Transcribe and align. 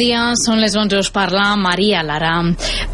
Dia, 0.00 0.30
són 0.40 0.62
les 0.62 0.72
11, 0.72 0.96
us 0.96 1.10
parla 1.12 1.50
Maria 1.60 2.00
Lara. 2.00 2.38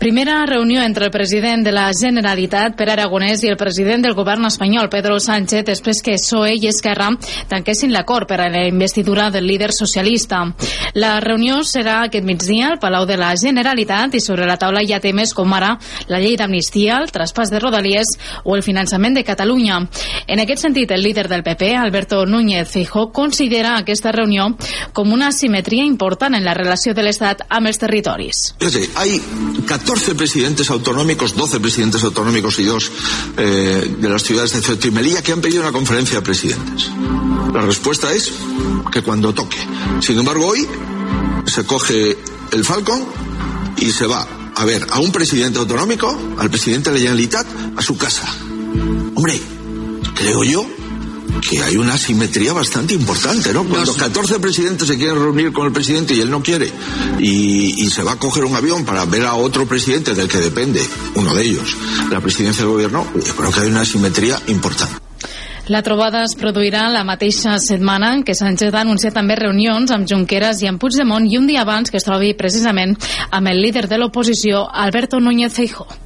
Primera 0.01 0.41
reunió 0.49 0.83
entre 0.83 1.07
el 1.07 1.13
president 1.15 1.63
de 1.63 1.71
la 1.71 1.85
Generalitat, 1.95 2.75
Pere 2.75 2.97
Aragonès, 2.97 3.45
i 3.45 3.53
el 3.53 3.59
president 3.61 4.03
del 4.03 4.17
govern 4.19 4.49
espanyol, 4.49 4.89
Pedro 4.91 5.21
Sánchez, 5.23 5.63
després 5.69 6.03
que 6.03 6.17
PSOE 6.19 6.57
i 6.59 6.67
Esquerra 6.67 7.13
tanquessin 7.47 7.95
l'acord 7.95 8.27
per 8.27 8.41
a 8.43 8.49
la 8.51 8.65
investidura 8.67 9.29
del 9.31 9.47
líder 9.47 9.71
socialista. 9.71 10.43
La 10.97 11.19
reunió 11.21 11.59
serà 11.69 11.99
aquest 12.07 12.25
migdia 12.25 12.71
al 12.71 12.79
Palau 12.81 13.05
de 13.05 13.19
la 13.21 13.35
Generalitat 13.37 14.15
i 14.17 14.21
sobre 14.25 14.47
la 14.49 14.57
taula 14.57 14.81
hi 14.81 14.95
ha 14.97 15.01
temes 15.05 15.35
com 15.37 15.53
ara 15.53 15.75
la 16.09 16.21
llei 16.23 16.39
d'amnistia, 16.41 16.97
el 17.03 17.11
traspàs 17.13 17.53
de 17.53 17.61
Rodalies 17.61 18.15
o 18.45 18.55
el 18.57 18.65
finançament 18.65 19.19
de 19.19 19.25
Catalunya. 19.29 19.83
En 20.27 20.41
aquest 20.41 20.65
sentit, 20.65 20.95
el 20.97 21.05
líder 21.05 21.27
del 21.29 21.45
PP, 21.45 21.75
Alberto 21.77 22.23
Núñez 22.25 22.73
Feijóo, 22.73 23.11
considera 23.13 23.75
aquesta 23.77 24.15
reunió 24.17 24.49
com 24.97 25.13
una 25.13 25.33
simetria 25.37 25.85
important 25.85 26.35
en 26.35 26.49
la 26.49 26.57
relació 26.57 26.95
de 26.97 27.05
l'Estat 27.05 27.45
amb 27.51 27.69
els 27.69 27.83
territoris. 27.83 28.55
Fíjate, 28.57 28.89
hay 28.97 29.21
14 29.69 30.15
presidentes 30.15 30.71
autonómicos, 30.71 31.37
12 31.37 31.61
presidentes 31.61 32.05
autonómicos 32.05 32.59
y 32.59 32.65
dos 32.65 32.91
eh, 33.37 33.97
de 34.01 34.09
las 34.09 34.23
ciudades 34.23 34.55
de 34.55 34.63
Ceuta 34.63 34.89
y 34.89 34.91
Melilla 34.93 35.23
que 35.23 35.33
han 35.33 35.43
pedido 35.43 35.61
una 35.61 35.73
conferencia 35.73 36.21
de 36.21 36.23
presidentes. 36.23 36.91
La 37.53 37.61
respuesta 37.61 38.13
es 38.13 38.33
que 38.91 39.03
cuando 39.03 39.35
toque. 39.35 39.59
Sin 40.01 40.19
embargo, 40.19 40.47
hoy 40.47 40.67
se 41.47 41.65
coge 41.65 42.19
el 42.53 42.65
Falcon 42.65 43.05
y 43.79 43.91
se 43.91 44.07
va 44.07 44.27
a 44.55 44.65
ver 44.65 44.87
a 44.91 45.01
un 45.01 45.13
presidente 45.13 45.59
autonómico, 45.59 46.19
al 46.39 46.51
presidente 46.51 46.91
de 46.91 46.97
la 46.97 47.01
Generalitat, 47.01 47.47
a 47.77 47.83
su 47.83 47.97
casa. 47.97 48.27
Hombre, 49.15 49.41
creo 50.15 50.45
yo 50.45 50.67
que 51.49 51.63
hay 51.63 51.77
una 51.77 51.99
simetría 51.99 52.53
bastante 52.53 52.95
importante, 52.95 53.53
¿no? 53.53 53.65
Cuando 53.65 53.95
14 53.95 54.39
presidentes 54.39 54.89
se 54.89 54.97
quieren 54.97 55.17
reunir 55.17 55.53
con 55.53 55.67
el 55.67 55.73
presidente 55.73 56.15
y 56.15 56.21
él 56.21 56.31
no 56.31 56.43
quiere 56.43 56.73
y, 57.19 57.85
y, 57.85 57.91
se 57.91 58.03
va 58.03 58.13
a 58.13 58.19
coger 58.19 58.45
un 58.45 58.55
avión 58.55 58.85
para 58.85 59.05
ver 59.05 59.27
a 59.27 59.35
otro 59.35 59.67
presidente 59.67 60.15
del 60.15 60.29
que 60.29 60.39
depende, 60.39 60.83
uno 61.15 61.35
de 61.35 61.45
ellos, 61.45 61.77
la 62.11 62.21
presidencia 62.21 62.65
del 62.65 62.73
gobierno, 62.73 63.07
yo 63.15 63.37
creo 63.37 63.51
que 63.51 63.61
hay 63.61 63.69
una 63.69 63.85
simetría 63.85 64.41
importante. 64.47 65.06
La 65.67 65.81
trobada 65.83 66.21
es 66.23 66.37
produirà 66.39 66.85
la 66.95 67.03
mateixa 67.03 67.57
setmana 67.59 68.13
en 68.15 68.23
què 68.23 68.37
Sánchez 68.39 68.71
ha 68.71 68.85
anunciat 68.85 69.17
també 69.19 69.35
reunions 69.41 69.91
amb 69.91 70.07
Junqueras 70.07 70.63
i 70.63 70.71
amb 70.71 70.79
Puigdemont 70.79 71.27
i 71.27 71.41
un 71.41 71.51
dia 71.51 71.67
abans 71.67 71.91
que 71.91 71.99
es 71.99 72.07
trobi 72.07 72.37
precisament 72.39 72.95
amb 73.33 73.51
el 73.51 73.65
líder 73.67 73.89
de 73.91 73.99
l'oposició, 73.99 74.63
Alberto 74.87 75.19
Núñez 75.19 75.59
Feijóo. 75.59 76.06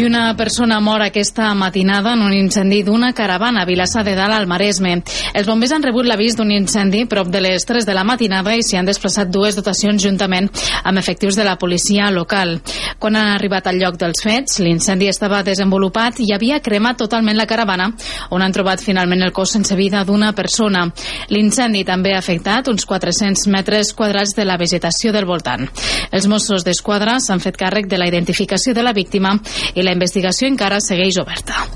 I 0.00 0.04
una 0.06 0.34
persona 0.34 0.80
mor 0.80 1.02
aquesta 1.02 1.52
matinada 1.52 2.14
en 2.14 2.22
un 2.22 2.32
incendi 2.32 2.78
d'una 2.82 3.12
caravana 3.12 3.60
a 3.60 3.66
Vilassar 3.68 4.00
de 4.02 4.14
Dalt 4.16 4.32
al 4.32 4.46
Maresme. 4.48 4.94
Els 5.34 5.44
bombers 5.46 5.74
han 5.76 5.82
rebut 5.84 6.06
l'avís 6.08 6.38
d'un 6.38 6.48
incendi 6.54 7.02
prop 7.04 7.28
de 7.28 7.42
les 7.44 7.66
3 7.68 7.84
de 7.84 7.92
la 7.92 8.04
matinada 8.08 8.54
i 8.56 8.62
s'hi 8.64 8.78
han 8.80 8.88
desplaçat 8.88 9.28
dues 9.28 9.58
dotacions 9.58 10.00
juntament 10.00 10.48
amb 10.88 10.96
efectius 10.96 11.36
de 11.36 11.44
la 11.44 11.58
policia 11.60 12.06
local. 12.14 12.62
Quan 12.98 13.18
han 13.18 13.28
arribat 13.34 13.68
al 13.68 13.76
lloc 13.76 13.98
dels 14.00 14.24
fets, 14.24 14.62
l'incendi 14.64 15.10
estava 15.10 15.42
desenvolupat 15.44 16.22
i 16.24 16.30
havia 16.32 16.62
cremat 16.64 16.96
totalment 17.04 17.36
la 17.36 17.44
caravana, 17.44 17.90
on 18.30 18.40
han 18.40 18.56
trobat 18.56 18.80
finalment 18.80 19.20
el 19.20 19.34
cos 19.36 19.52
sense 19.52 19.76
vida 19.76 20.00
d'una 20.08 20.32
persona. 20.32 20.86
L'incendi 21.28 21.84
també 21.84 22.14
ha 22.14 22.22
afectat 22.24 22.72
uns 22.72 22.88
400 22.88 23.52
metres 23.52 23.92
quadrats 23.92 24.32
de 24.32 24.48
la 24.48 24.56
vegetació 24.56 25.12
del 25.12 25.28
voltant. 25.28 25.68
Els 26.10 26.26
Mossos 26.26 26.64
d'Esquadra 26.64 27.20
s'han 27.20 27.44
fet 27.44 27.60
càrrec 27.60 27.84
de 27.84 28.00
la 28.00 28.08
identificació 28.08 28.72
de 28.72 28.88
la 28.88 28.96
víctima 28.96 29.36
i 29.74 29.82
la 29.82 29.89
investigació 29.96 30.48
encara 30.50 30.80
segueix 30.84 31.18
oberta. 31.22 31.66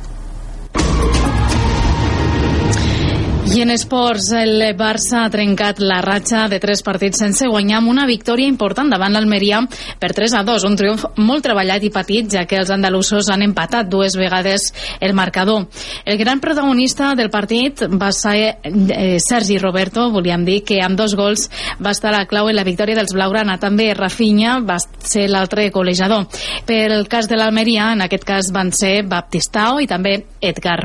I 3.44 3.60
en 3.60 3.70
esports, 3.70 4.30
el 4.32 4.62
Barça 4.72 5.20
ha 5.20 5.30
trencat 5.30 5.78
la 5.84 5.98
ratxa 6.02 6.46
de 6.48 6.56
tres 6.62 6.80
partits 6.82 7.20
sense 7.20 7.44
guanyar 7.46 7.76
amb 7.82 7.90
una 7.92 8.06
victòria 8.08 8.48
important 8.48 8.88
davant 8.88 9.12
l'Almeria 9.12 9.58
per 10.00 10.14
3 10.16 10.32
a 10.38 10.40
2, 10.48 10.64
un 10.64 10.78
triomf 10.80 11.04
molt 11.20 11.44
treballat 11.44 11.84
i 11.84 11.90
petit, 11.92 12.30
ja 12.32 12.46
que 12.48 12.56
els 12.62 12.72
andalusos 12.72 13.28
han 13.28 13.44
empatat 13.44 13.90
dues 13.92 14.16
vegades 14.16 14.70
el 14.98 15.12
marcador. 15.12 15.66
El 16.06 16.16
gran 16.16 16.40
protagonista 16.40 17.12
del 17.14 17.28
partit 17.30 17.84
va 17.92 18.10
ser 18.16 18.56
eh, 18.64 19.18
Sergi 19.20 19.58
Roberto, 19.60 20.08
volíem 20.10 20.48
dir 20.48 20.62
que 20.64 20.80
amb 20.80 20.96
dos 20.96 21.14
gols 21.14 21.50
va 21.84 21.92
estar 21.92 22.14
la 22.16 22.24
clau 22.24 22.48
en 22.48 22.56
la 22.56 22.64
victòria 22.64 22.96
dels 22.96 23.12
Blaugrana. 23.12 23.58
També 23.60 23.92
Rafinha 23.92 24.56
va 24.64 24.80
ser 24.80 25.28
l'altre 25.28 25.68
golejador. 25.68 26.26
Per 26.64 26.80
el 26.88 27.06
cas 27.12 27.28
de 27.28 27.36
l'Almeria, 27.36 27.92
en 27.92 28.08
aquest 28.08 28.24
cas 28.24 28.50
van 28.56 28.72
ser 28.72 29.02
Baptistao 29.04 29.84
i 29.84 29.90
també 29.90 30.16
Edgar. 30.40 30.80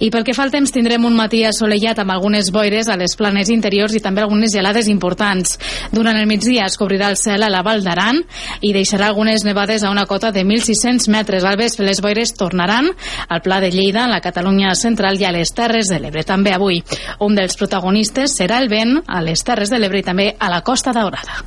I 0.00 0.08
pel 0.08 0.24
que 0.24 0.32
fa 0.32 0.46
al 0.46 0.54
temps, 0.54 0.70
tindrem 0.72 1.04
un 1.04 1.18
matí 1.18 1.42
assolellat 1.44 1.79
amb 1.88 2.12
algunes 2.12 2.50
boires 2.52 2.88
a 2.88 2.96
les 3.00 3.16
planes 3.16 3.48
interiors 3.48 3.94
i 3.96 4.02
també 4.04 4.20
algunes 4.22 4.52
gelades 4.52 4.88
importants. 4.92 5.58
Durant 5.92 6.18
el 6.18 6.28
migdia 6.28 6.66
es 6.68 6.76
cobrirà 6.76 7.08
el 7.08 7.16
cel 7.16 7.42
a 7.42 7.50
la 7.50 7.62
Val 7.66 7.82
d'Aran 7.84 8.20
i 8.60 8.72
deixarà 8.76 9.08
algunes 9.08 9.44
nevades 9.44 9.84
a 9.84 9.90
una 9.90 10.06
cota 10.06 10.30
de 10.32 10.44
1.600 10.44 11.08
metres. 11.10 11.44
Al 11.44 11.56
vespre 11.56 11.86
les 11.86 12.02
boires 12.04 12.34
tornaran 12.34 12.90
al 13.28 13.42
Pla 13.42 13.60
de 13.60 13.70
Lleida, 13.70 14.04
a 14.04 14.12
la 14.12 14.20
Catalunya 14.20 14.74
central 14.74 15.20
i 15.20 15.24
a 15.24 15.32
les 15.32 15.54
Terres 15.56 15.88
de 15.88 16.00
l'Ebre. 16.00 16.24
També 16.24 16.52
avui 16.52 16.82
un 17.20 17.34
dels 17.34 17.56
protagonistes 17.56 18.36
serà 18.36 18.60
el 18.60 18.68
vent 18.68 19.00
a 19.06 19.22
les 19.24 19.42
Terres 19.44 19.72
de 19.72 19.80
l'Ebre 19.80 20.04
i 20.04 20.06
també 20.06 20.34
a 20.38 20.52
la 20.52 20.62
Costa 20.62 20.92
Daurada. 20.92 21.44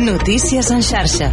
Notícies 0.00 0.70
en 0.70 0.82
xarxa. 0.82 1.32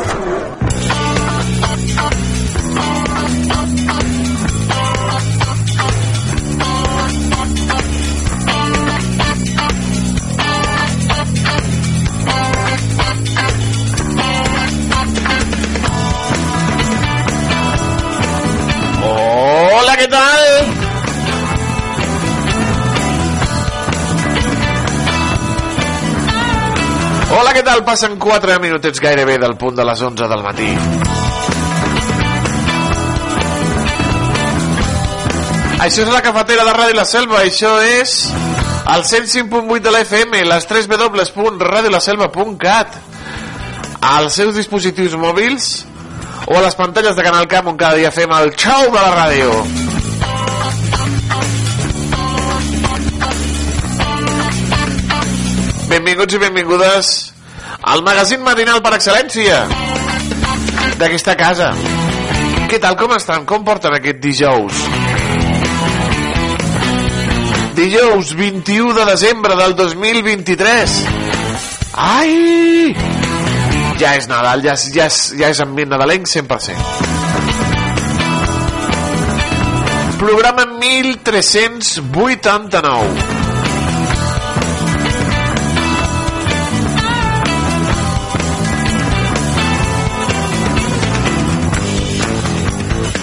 Tal? 27.71 27.83
Passen 27.85 28.17
4 28.19 28.59
minutets 28.59 28.99
gairebé 28.99 29.37
del 29.39 29.55
punt 29.57 29.75
de 29.77 29.85
les 29.85 30.01
11 30.01 30.27
del 30.27 30.43
matí. 30.43 30.67
Això 35.81 36.01
és 36.03 36.11
la 36.11 36.21
cafetera 36.21 36.65
de 36.67 36.73
Ràdio 36.75 36.95
La 36.97 37.05
Selva, 37.07 37.39
això 37.41 37.81
és 37.81 38.31
el 38.91 39.03
105.8 39.07 39.79
de 39.81 39.91
la 39.93 40.01
FM, 40.03 40.43
les 40.49 40.67
3 40.67 40.87
www.radiolaselva.cat 40.91 42.87
als 44.01 44.33
seus 44.35 44.55
dispositius 44.57 45.15
mòbils 45.15 45.85
o 46.47 46.57
a 46.57 46.61
les 46.65 46.75
pantalles 46.75 47.15
de 47.15 47.23
Canal 47.23 47.47
Camp 47.47 47.67
on 47.71 47.77
cada 47.79 47.95
dia 47.95 48.11
fem 48.11 48.31
el 48.35 48.51
xou 48.57 48.91
de 48.91 48.99
la 48.99 49.15
ràdio. 49.15 49.49
Benvinguts 55.91 56.33
i 56.35 56.39
benvingudes 56.39 57.30
al 57.81 58.03
magazín 58.05 58.43
matinal 58.45 58.81
per 58.85 58.93
excel·lència 58.97 59.65
d'aquesta 60.99 61.35
casa. 61.37 61.71
Què 62.69 62.79
tal, 62.79 62.95
com 62.99 63.11
estan? 63.17 63.45
Com 63.49 63.65
porten 63.67 63.93
aquest 63.97 64.19
dijous? 64.23 64.73
Dijous 67.75 68.35
21 68.37 68.93
de 68.93 69.05
desembre 69.09 69.55
del 69.59 69.75
2023. 69.75 71.07
Ai! 71.97 72.95
Ja 74.01 74.15
és 74.17 74.27
Nadal, 74.29 74.59
ja 74.65 74.75
ja 74.77 75.05
és, 75.09 75.17
ja 75.37 75.47
és 75.53 75.59
ambient 75.61 75.89
nadalenc 75.93 76.27
100%. 76.29 76.75
Programa 80.21 80.63
1389. 80.77 83.40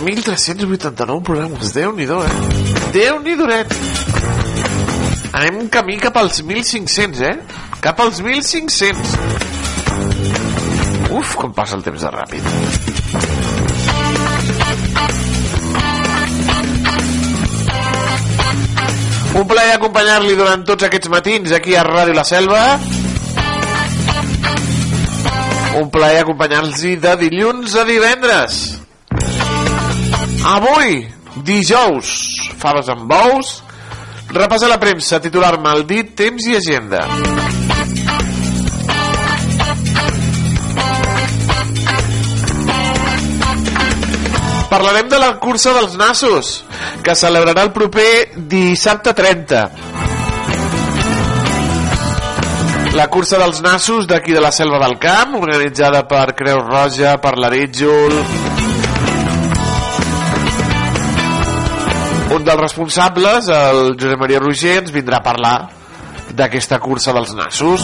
1.389 0.08 1.22
programes. 1.22 1.72
Déu-n'hi-do, 1.72 2.22
eh? 2.24 2.30
Déu-n'hi-do, 2.94 3.44
Anem 5.36 5.68
camí 5.68 5.98
cap 6.00 6.16
als 6.16 6.40
1.500, 6.42 7.20
eh? 7.28 7.36
Cap 7.84 8.00
als 8.00 8.22
1.500. 8.24 8.96
Uf, 11.12 11.34
com 11.36 11.52
passa 11.52 11.76
el 11.76 11.82
temps 11.84 12.00
de 12.00 12.10
ràpid. 12.14 12.42
Un 19.38 19.46
plaer 19.46 19.76
acompanyar-li 19.76 20.34
durant 20.40 20.64
tots 20.66 20.88
aquests 20.88 21.12
matins 21.12 21.52
aquí 21.52 21.76
a 21.76 21.84
Ràdio 21.84 22.16
La 22.16 22.24
Selva. 22.24 22.80
Un 25.78 25.92
plaer 25.92 26.24
acompanyar-los 26.24 26.80
de 27.04 27.16
dilluns 27.28 27.76
a 27.76 27.84
divendres. 27.84 28.78
Avui, 30.48 31.02
dijous, 31.44 32.10
faves 32.56 32.86
amb 32.88 33.04
bous, 33.04 33.48
repassa 34.32 34.70
la 34.70 34.78
premsa, 34.80 35.18
titular 35.20 35.58
maldit, 35.60 36.14
temps 36.16 36.46
i 36.48 36.54
agenda. 36.56 37.02
Parlarem 44.70 45.10
de 45.12 45.18
la 45.20 45.34
cursa 45.42 45.74
dels 45.76 45.98
nassos, 46.00 46.54
que 47.04 47.16
celebrarà 47.16 47.66
el 47.68 47.74
proper 47.76 48.08
dissabte 48.48 49.12
30. 49.20 49.60
La 52.96 53.10
cursa 53.12 53.36
dels 53.36 53.60
nassos 53.60 54.08
d'aquí 54.08 54.32
de 54.32 54.40
la 54.40 54.52
Selva 54.52 54.80
del 54.86 54.96
Camp, 54.96 55.36
organitzada 55.42 56.06
per 56.08 56.32
Creu 56.40 56.64
Roja, 56.64 57.18
per 57.20 57.36
l'Arítjol... 57.36 58.57
Un 62.38 62.44
dels 62.46 62.60
responsables, 62.60 63.48
el 63.50 63.96
Josep 63.98 64.20
Maria 64.20 64.38
Roger, 64.38 64.76
ens 64.78 64.92
vindrà 64.94 65.18
a 65.18 65.24
parlar 65.24 65.56
d'aquesta 66.38 66.78
cursa 66.78 67.10
dels 67.16 67.32
nassos. 67.34 67.82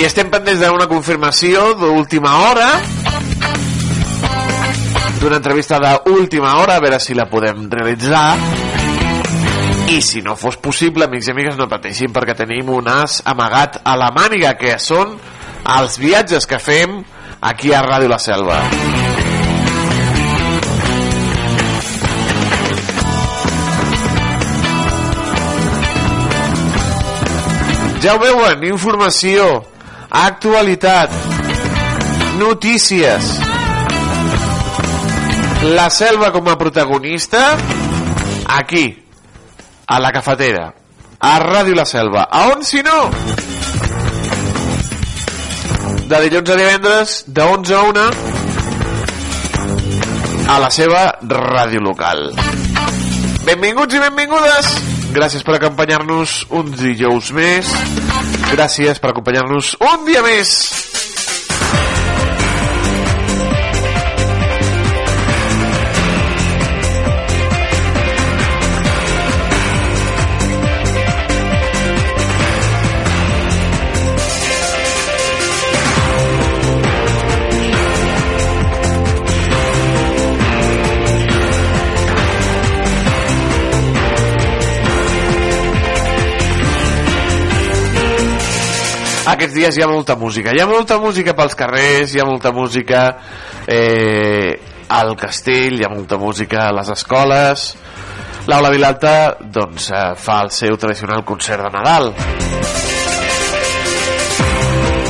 I 0.00 0.08
estem 0.08 0.32
pendents 0.32 0.64
d'una 0.64 0.88
confirmació 0.88 1.74
d'última 1.76 2.38
hora 2.48 2.72
d'una 5.20 5.36
entrevista 5.36 5.76
d'última 5.78 6.56
hora 6.58 6.80
a 6.80 6.82
veure 6.82 6.98
si 6.98 7.14
la 7.14 7.28
podem 7.30 7.68
realitzar 7.70 8.61
i 9.92 10.00
si 10.00 10.22
no 10.24 10.36
fos 10.40 10.56
possible 10.56 11.04
amics 11.04 11.26
i 11.28 11.32
amigues 11.34 11.56
no 11.58 11.66
pateixin 11.68 12.12
perquè 12.16 12.32
tenim 12.38 12.70
un 12.72 12.86
as 12.88 13.18
amagat 13.28 13.82
a 13.84 13.92
la 14.00 14.08
màniga 14.14 14.54
que 14.56 14.78
són 14.80 15.18
els 15.68 15.98
viatges 16.00 16.46
que 16.48 16.56
fem 16.56 16.94
aquí 17.44 17.74
a 17.76 17.82
Ràdio 17.84 18.08
La 18.08 18.18
Selva. 18.22 18.62
Ja 28.00 28.16
ho 28.16 28.22
veuen, 28.22 28.64
informació 28.72 29.50
actualitat, 30.08 31.12
notícies, 32.40 33.36
la 35.76 35.90
selva 35.92 36.32
com 36.32 36.48
a 36.48 36.56
protagonista, 36.58 37.44
aquí, 38.56 39.01
a 39.86 39.98
la 40.00 40.12
cafetera, 40.12 40.72
a 41.18 41.38
Ràdio 41.40 41.74
La 41.74 41.84
Selva. 41.86 42.28
A 42.30 42.48
on 42.52 42.64
si 42.64 42.82
no? 42.82 43.10
De 46.08 46.20
dilluns 46.26 46.50
a 46.50 46.56
divendres, 46.58 47.24
de 47.26 47.42
11 47.42 47.74
a 47.74 47.82
1, 47.90 48.06
a 50.52 50.58
la 50.60 50.70
seva 50.70 51.04
ràdio 51.22 51.80
local. 51.80 52.32
Benvinguts 53.46 53.94
i 53.96 54.02
benvingudes! 54.02 54.72
Gràcies 55.12 55.42
per 55.44 55.58
acompanyar-nos 55.58 56.38
uns 56.56 56.78
dijous 56.80 57.32
més. 57.36 57.68
Gràcies 58.52 59.00
per 59.00 59.10
acompanyar-nos 59.12 59.74
un 59.84 60.06
dia 60.08 60.22
més. 60.24 60.54
Aquests 89.32 89.54
dies 89.56 89.76
hi 89.76 89.84
ha 89.84 89.88
molta 89.90 90.16
música. 90.16 90.52
Hi 90.52 90.60
ha 90.62 90.68
molta 90.68 90.98
música 91.00 91.34
pels 91.36 91.56
carrers 91.58 92.12
hi 92.14 92.20
ha 92.20 92.28
molta 92.28 92.52
música 92.52 93.02
eh, 93.66 94.58
al 94.92 95.14
castell 95.16 95.80
hi 95.80 95.86
ha 95.86 95.92
molta 95.92 96.18
música 96.20 96.68
a 96.68 96.74
les 96.76 96.92
escoles. 96.92 97.72
l'Aula 98.50 98.70
Vilalta 98.74 99.36
doncs, 99.40 99.90
eh, 99.90 100.14
fa 100.18 100.40
el 100.42 100.50
seu 100.50 100.76
tradicional 100.76 101.24
concert 101.24 101.62
de 101.62 101.70
Nadal. 101.70 102.12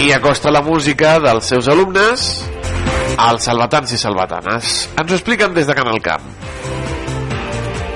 I 0.03 0.13
acosta 0.13 0.51
la 0.51 0.63
música 0.63 1.19
dels 1.23 1.47
seus 1.47 1.69
alumnes 1.69 2.45
als 3.17 3.45
salvatans 3.45 3.93
i 3.93 3.99
salvatanes. 3.99 4.89
Ens 4.99 5.11
ho 5.11 5.15
expliquen 5.15 5.55
des 5.55 5.67
de 5.67 5.75
Canal 5.79 6.01
Camp 6.03 6.52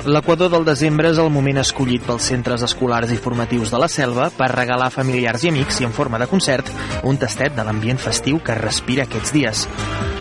L'equador 0.07 0.53
del 0.53 0.63
desembre 0.63 1.09
és 1.11 1.19
el 1.19 1.33
moment 1.35 1.59
escollit 1.59 2.05
pels 2.07 2.29
centres 2.31 2.63
escolars 2.63 3.11
i 3.11 3.17
formatius 3.19 3.73
de 3.75 3.81
la 3.83 3.89
selva 3.91 4.29
per 4.31 4.53
regalar 4.53 4.87
a 4.87 4.95
familiars 4.95 5.43
i 5.43 5.51
amics 5.51 5.81
i 5.83 5.87
en 5.89 5.95
forma 5.97 6.21
de 6.23 6.29
concert 6.31 6.71
un 7.03 7.19
tastet 7.19 7.57
de 7.57 7.65
l'ambient 7.67 7.99
festiu 7.99 8.39
que 8.39 8.55
respira 8.55 9.03
aquests 9.09 9.35
dies. 9.35 9.65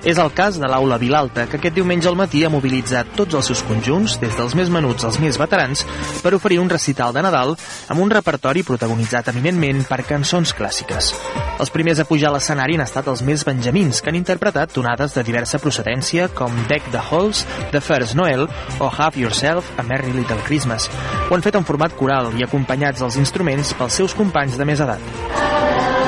És 0.05 0.17
el 0.21 0.31
cas 0.37 0.57
de 0.61 0.67
l'Aula 0.69 0.97
Vilalta, 1.01 1.45
que 1.49 1.57
aquest 1.57 1.77
diumenge 1.77 2.09
al 2.09 2.17
matí 2.17 2.43
ha 2.45 2.49
mobilitzat 2.53 3.13
tots 3.17 3.37
els 3.37 3.47
seus 3.49 3.61
conjunts, 3.65 4.19
des 4.21 4.33
dels 4.37 4.53
més 4.57 4.69
menuts 4.73 5.05
als 5.05 5.17
més 5.21 5.37
veterans, 5.41 5.81
per 6.21 6.33
oferir 6.37 6.59
un 6.61 6.69
recital 6.69 7.13
de 7.13 7.23
Nadal 7.25 7.55
amb 7.89 8.01
un 8.01 8.13
repertori 8.13 8.61
protagonitzat 8.65 9.31
eminentment 9.33 9.81
per 9.89 10.03
cançons 10.05 10.53
clàssiques. 10.57 11.13
Els 11.57 11.73
primers 11.73 12.01
a 12.01 12.05
pujar 12.05 12.29
a 12.29 12.35
l'escenari 12.35 12.77
han 12.77 12.85
estat 12.85 13.09
els 13.09 13.21
més 13.25 13.45
benjamins, 13.47 14.01
que 14.01 14.13
han 14.13 14.17
interpretat 14.19 14.73
tonades 14.77 15.17
de 15.17 15.25
diversa 15.25 15.61
procedència 15.61 16.27
com 16.37 16.53
Deck 16.69 16.89
the 16.93 17.01
Halls, 17.01 17.45
The 17.73 17.81
First 17.81 18.17
Noel 18.17 18.45
o 18.77 18.89
Have 18.89 19.21
Yourself 19.21 19.74
a 19.77 19.83
Merry 19.83 20.13
Little 20.15 20.41
Christmas. 20.47 20.89
Ho 21.29 21.35
han 21.35 21.45
fet 21.45 21.59
en 21.59 21.67
format 21.67 21.95
coral 21.99 22.33
i 22.39 22.45
acompanyats 22.45 23.05
als 23.05 23.19
instruments 23.21 23.75
pels 23.77 24.01
seus 24.01 24.17
companys 24.17 24.59
de 24.59 24.67
més 24.67 24.83
edat. 24.83 26.04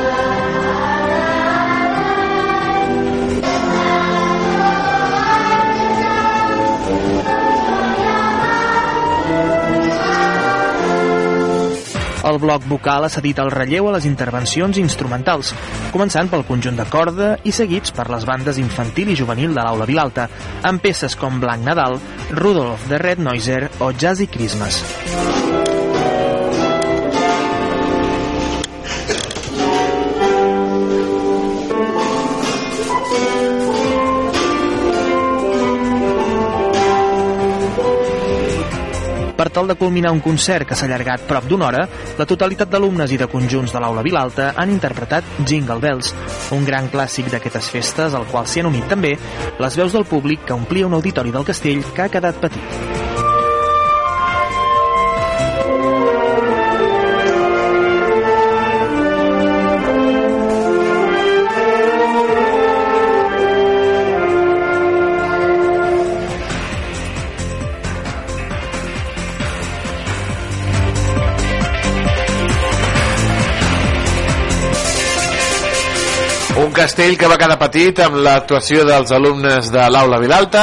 El 12.27 12.39
bloc 12.43 12.65
vocal 12.67 13.05
ha 13.05 13.12
cedit 13.12 13.38
el 13.39 13.51
relleu 13.53 13.88
a 13.88 13.93
les 13.96 14.07
intervencions 14.10 14.79
instrumentals, 14.81 15.53
començant 15.93 16.27
pel 16.31 16.43
conjunt 16.50 16.79
de 16.79 16.88
corda 16.91 17.29
i 17.48 17.53
seguits 17.55 17.96
per 17.96 18.10
les 18.12 18.27
bandes 18.27 18.60
infantil 18.60 19.13
i 19.13 19.19
juvenil 19.22 19.55
de 19.55 19.63
l'Aula 19.63 19.88
Vilalta, 19.88 20.27
amb 20.67 20.84
peces 20.84 21.15
com 21.15 21.39
Blanc 21.43 21.63
Nadal, 21.63 22.01
Rudolf 22.36 22.89
the 22.91 23.00
Red 23.00 23.24
Noiser 23.24 23.63
o 23.79 23.93
Jazzy 23.93 24.27
Christmas. 24.27 24.84
Per 39.47 39.53
tal 39.55 39.69
de 39.71 39.77
culminar 39.79 40.11
un 40.11 40.19
concert 40.19 40.67
que 40.67 40.75
s'ha 40.75 40.89
allargat 40.89 41.21
prop 41.23 41.45
d'una 41.47 41.69
hora, 41.69 41.85
la 42.19 42.25
totalitat 42.27 42.67
d'alumnes 42.67 43.13
i 43.15 43.19
de 43.21 43.29
conjunts 43.31 43.71
de 43.71 43.79
l'Aula 43.79 44.03
Vilalta 44.03 44.49
han 44.59 44.75
interpretat 44.75 45.39
Jingle 45.39 45.79
Bells, 45.79 46.11
un 46.51 46.67
gran 46.67 46.91
clàssic 46.91 47.31
d'aquestes 47.31 47.71
festes 47.71 48.11
al 48.11 48.27
qual 48.27 48.43
s'hi 48.43 48.59
han 48.59 48.73
unit 48.73 48.91
també 48.91 49.15
les 49.63 49.79
veus 49.79 49.95
del 49.95 50.09
públic 50.11 50.43
que 50.43 50.59
omplia 50.59 50.91
un 50.91 50.99
auditori 50.99 51.31
del 51.31 51.47
castell 51.47 51.85
que 51.93 52.09
ha 52.09 52.11
quedat 52.11 52.43
petit. 52.43 53.06
castell 76.88 77.17
que 77.20 77.27
va 77.27 77.36
quedar 77.36 77.58
petit 77.60 77.98
amb 78.00 78.22
l'actuació 78.24 78.86
dels 78.88 79.10
alumnes 79.12 79.67
de 79.74 79.88
l'aula 79.91 80.22
Vilalta. 80.24 80.62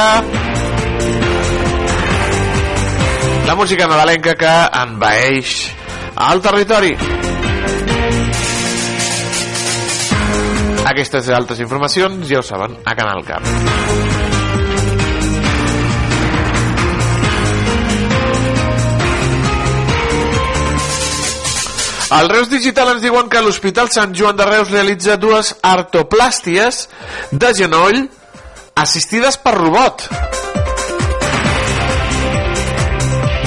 La 3.45 3.53
música 3.59 3.85
nadalenca 3.85 4.33
que 4.33 4.55
envaeix 4.81 5.53
al 6.15 6.41
territori. 6.41 6.95
Aquestes 10.95 11.29
altres 11.29 11.61
informacions 11.61 12.25
ja 12.25 12.41
ho 12.41 12.45
saben 12.49 12.79
a 12.81 12.97
Canal 12.97 13.21
Cap. 13.29 14.14
Al 22.11 22.29
Reus 22.29 22.49
Digital 22.51 22.91
ens 22.93 23.01
diuen 23.01 23.29
que 23.31 23.41
l'Hospital 23.41 23.89
Sant 23.89 24.13
Joan 24.13 24.37
de 24.37 24.45
Reus 24.45 24.69
realitza 24.69 25.17
dues 25.17 25.55
artoplàsties 25.65 26.85
de 27.31 27.49
genoll 27.57 28.03
assistides 28.77 29.39
per 29.41 29.55
robot. 29.57 30.05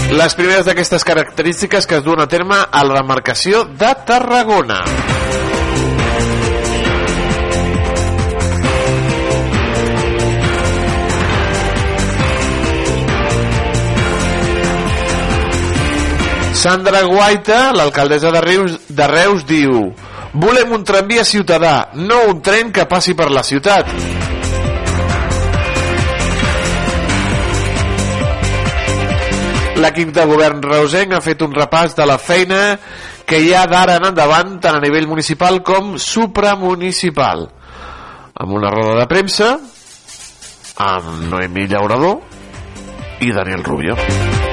Les 0.09 0.35
primeres 0.35 0.65
d'aquestes 0.67 1.05
característiques 1.05 1.87
que 1.87 2.00
es 2.00 2.05
duen 2.05 2.25
a 2.25 2.27
terme 2.27 2.59
a 2.59 2.85
la 2.85 2.99
demarcació 2.99 3.62
de 3.79 3.93
Tarragona. 4.09 4.83
Sandra 16.59 17.05
Guaita, 17.07 17.71
l'alcaldessa 17.71 18.33
de 18.35 18.41
Reus, 18.43 18.73
de 18.91 19.07
Reus, 19.07 19.45
diu 19.47 19.93
Volem 20.35 20.73
un 20.75 20.83
tramvia 20.83 21.23
ciutadà, 21.23 21.93
no 21.95 22.17
un 22.33 22.41
tren 22.43 22.73
que 22.75 22.83
passi 22.91 23.15
per 23.15 23.29
la 23.31 23.45
ciutat. 23.47 23.93
L'equip 29.79 30.11
de 30.11 30.27
govern 30.27 30.59
reusenc 30.67 31.15
ha 31.15 31.23
fet 31.23 31.47
un 31.47 31.55
repàs 31.55 31.95
de 31.95 32.09
la 32.11 32.19
feina 32.19 32.61
que 33.23 33.38
hi 33.38 33.55
ha 33.55 33.62
d'ara 33.71 34.00
en 34.03 34.11
endavant 34.11 34.59
tant 34.59 34.81
a 34.81 34.83
nivell 34.83 35.07
municipal 35.07 35.62
com 35.62 35.95
supramunicipal. 35.95 37.47
Amb 38.35 38.59
una 38.59 38.75
roda 38.75 38.99
de 38.99 39.07
premsa 39.07 39.55
amb 40.91 41.31
Noemí 41.31 41.71
Llaurador 41.71 42.19
i 43.23 43.31
Daniel 43.31 43.62
Rubio. 43.62 44.48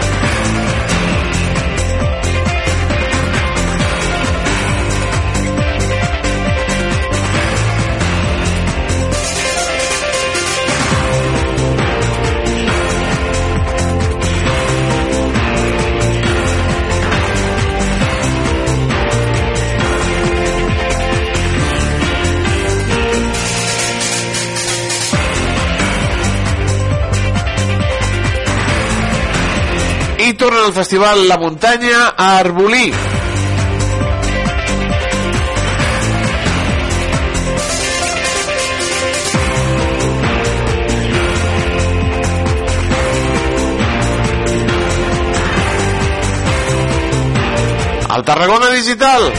Al 30.65 30.73
festival 30.73 31.27
La 31.27 31.37
Muntanya 31.37 32.15
a 32.17 32.39
Arbolí. 32.39 32.91
El 48.15 48.23
Tarragona 48.23 48.71
Digital. 48.71 49.31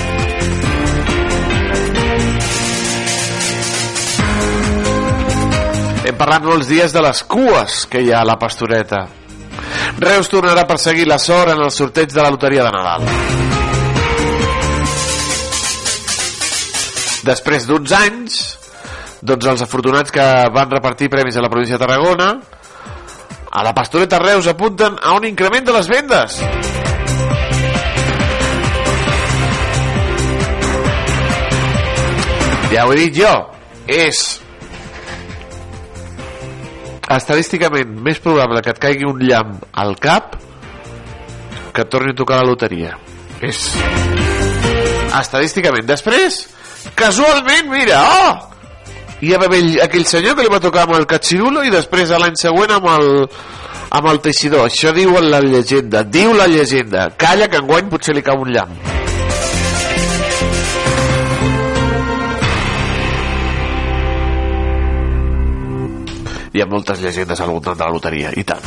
Hem 6.06 6.14
parlat 6.14 6.44
molts 6.46 6.70
dies 6.70 6.94
de 6.94 7.02
les 7.02 7.26
cues 7.26 7.86
que 7.90 8.06
hi 8.06 8.12
ha 8.14 8.22
a 8.22 8.28
la 8.30 8.38
pastoreta. 8.38 9.08
Reus 9.96 10.28
tornarà 10.28 10.66
a 10.66 10.68
perseguir 10.68 11.06
la 11.08 11.16
sort 11.16 11.54
en 11.54 11.62
el 11.64 11.70
sorteig 11.72 12.12
de 12.12 12.20
la 12.20 12.28
loteria 12.34 12.66
de 12.66 12.72
Nadal. 12.74 13.06
Després 17.24 17.64
d'uns 17.66 17.94
anys, 17.96 18.36
doncs 19.24 19.48
els 19.50 19.64
afortunats 19.64 20.12
que 20.12 20.26
van 20.52 20.70
repartir 20.70 21.08
premis 21.10 21.36
a 21.36 21.42
la 21.42 21.50
província 21.50 21.78
de 21.78 21.86
Tarragona, 21.86 22.28
a 23.50 23.64
la 23.64 23.72
Pastoreta 23.72 24.20
Reus 24.20 24.46
apunten 24.52 25.00
a 25.00 25.16
un 25.16 25.24
increment 25.24 25.64
de 25.64 25.72
les 25.72 25.88
vendes. 25.88 26.40
Ja 32.68 32.84
ho 32.84 32.92
he 32.92 32.98
dit 33.00 33.16
jo, 33.16 33.32
és 33.88 34.26
estadísticament 37.12 37.92
més 38.02 38.18
probable 38.22 38.62
que 38.64 38.72
et 38.74 38.80
caigui 38.82 39.06
un 39.06 39.20
llamp 39.22 39.60
al 39.78 39.94
cap 40.02 40.36
que 41.72 41.84
et 41.84 41.92
torni 41.92 42.14
a 42.14 42.18
tocar 42.18 42.40
la 42.40 42.48
loteria. 42.48 42.96
És 43.44 43.68
estadísticament. 45.20 45.86
Després 45.88 46.42
casualment 46.96 47.70
mira 47.70 48.00
oh! 48.06 48.34
hi 49.20 49.32
ha 49.32 49.40
aquell, 49.40 49.70
aquell 49.82 50.06
senyor 50.08 50.36
que 50.36 50.44
li 50.46 50.52
va 50.52 50.60
tocar 50.62 50.84
amb 50.86 50.96
el 50.98 51.06
catxirulo 51.10 51.64
i 51.66 51.72
després 51.72 52.12
a 52.12 52.20
l'any 52.22 52.36
següent 52.38 52.76
amb 52.76 52.90
el 52.96 53.08
amb 53.96 54.10
el 54.10 54.20
teixidor. 54.24 54.66
Això 54.66 54.92
diu 54.96 55.14
la 55.22 55.40
llegenda 55.44 56.02
diu 56.04 56.34
la 56.36 56.48
llegenda. 56.50 57.10
Calla 57.16 57.48
que 57.48 57.62
enguany 57.62 57.90
potser 57.92 58.16
li 58.16 58.24
cau 58.26 58.42
un 58.42 58.52
llamp 58.54 58.96
hi 66.56 66.64
ha 66.64 66.68
moltes 66.70 67.02
llegendes 67.04 67.40
al 67.40 67.52
voltant 67.52 67.76
de 67.76 67.84
la 67.84 67.92
loteria 67.92 68.32
i 68.32 68.44
tant 68.48 68.64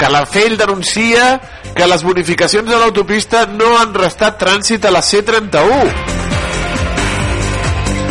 Calafell 0.00 0.56
denuncia 0.60 1.34
que 1.76 1.86
les 1.88 2.04
bonificacions 2.04 2.68
de 2.68 2.78
l'autopista 2.80 3.46
no 3.48 3.72
han 3.78 3.94
restat 3.96 4.38
trànsit 4.40 4.84
a 4.84 4.92
la 4.92 5.00
C31 5.04 6.18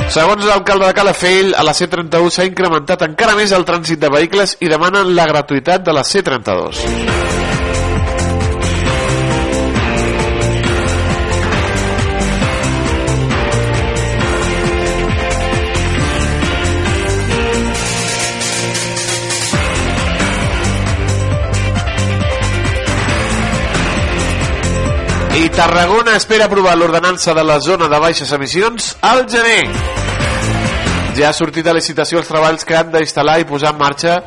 Segons 0.09 0.41
l'alcalde 0.41 0.87
de 0.87 0.93
Calafell, 0.97 1.51
a 1.53 1.61
la 1.61 1.75
C31 1.77 2.33
s'ha 2.33 2.47
incrementat 2.49 3.05
encara 3.05 3.35
més 3.37 3.53
el 3.53 3.67
trànsit 3.67 4.01
de 4.01 4.09
vehicles 4.09 4.55
i 4.65 4.71
demanen 4.71 5.13
la 5.13 5.29
gratuïtat 5.29 5.85
de 5.85 5.93
la 5.93 6.01
C32. 6.01 7.38
Tarragona 25.55 26.15
espera 26.15 26.45
aprovar 26.45 26.75
l'ordenança 26.77 27.33
de 27.33 27.43
la 27.43 27.59
zona 27.59 27.87
de 27.91 27.99
baixes 27.99 28.31
emissions 28.31 28.95
al 29.01 29.25
gener. 29.29 29.65
Ja 31.17 31.29
ha 31.29 31.35
sortit 31.35 31.67
a 31.67 31.73
licitació 31.75 32.21
els 32.21 32.29
treballs 32.31 32.63
que 32.63 32.77
han 32.79 32.93
d'instal·lar 32.93 33.39
i 33.41 33.47
posar 33.49 33.73
en 33.73 33.81
marxa 33.81 34.19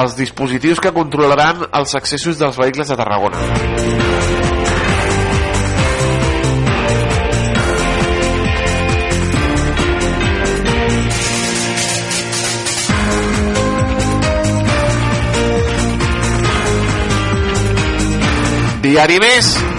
els 0.00 0.16
dispositius 0.18 0.80
que 0.82 0.94
controlaran 0.94 1.66
els 1.70 1.94
accessos 1.98 2.38
dels 2.38 2.58
vehicles 2.58 2.90
de 2.90 2.98
Tarragona. 2.98 3.38
Diari 18.80 19.20
més 19.20 19.69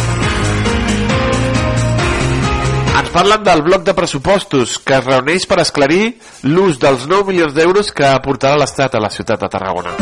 ens 3.00 3.10
parlen 3.14 3.44
del 3.44 3.62
bloc 3.64 3.86
de 3.88 3.94
pressupostos 3.96 4.78
que 4.84 4.98
es 4.98 5.06
reuneix 5.06 5.48
per 5.48 5.62
esclarir 5.64 6.18
l'ús 6.44 6.80
dels 6.82 7.08
9 7.08 7.32
milions 7.32 7.56
d'euros 7.56 7.94
que 7.96 8.08
aportarà 8.08 8.60
l'Estat 8.60 8.96
a 8.96 9.04
la 9.04 9.10
ciutat 9.14 9.40
de 9.40 9.50
Tarragona. 9.50 9.96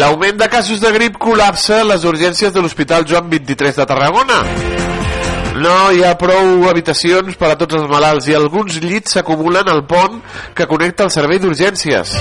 L'augment 0.00 0.38
de 0.38 0.46
casos 0.48 0.78
de 0.80 0.92
grip 0.94 1.18
col·lapsa 1.20 1.82
les 1.84 2.06
urgències 2.08 2.54
de 2.54 2.62
l'Hospital 2.62 3.04
Joan 3.10 3.28
23 3.32 3.82
de 3.82 3.90
Tarragona. 3.90 4.79
No 5.60 5.74
hi 5.92 6.00
ha 6.06 6.14
prou 6.18 6.64
habitacions 6.70 7.36
per 7.40 7.50
a 7.52 7.56
tots 7.60 7.76
els 7.76 7.88
malalts 7.90 8.28
i 8.30 8.36
alguns 8.38 8.78
llits 8.80 9.16
s'acumulen 9.16 9.68
al 9.68 9.82
pont 9.90 10.20
que 10.56 10.66
connecta 10.70 11.04
el 11.04 11.12
servei 11.12 11.40
d'urgències. 11.42 12.14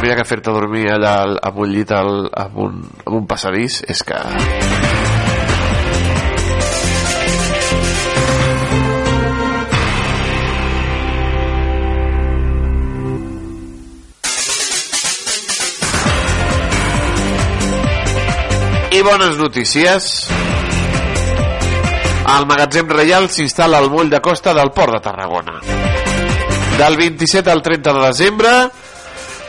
Mira 0.00 0.16
que 0.16 0.24
fer-te 0.24 0.52
dormir 0.54 0.86
allà 0.94 1.16
al- 1.26 1.38
amb 1.44 1.58
un 1.64 1.72
llit 1.74 1.90
al, 1.92 2.12
amb, 2.44 2.56
un, 2.66 2.78
amb 3.04 3.16
un 3.20 3.26
passadís 3.28 3.82
és 3.88 4.04
que... 4.06 4.20
I 19.00 19.02
bones 19.02 19.38
notícies. 19.38 20.06
El 22.28 22.44
magatzem 22.50 22.90
reial 22.92 23.30
s'instal·la 23.32 23.78
al 23.80 23.88
moll 23.88 24.10
de 24.12 24.20
costa 24.20 24.52
del 24.52 24.72
Port 24.76 24.92
de 24.92 25.00
Tarragona. 25.06 25.54
Del 26.76 26.98
27 27.00 27.48
al 27.48 27.62
30 27.64 27.94
de 27.96 28.02
desembre 28.04 28.52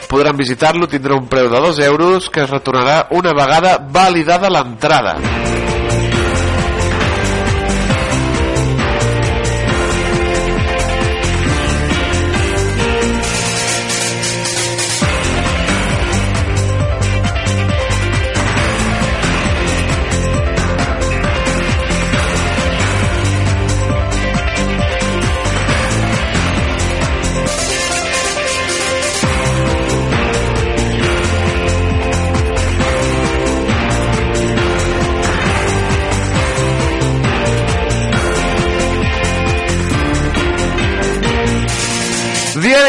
podran 0.08 0.40
visitar-lo, 0.40 0.88
tindrà 0.88 1.20
un 1.20 1.28
preu 1.28 1.52
de 1.52 1.60
2 1.68 1.84
euros 1.90 2.30
que 2.30 2.46
es 2.46 2.50
retornarà 2.54 3.10
una 3.20 3.36
vegada 3.36 3.76
validada 3.92 4.54
l'entrada. 4.56 5.18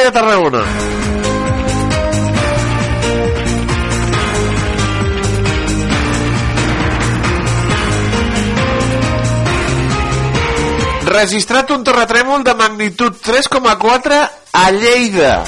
Diari 0.03 0.11
de 0.11 0.19
Tarragona. 0.19 0.63
Registrat 11.07 11.71
un 11.71 11.85
terratrèmol 11.87 12.43
de 12.43 12.55
magnitud 12.59 13.15
3,4 13.23 14.19
a 14.53 14.65
Lleida. 14.75 15.45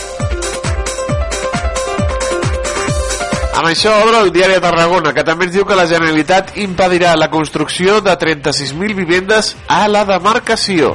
Amb 3.55 3.67
això 3.71 3.91
obre 4.05 4.21
el 4.21 4.31
diari 4.31 4.55
de 4.55 4.63
Tarragona, 4.63 5.15
que 5.15 5.27
també 5.27 5.49
ens 5.49 5.57
diu 5.57 5.67
que 5.67 5.75
la 5.75 5.89
Generalitat 5.91 6.55
impedirà 6.63 7.17
la 7.19 7.31
construcció 7.31 8.01
de 8.05 8.15
36.000 8.15 8.95
vivendes 9.03 9.57
a 9.67 9.87
la 9.89 10.05
demarcació. 10.07 10.95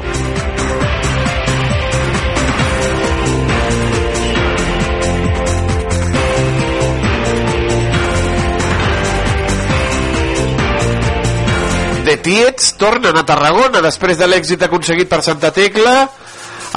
De 12.20 12.24
Tiets 12.24 12.74
tornen 12.76 13.16
a 13.16 13.24
Tarragona 13.24 13.82
després 13.82 14.18
de 14.18 14.28
l'èxit 14.28 14.62
aconseguit 14.66 15.08
per 15.10 15.22
Santa 15.24 15.52
Tecla. 15.56 16.08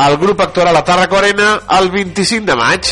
El 0.06 0.16
grup 0.20 0.40
actuarà 0.40 0.70
a 0.70 0.76
la 0.76 0.84
Tarraco 0.84 1.16
Arena 1.18 1.62
el 1.78 1.90
25 1.90 2.46
de 2.46 2.56
maig. 2.56 2.90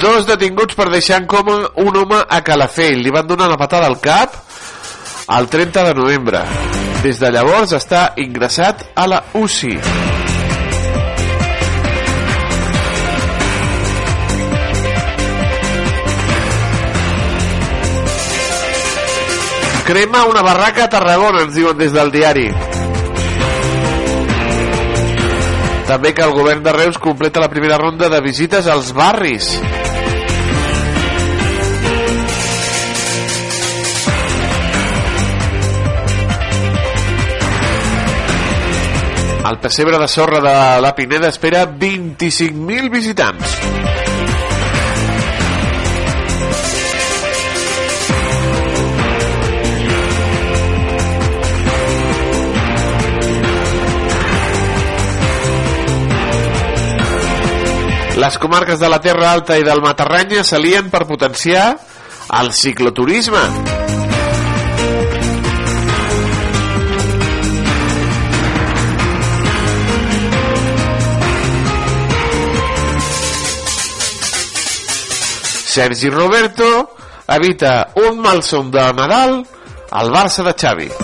Dos 0.00 0.26
detinguts 0.26 0.76
per 0.78 0.88
deixar 0.90 1.20
en 1.20 1.26
coma 1.26 1.58
un 1.76 1.96
home 1.96 2.22
a 2.28 2.40
Calafell. 2.44 3.02
Li 3.02 3.10
van 3.10 3.26
donar 3.26 3.50
una 3.50 3.58
patada 3.60 3.90
al 3.90 4.00
cap 4.00 4.49
el 5.38 5.48
30 5.48 5.84
de 5.84 5.94
novembre. 5.94 6.40
Des 7.04 7.18
de 7.20 7.30
llavors 7.30 7.72
està 7.76 8.10
ingressat 8.18 8.82
a 8.98 9.06
la 9.06 9.20
UCI. 9.38 9.76
Crema 19.86 20.24
una 20.30 20.42
barraca 20.42 20.84
a 20.84 20.90
Tarragona, 20.90 21.46
ens 21.46 21.54
diuen 21.54 21.78
des 21.78 21.94
del 21.94 22.12
diari. 22.14 22.46
També 25.88 26.12
que 26.14 26.22
el 26.22 26.34
govern 26.36 26.62
de 26.62 26.74
Reus 26.76 26.98
completa 27.02 27.42
la 27.42 27.50
primera 27.50 27.78
ronda 27.78 28.08
de 28.08 28.20
visites 28.22 28.68
als 28.70 28.92
barris. 28.94 29.56
El 39.50 39.58
pessebre 39.58 39.98
de 39.98 40.06
sorra 40.06 40.38
de 40.38 40.80
la 40.80 40.94
Pineda 40.94 41.26
espera 41.26 41.66
25.000 41.66 42.88
visitants. 42.88 43.56
Les 58.20 58.38
comarques 58.38 58.78
de 58.78 58.88
la 58.88 59.00
Terra 59.00 59.32
Alta 59.32 59.58
i 59.58 59.66
del 59.66 59.82
Matarranya 59.82 60.46
s'alien 60.46 60.94
per 60.94 61.08
potenciar 61.10 61.72
el 62.38 62.54
cicloturisme. 62.54 64.09
Sergi 75.70 76.10
Roberto 76.10 76.96
evita 77.28 77.92
un 77.94 78.18
malson 78.18 78.72
de 78.72 78.92
Nadal 78.92 79.46
al 79.92 80.10
Barça 80.10 80.42
de 80.42 80.52
Xavi. 80.52 80.99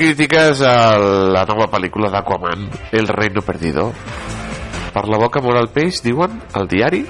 Crítiques 0.00 0.62
a 0.64 0.96
la 0.96 1.42
nova 1.44 1.66
pel·lícula 1.68 2.08
d'Aquaman, 2.08 2.70
El 2.96 3.08
reino 3.08 3.42
perdido. 3.44 3.90
Per 4.94 5.02
la 5.12 5.18
boca 5.20 5.42
mor 5.44 5.58
el 5.60 5.68
peix, 5.68 6.00
diuen, 6.00 6.40
al 6.56 6.68
diari. 6.70 7.04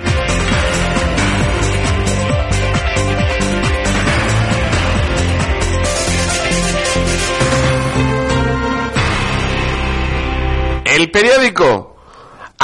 El 10.99 11.11
periòdico. 11.15 11.71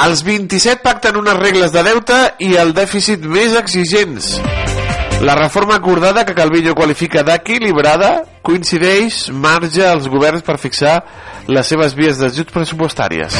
Els 0.03 0.27
27 0.27 0.83
pacten 0.83 1.15
unes 1.23 1.39
regles 1.39 1.71
de 1.71 1.87
deute 1.87 2.23
i 2.43 2.57
el 2.59 2.75
dèficit 2.75 3.23
més 3.23 3.55
exigents. 3.55 4.35
La 5.21 5.33
reforma 5.33 5.75
acordada 5.75 6.23
que 6.25 6.35
Calviño 6.35 6.75
qualifica 6.75 7.23
d'equilibrada 7.25 8.23
coincideix 8.45 9.29
marge 9.33 9.81
als 9.81 10.05
governs 10.07 10.45
per 10.45 10.59
fixar 10.61 10.99
les 11.49 11.67
seves 11.67 11.97
vies 11.97 12.21
d'ajuts 12.21 12.53
pressupostàries. 12.53 13.33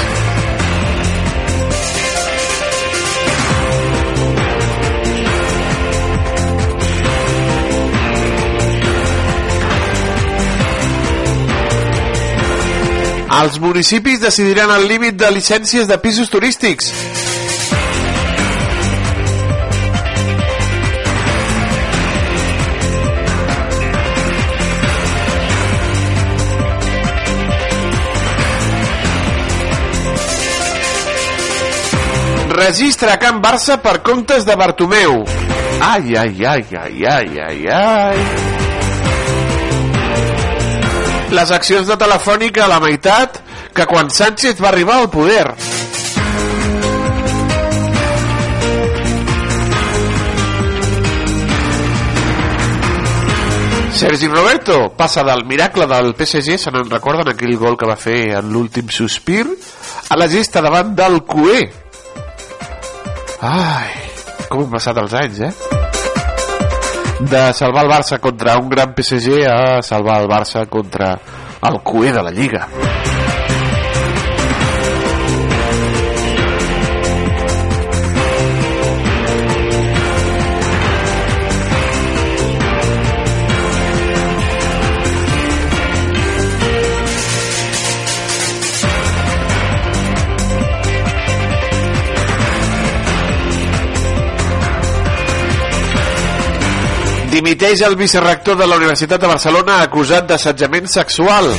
Els 13.37 13.59
municipis 13.61 14.17
decidiran 14.19 14.73
el 14.73 14.87
límit 14.89 15.21
de 15.21 15.29
llicències 15.29 15.85
de 15.85 16.01
pisos 16.01 16.33
turístics. 16.33 16.89
Registra 32.67 33.15
Can 33.15 33.37
Barça 33.39 33.77
per 33.79 34.01
comptes 34.03 34.43
de 34.43 34.55
Bartomeu. 34.59 35.21
Ai, 35.79 36.17
ai, 36.19 36.43
ai, 36.43 36.65
ai, 36.75 37.05
ai, 37.07 37.39
ai, 37.39 37.67
ai. 37.71 38.17
Les 41.31 41.53
accions 41.55 41.87
de 41.87 41.95
Telefònica 41.95 42.65
a 42.65 42.67
la 42.73 42.81
meitat 42.83 43.39
que 43.71 43.87
quan 43.87 44.11
Sánchez 44.11 44.59
va 44.59 44.67
arribar 44.73 44.97
al 44.99 45.07
poder. 45.07 45.45
Sergi 53.95 54.27
Roberto 54.27 54.91
passa 54.99 55.23
del 55.23 55.47
miracle 55.47 55.87
del 55.87 56.11
PSG, 56.19 56.59
se 56.59 56.75
n'en 56.75 56.91
recorden 56.91 57.31
aquell 57.31 57.55
gol 57.55 57.79
que 57.79 57.87
va 57.87 57.95
fer 57.95 58.35
en 58.43 58.51
l'últim 58.51 58.91
sospir, 58.91 59.47
a 60.11 60.19
la 60.19 60.27
gesta 60.27 60.59
davant 60.61 60.91
del 60.99 61.23
Cué, 61.23 61.86
Ai, 63.47 63.93
com 64.49 64.65
han 64.65 64.71
passat 64.73 64.97
els 64.99 65.13
anys, 65.15 65.37
eh? 65.47 65.51
De 67.31 67.43
salvar 67.55 67.85
el 67.85 67.91
Barça 67.93 68.19
contra 68.19 68.57
un 68.59 68.67
gran 68.69 68.91
PSG 68.97 69.39
a 69.47 69.81
salvar 69.81 70.19
el 70.21 70.27
Barça 70.27 70.67
contra 70.67 71.13
el 71.63 71.81
Cué 71.81 72.11
de 72.11 72.23
la 72.27 72.35
Lliga. 72.35 72.67
Dimiteix 97.37 97.83
el 97.85 97.93
vicerrector 97.95 98.55
de 98.57 98.65
la 98.65 98.77
Universitat 98.79 99.21
de 99.21 99.27
Barcelona 99.29 99.75
acusat 99.83 100.25
d'assetjament 100.25 100.87
sexual. 100.89 101.51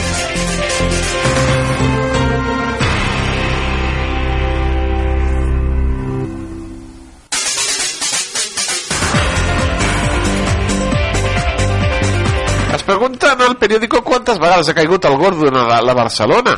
Es 12.75 12.83
pregunta 12.83 13.37
en 13.37 13.45
el 13.47 13.55
periòdico 13.61 14.03
quantes 14.03 14.41
vegades 14.43 14.73
ha 14.73 14.75
caigut 14.75 15.07
el 15.07 15.15
gordo 15.21 15.47
a 15.47 15.79
la, 15.79 15.95
Barcelona. 15.95 16.57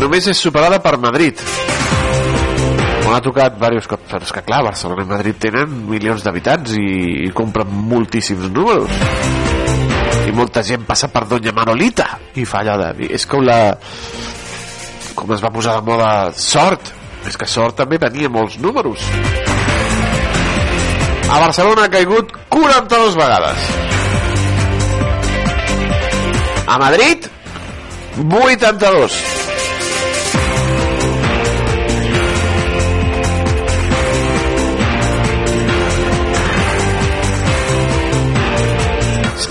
Només 0.00 0.32
és 0.32 0.40
superada 0.40 0.80
per 0.80 0.96
Madrid 0.96 1.44
on 3.06 3.14
ha 3.14 3.20
tocat 3.24 3.56
diversos 3.56 3.88
cops 3.90 4.08
però 4.10 4.22
és 4.22 4.32
que 4.34 4.42
clar, 4.46 4.62
Barcelona 4.66 5.04
i 5.04 5.10
Madrid 5.10 5.38
tenen 5.42 5.72
milions 5.90 6.24
d'habitants 6.24 6.74
i, 6.78 6.88
i 7.26 7.30
compren 7.34 7.70
moltíssims 7.90 8.50
números. 8.52 8.90
I 10.28 10.32
molta 10.36 10.62
gent 10.62 10.86
passa 10.86 11.10
per 11.12 11.24
Doña 11.30 11.52
Manolita 11.56 12.06
i 12.38 12.46
fa 12.46 12.62
allò 12.62 12.78
de 12.80 13.10
és 13.10 13.26
com 13.26 13.42
la 13.44 13.58
com 15.18 15.32
es 15.34 15.42
va 15.44 15.50
posar 15.52 15.76
de 15.78 15.86
moda 15.86 16.10
sort. 16.36 16.92
És 17.28 17.36
que 17.38 17.46
sort 17.46 17.76
també 17.78 18.00
tenia 18.02 18.30
molts 18.32 18.56
números. 18.58 19.04
A 21.30 21.38
Barcelona 21.38 21.86
ha 21.86 21.92
caigut 21.92 22.32
42 22.50 23.14
vegades. 23.16 23.68
A 26.66 26.78
Madrid 26.82 27.28
82 28.18 29.41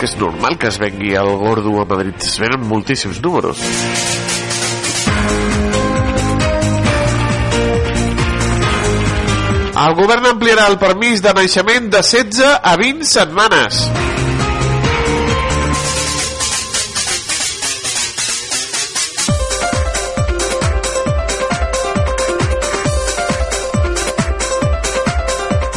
que 0.02 0.08
és 0.10 0.16
normal 0.18 0.56
que 0.58 0.66
es 0.72 0.80
vengui 0.82 1.12
el 1.14 1.28
gordo 1.38 1.76
a 1.78 1.86
Madrid. 1.86 2.16
Es 2.26 2.40
venen 2.42 2.64
moltíssims 2.66 3.20
números. 3.22 3.62
El 9.82 9.98
govern 9.98 10.26
ampliarà 10.34 10.66
el 10.72 10.80
permís 10.82 11.22
de 11.22 11.36
naixement 11.38 11.92
de 11.94 12.02
16 12.02 12.42
a 12.58 12.78
20 12.82 13.12
setmanes. 13.14 13.86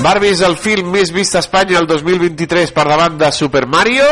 Barbie 0.05 0.35
és 0.35 0.43
el 0.45 0.59
film 0.61 0.90
més 0.93 1.09
vist 1.17 1.33
a 1.33 1.40
Espanya 1.40 1.79
el 1.81 1.88
2023 1.88 2.77
per 2.77 2.85
davant 2.90 3.17
de 3.17 3.33
Super 3.33 3.64
Mario. 3.64 4.05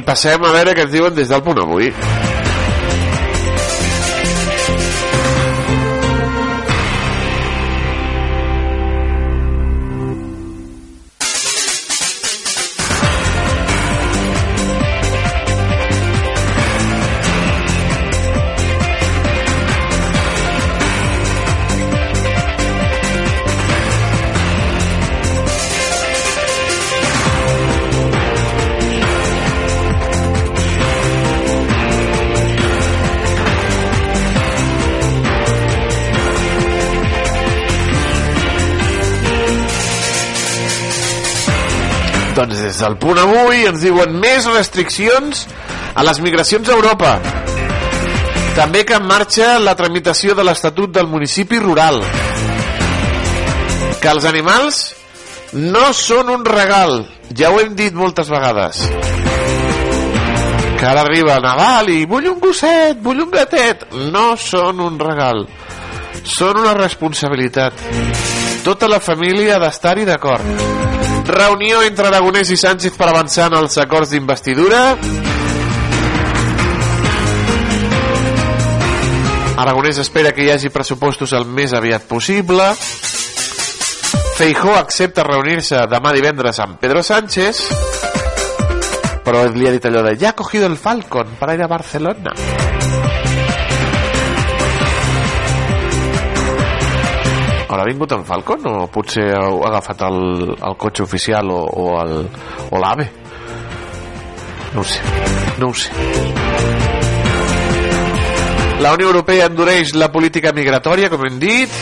I 0.00 0.04
passem 0.06 0.44
a 0.44 0.52
veure 0.56 0.72
què 0.76 0.86
ens 0.86 0.94
diuen 0.94 1.16
des 1.16 1.28
del 1.28 1.44
punt 1.44 1.60
avui. 1.60 1.92
Des 42.80 42.88
del 42.88 42.96
punt 42.96 43.18
avui 43.20 43.66
ens 43.68 43.82
diuen 43.84 44.14
més 44.16 44.46
restriccions 44.48 45.42
a 45.92 46.04
les 46.06 46.20
migracions 46.24 46.68
a 46.68 46.72
Europa. 46.72 47.10
També 48.56 48.86
que 48.88 48.96
en 48.96 49.04
marxa 49.04 49.58
la 49.60 49.74
tramitació 49.76 50.32
de 50.38 50.46
l'Estatut 50.48 50.88
del 50.94 51.10
municipi 51.10 51.58
rural. 51.60 52.00
Que 54.00 54.08
els 54.08 54.24
animals 54.24 54.80
no 55.52 55.90
són 55.92 56.32
un 56.32 56.46
regal, 56.48 57.02
ja 57.36 57.50
ho 57.52 57.60
hem 57.60 57.76
dit 57.76 57.92
moltes 57.92 58.32
vegades. 58.32 58.80
Que 60.80 60.88
ara 60.88 61.04
arriba 61.04 61.36
Nadal 61.44 61.92
i 61.92 62.06
vull 62.08 62.30
un 62.32 62.40
gosset, 62.40 62.96
vull 63.04 63.20
un 63.26 63.34
gatet. 63.34 63.90
No 64.08 64.38
són 64.40 64.80
un 64.80 64.96
regal, 64.96 65.44
són 66.24 66.64
una 66.64 66.72
responsabilitat. 66.80 67.84
Tota 68.64 68.88
la 68.88 69.04
família 69.04 69.58
ha 69.58 69.64
d'estar-hi 69.66 70.08
d'acord. 70.08 70.99
Reunió 71.30 71.82
entre 71.86 72.08
Aragonès 72.08 72.50
i 72.50 72.56
Sánchez 72.58 72.96
per 72.98 73.08
avançar 73.10 73.48
en 73.50 73.58
els 73.60 73.76
acords 73.78 74.10
d'investidura. 74.10 74.80
Aragonès 79.60 80.00
espera 80.02 80.32
que 80.32 80.44
hi 80.44 80.50
hagi 80.50 80.72
pressupostos 80.74 81.34
el 81.36 81.46
més 81.46 81.74
aviat 81.76 82.08
possible. 82.08 82.72
Feijó 84.40 84.74
accepta 84.78 85.26
reunir-se 85.26 85.84
demà 85.90 86.14
divendres 86.16 86.58
amb 86.64 86.80
Pedro 86.80 87.04
Sánchez 87.04 87.66
però 89.24 89.44
li 89.52 89.68
ha 89.68 89.74
dit 89.74 89.84
allò 89.86 90.02
de 90.02 90.16
ja 90.18 90.30
ha 90.32 90.36
cogido 90.38 90.66
el 90.66 90.78
Falcon 90.80 91.36
para 91.38 91.54
ir 91.54 91.62
a 91.62 91.68
Barcelona 91.68 92.32
Haurà 97.70 97.84
vingut 97.86 98.10
en 98.16 98.24
Falcon 98.26 98.64
o 98.66 98.88
potser 98.90 99.28
ha 99.30 99.44
agafat 99.68 100.00
el, 100.08 100.16
el 100.58 100.74
cotxe 100.74 101.04
oficial 101.04 101.52
o, 101.54 101.60
o 101.62 101.84
el 102.02 102.16
o 102.66 102.80
l'AVE? 102.82 103.06
No 104.74 104.82
ho 104.82 104.88
sé, 104.90 104.98
no 105.62 105.68
ho 105.70 105.74
sé. 105.78 105.94
La 108.80 108.94
Unió 108.96 109.12
Europea 109.12 109.46
endureix 109.46 109.94
la 109.94 110.10
política 110.10 110.50
migratòria, 110.56 111.12
com 111.12 111.22
hem 111.28 111.38
dit. 111.38 111.78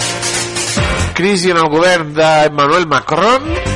Crisi 1.17 1.55
en 1.55 1.63
el 1.63 1.73
govern 1.73 2.13
d'Emmanuel 2.17 2.89
Macron. 2.91 3.68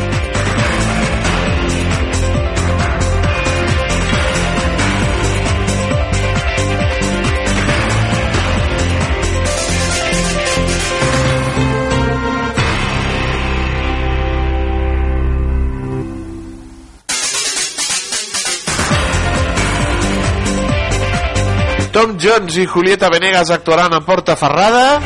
Tom 21.92 22.16
Jones 22.18 22.56
i 22.56 22.64
Julieta 22.64 23.10
Venegas 23.10 23.50
actuaran 23.50 23.92
a 23.92 24.00
Porta 24.00 24.34
Ferrada. 24.34 24.98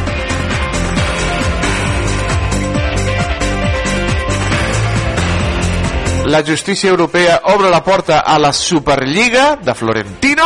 La 6.27 6.45
justícia 6.47 6.89
europea 6.89 7.41
obre 7.45 7.71
la 7.71 7.83
porta 7.83 8.21
a 8.21 8.39
la 8.39 8.53
Superliga 8.53 9.57
de 9.57 9.75
Florentino. 9.75 10.45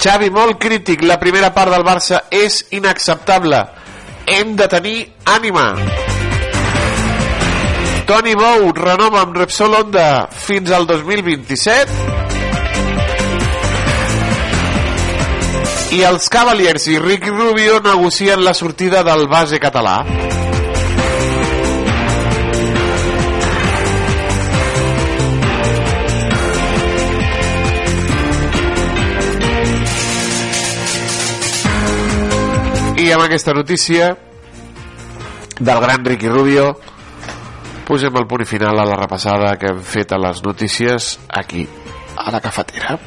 Xavi 0.00 0.30
molt 0.30 0.56
crític, 0.56 1.04
la 1.04 1.20
primera 1.20 1.52
part 1.52 1.76
del 1.76 1.84
Barça 1.84 2.24
és 2.30 2.62
inacceptable. 2.70 3.64
Hem 4.26 4.56
de 4.56 4.68
tenir 4.68 5.00
ànima. 5.24 5.74
Toni 8.06 8.36
Bou 8.38 8.70
renova 8.70 9.24
amb 9.24 9.34
Repsol 9.34 9.72
Honda 9.74 10.28
fins 10.30 10.70
al 10.70 10.84
2027. 10.86 11.90
I 15.96 16.04
els 16.06 16.30
Cavaliers 16.30 16.86
i 16.92 17.00
Ricky 17.02 17.34
Rubio 17.34 17.80
negocien 17.82 18.44
la 18.46 18.54
sortida 18.54 19.02
del 19.02 19.26
base 19.26 19.58
català. 19.58 20.06
I 33.02 33.10
amb 33.10 33.26
aquesta 33.26 33.50
notícia 33.52 34.14
del 35.58 35.80
gran 35.80 36.04
Ricky 36.04 36.30
Rubio 36.30 36.76
posem 37.86 38.16
el 38.18 38.26
punt 38.26 38.44
final 38.46 38.80
a 38.82 38.88
la 38.88 38.98
repassada 38.98 39.54
que 39.60 39.70
hem 39.70 39.78
fet 39.80 40.12
a 40.12 40.18
les 40.18 40.42
notícies 40.42 41.14
aquí, 41.28 41.68
a 42.16 42.30
la 42.34 42.42
cafetera. 42.42 42.98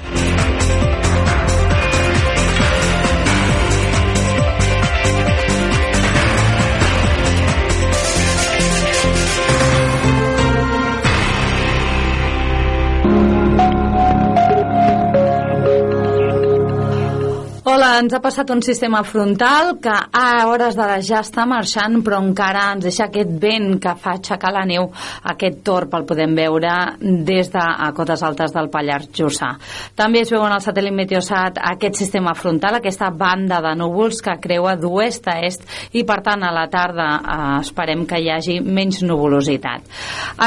Ens 17.98 18.14
ha 18.14 18.20
passat 18.22 18.50
un 18.54 18.62
sistema 18.62 19.02
frontal 19.04 19.76
que 19.82 19.92
a 19.92 20.46
hores 20.50 20.76
d'ara 20.78 21.00
ja 21.06 21.22
està 21.24 21.46
marxant, 21.50 22.00
però 22.06 22.20
encara 22.22 22.68
ens 22.76 22.86
deixa 22.86 23.08
aquest 23.08 23.32
vent 23.42 23.80
que 23.82 23.94
fa 23.98 24.16
aixecar 24.18 24.52
la 24.54 24.66
neu. 24.70 24.90
Aquest 25.34 25.62
torp 25.66 25.96
el 25.98 26.06
podem 26.10 26.36
veure 26.38 26.74
des 27.00 27.50
de 27.54 27.62
a 27.62 27.90
cotes 27.98 28.22
altes 28.26 28.54
del 28.54 28.70
Pallars 28.70 29.10
Jussà. 29.16 29.54
També 29.98 30.22
es 30.24 30.34
veu 30.34 30.44
en 30.46 30.54
el 30.54 30.64
satèl·lit 30.64 30.96
Meteosat 31.00 31.58
aquest 31.72 31.98
sistema 32.02 32.36
frontal, 32.38 32.78
aquesta 32.78 33.10
banda 33.10 33.62
de 33.66 33.74
núvols 33.80 34.22
que 34.26 34.38
creua 34.42 34.76
d'oest 34.80 35.30
a 35.32 35.40
est 35.48 35.66
i, 35.94 36.04
per 36.04 36.20
tant, 36.26 36.44
a 36.46 36.54
la 36.54 36.68
tarda 36.70 37.08
eh, 37.18 37.50
esperem 37.64 38.06
que 38.10 38.22
hi 38.22 38.30
hagi 38.34 38.60
menys 38.62 39.02
nuvolositat. 39.08 39.88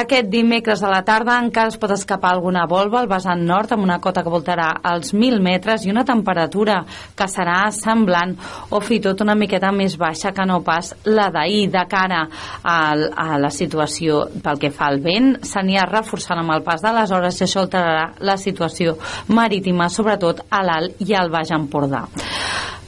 Aquest 0.03 0.31
dimecres 0.31 0.83
a 0.83 0.93
la 0.93 1.03
tarda 1.07 1.41
encara 1.43 1.73
es 1.73 1.81
pot 1.81 1.97
escapar 1.97 2.37
alguna 2.37 2.67
volva 2.71 3.01
al 3.03 3.11
vessant 3.11 3.43
nord 3.49 3.75
amb 3.75 3.89
una 3.89 3.99
cota 4.05 4.23
que 4.23 4.33
voltarà 4.33 4.71
als 4.83 5.15
1.000 5.15 5.43
metres 5.43 5.87
i 5.87 5.93
una 5.93 6.07
temperatura 6.07 6.83
que 7.17 7.32
serà 7.33 7.71
semblant 7.75 8.35
o 8.71 8.81
fi 8.85 9.01
tot 9.03 9.25
una 9.25 9.37
miqueta 9.39 9.73
més 9.75 9.97
baixa 10.01 10.35
que 10.37 10.47
no 10.49 10.61
pas 10.67 10.93
la 11.09 11.31
d'ahir 11.35 11.67
de 11.73 11.85
cara 11.89 12.27
al, 12.63 13.07
a 13.17 13.39
la 13.41 13.51
situació 13.51 14.27
pel 14.45 14.61
que 14.61 14.73
fa 14.75 14.91
al 14.91 15.01
vent. 15.05 15.35
S'anirà 15.47 15.89
reforçant 15.91 16.43
amb 16.43 16.57
el 16.57 16.65
pas 16.67 16.85
de 16.85 16.93
les 16.95 17.13
hores 17.13 17.41
i 17.41 17.47
això 17.47 17.65
alterarà 17.65 18.13
la 18.21 18.37
situació 18.37 18.99
marítima 19.33 19.89
sobretot 19.93 20.47
a 20.51 20.63
l'Alt 20.67 21.03
i 21.07 21.17
al 21.17 21.33
Baix 21.33 21.53
Empordà 21.57 22.07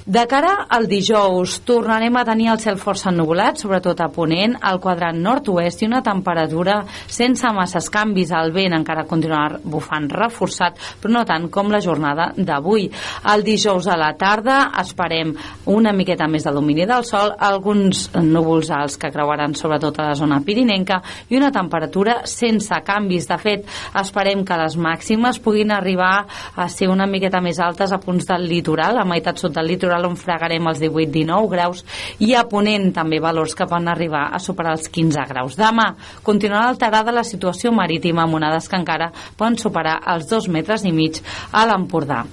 de 0.07 0.27
cara 0.29 0.67
al 0.69 0.85
dijous, 0.85 1.63
tornarem 1.65 2.13
a 2.21 2.27
tenir 2.29 2.51
el 2.53 2.59
cel 2.61 2.77
força 2.77 3.09
ennubulat, 3.09 3.57
sobretot 3.57 4.03
a 4.05 4.11
Ponent, 4.13 4.53
al 4.61 4.77
quadrant 4.77 5.17
nord-oest 5.17 5.81
i 5.81 5.87
una 5.89 6.03
temperatura 6.05 6.75
sense 7.09 7.49
masses 7.57 7.89
canvis. 7.89 8.35
El 8.37 8.53
vent 8.53 8.77
encara 8.77 9.07
continuarà 9.09 9.63
bufant 9.65 10.11
reforçat, 10.13 10.77
però 11.01 11.15
no 11.15 11.23
tant 11.25 11.47
com 11.49 11.73
la 11.73 11.81
jornada 11.81 12.27
d'avui. 12.37 12.91
El 13.33 13.47
dijous 13.47 13.89
a 13.89 13.97
la 13.97 14.11
tarda 14.21 14.59
esperem 14.83 15.33
una 15.73 15.95
miqueta 15.97 16.29
més 16.29 16.45
de 16.45 16.53
domini 16.53 16.85
del 16.85 17.09
sol, 17.09 17.33
alguns 17.41 18.11
núvols 18.21 18.75
alts 18.77 18.99
que 19.01 19.13
creuaran 19.15 19.57
sobretot 19.57 20.03
a 20.03 20.11
la 20.11 20.21
zona 20.21 20.43
pirinenca 20.45 21.01
i 21.31 21.41
una 21.41 21.49
temperatura 21.49 22.19
sense 22.29 22.83
canvis. 22.85 23.31
De 23.33 23.41
fet, 23.41 23.65
esperem 24.05 24.45
que 24.45 24.61
les 24.61 24.77
màximes 24.77 25.41
puguin 25.41 25.73
arribar 25.73 26.27
a 26.61 26.69
ser 26.69 26.93
una 26.93 27.09
miqueta 27.09 27.41
més 27.41 27.57
altes 27.57 27.89
a 27.89 28.03
punts 28.05 28.29
del 28.29 28.45
litoral, 28.53 29.01
a 29.01 29.09
meitat 29.09 29.41
sud 29.41 29.57
del 29.57 29.73
litoral 29.73 29.94
litoral 29.95 30.11
on 30.11 30.17
fregarem 30.17 30.67
els 30.69 30.81
18-19 30.83 31.49
graus 31.51 31.83
i 32.25 32.35
a 32.35 32.45
Ponent 32.49 32.93
també 32.95 33.21
valors 33.21 33.55
que 33.55 33.67
poden 33.67 33.89
arribar 33.89 34.29
a 34.33 34.39
superar 34.39 34.75
els 34.77 34.89
15 34.89 35.27
graus. 35.29 35.57
Demà 35.57 35.95
continuarà 36.23 36.69
alterada 36.69 37.13
la 37.13 37.25
situació 37.25 37.73
marítima 37.73 38.25
amb 38.25 38.35
onades 38.35 38.69
que 38.69 38.77
encara 38.79 39.13
poden 39.37 39.59
superar 39.59 40.01
els 40.15 40.29
2 40.31 40.49
metres 40.49 40.85
i 40.85 40.93
mig 40.93 41.21
a 41.53 41.65
l'Empordà. 41.67 42.25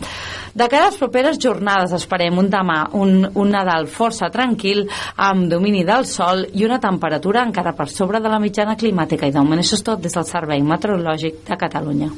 De 0.54 0.68
cara 0.68 0.88
a 0.88 0.90
les 0.90 1.00
properes 1.00 1.40
jornades 1.40 1.94
esperem 1.96 2.38
un 2.38 2.50
demà, 2.52 2.90
un, 2.94 3.24
un 3.36 3.52
Nadal 3.52 3.88
força 3.88 4.30
tranquil, 4.32 4.84
amb 5.16 5.48
domini 5.52 5.86
del 5.88 6.06
sol 6.06 6.44
i 6.52 6.66
una 6.68 6.80
temperatura 6.80 7.46
encara 7.46 7.76
per 7.78 7.88
sobre 7.90 8.20
de 8.20 8.32
la 8.32 8.40
mitjana 8.40 8.76
climàtica. 8.76 9.28
I 9.28 9.32
de 9.32 9.40
això 9.40 9.80
és 9.80 9.84
tot 9.84 10.02
des 10.04 10.14
del 10.14 10.28
Servei 10.28 10.64
Meteorològic 10.64 11.46
de 11.48 11.60
Catalunya. 11.60 12.12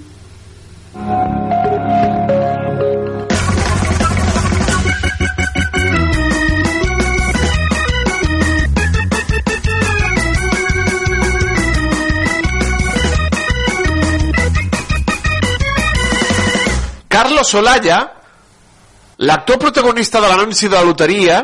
Solaya, 17.43 17.99
l'actor 19.17 19.59
protagonista 19.59 20.21
de 20.21 20.27
l'anunci 20.27 20.67
de 20.67 20.75
la 20.75 20.83
loteria, 20.83 21.39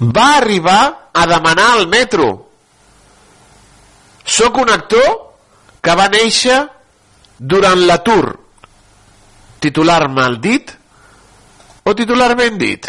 va 0.00 0.36
arribar 0.36 1.10
a 1.12 1.26
demanar 1.26 1.70
al 1.76 1.88
metro. 1.88 2.28
Soc 4.24 4.56
un 4.62 4.70
actor 4.70 5.08
que 5.80 5.96
va 5.96 6.08
néixer 6.12 6.60
durant 7.38 7.86
l'atur. 7.86 8.36
Titular 9.60 10.06
mal 10.08 10.40
dit 10.40 10.76
o 11.84 11.94
titular 11.94 12.36
ben 12.36 12.58
dit? 12.58 12.86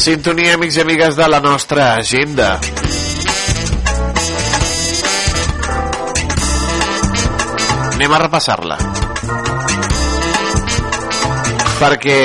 Sintonia, 0.00 0.54
amics 0.56 0.78
i 0.78 0.80
amigues 0.80 1.12
de 1.12 1.26
la 1.28 1.42
nostra 1.44 1.90
agenda. 1.98 2.54
Anem 7.98 8.14
a 8.16 8.20
repassar-la. 8.22 8.78
Perquè 11.82 12.16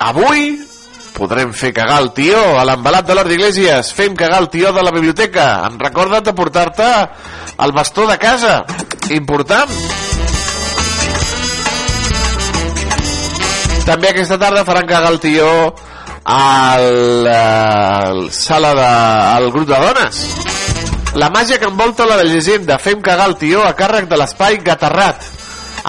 avui 0.00 0.46
podrem 1.18 1.52
fer 1.52 1.74
cagar 1.76 1.98
el 2.00 2.08
tió 2.16 2.40
a 2.56 2.64
l'embalat 2.64 3.04
de 3.04 3.18
l'Hort 3.18 3.28
d'Iglésies. 3.34 3.92
Fem 3.92 4.16
cagar 4.16 4.40
el 4.40 4.48
tió 4.48 4.72
de 4.72 4.86
la 4.86 4.94
biblioteca. 4.96 5.50
En 5.68 5.76
recorda't 5.76 6.24
de 6.24 6.36
portar-te 6.40 6.88
el 7.60 7.76
bastó 7.76 8.08
de 8.08 8.16
casa. 8.16 8.62
Important. 9.12 9.76
També 13.84 14.08
aquesta 14.08 14.40
tarda 14.40 14.64
faran 14.64 14.88
cagar 14.88 15.12
el 15.12 15.20
tió 15.20 15.52
al, 16.30 17.26
al 17.26 18.32
sala 18.32 18.74
de, 18.74 18.86
al 19.36 19.50
grup 19.50 19.68
de 19.68 19.78
dones. 19.82 20.22
La 21.18 21.30
màgia 21.30 21.58
que 21.58 21.66
envolta 21.66 22.06
la 22.06 22.22
llegenda 22.22 22.78
fem 22.78 23.02
cagar 23.02 23.26
el 23.32 23.36
tió 23.40 23.64
a 23.66 23.74
càrrec 23.74 24.06
de 24.10 24.18
l'espai 24.20 24.60
Gatarrat 24.62 25.26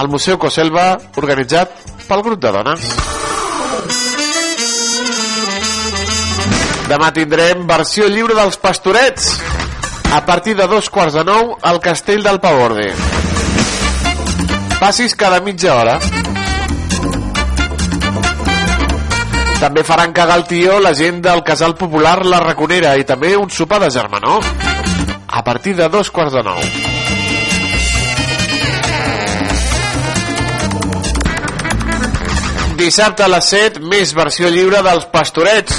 al 0.02 0.10
Museu 0.10 0.40
Coselva 0.42 0.96
organitzat 1.22 1.76
pel 2.08 2.24
grup 2.26 2.42
de 2.42 2.54
dones. 2.58 2.88
Demà 6.90 7.12
tindrem 7.16 7.68
versió 7.70 8.10
lliure 8.10 8.36
dels 8.36 8.58
pastorets. 8.60 9.36
A 10.12 10.26
partir 10.26 10.58
de 10.58 10.66
dos 10.68 10.90
quarts 10.92 11.16
de 11.16 11.24
nou 11.24 11.54
al 11.64 11.80
castell 11.80 12.20
del 12.26 12.42
Pavorde 12.44 12.90
Passis 14.82 15.16
cada 15.16 15.40
mitja 15.40 15.76
hora. 15.78 16.31
També 19.62 19.84
faran 19.86 20.10
cagar 20.10 20.40
el 20.40 20.48
tio 20.50 20.80
la 20.82 20.96
gent 20.98 21.20
del 21.22 21.44
casal 21.46 21.76
popular 21.78 22.24
La 22.26 22.40
Raconera 22.42 22.96
i 22.98 23.04
també 23.06 23.36
un 23.38 23.52
sopar 23.54 23.78
de 23.84 23.92
germanor 23.94 24.42
a 25.28 25.44
partir 25.46 25.76
de 25.78 25.86
dos 25.88 26.10
quarts 26.10 26.34
de 26.34 26.42
nou. 26.42 26.58
Dissabte 32.82 33.22
a 33.22 33.30
les 33.30 33.52
7, 33.54 33.86
més 33.86 34.16
versió 34.18 34.50
lliure 34.50 34.82
dels 34.82 35.06
pastorets. 35.14 35.78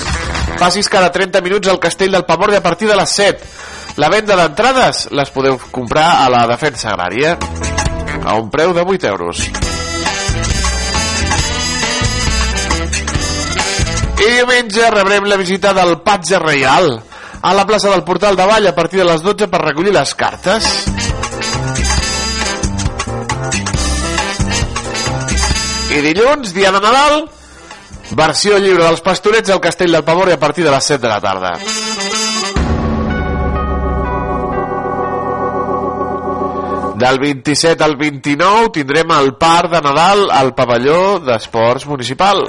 Passis 0.63 0.87
cada 0.87 1.11
30 1.11 1.43
minuts 1.43 1.67
al 1.67 1.83
castell 1.83 2.15
del 2.15 2.25
Pamor 2.29 2.55
a 2.55 2.63
partir 2.63 2.87
de 2.87 3.01
les 3.03 3.19
7. 3.19 3.51
La 3.99 4.13
venda 4.15 4.39
d'entrades 4.39 5.09
les 5.11 5.35
podeu 5.35 5.59
comprar 5.75 6.23
a 6.23 6.31
la 6.31 6.47
Defensa 6.55 6.95
Agrària 6.95 7.35
a 8.23 8.39
un 8.39 8.47
preu 8.55 8.79
de 8.79 8.87
8 8.87 9.11
euros. 9.11 9.72
I 14.23 14.27
diumenge 14.31 14.87
rebrem 14.95 15.25
la 15.27 15.37
visita 15.37 15.73
del 15.75 15.97
Patge 16.07 16.39
Reial 16.39 16.93
a 17.43 17.53
la 17.57 17.65
plaça 17.67 17.91
del 17.91 18.05
Portal 18.07 18.37
de 18.39 18.45
Vall 18.47 18.69
a 18.71 18.75
partir 18.75 19.01
de 19.01 19.07
les 19.09 19.23
12 19.23 19.49
per 19.51 19.61
recollir 19.65 19.91
les 19.97 20.13
cartes. 20.15 20.69
I 25.91 25.99
dilluns, 26.05 26.53
dia 26.55 26.71
de 26.71 26.83
Nadal, 26.85 27.25
versió 28.15 28.61
lliure 28.63 28.85
dels 28.85 29.03
pastorets 29.03 29.51
al 29.51 29.61
Castell 29.65 29.99
del 29.99 30.05
Pavor 30.07 30.31
a 30.31 30.39
partir 30.39 30.63
de 30.65 30.71
les 30.71 30.93
7 30.93 31.03
de 31.03 31.11
la 31.11 31.21
tarda. 31.21 31.57
Del 37.03 37.19
27 37.19 37.83
al 37.83 37.97
29 37.97 38.71
tindrem 38.79 39.11
el 39.19 39.35
parc 39.35 39.75
de 39.75 39.83
Nadal 39.83 40.29
al 40.31 40.55
pavelló 40.55 41.19
d'esports 41.19 41.91
municipal. 41.91 42.47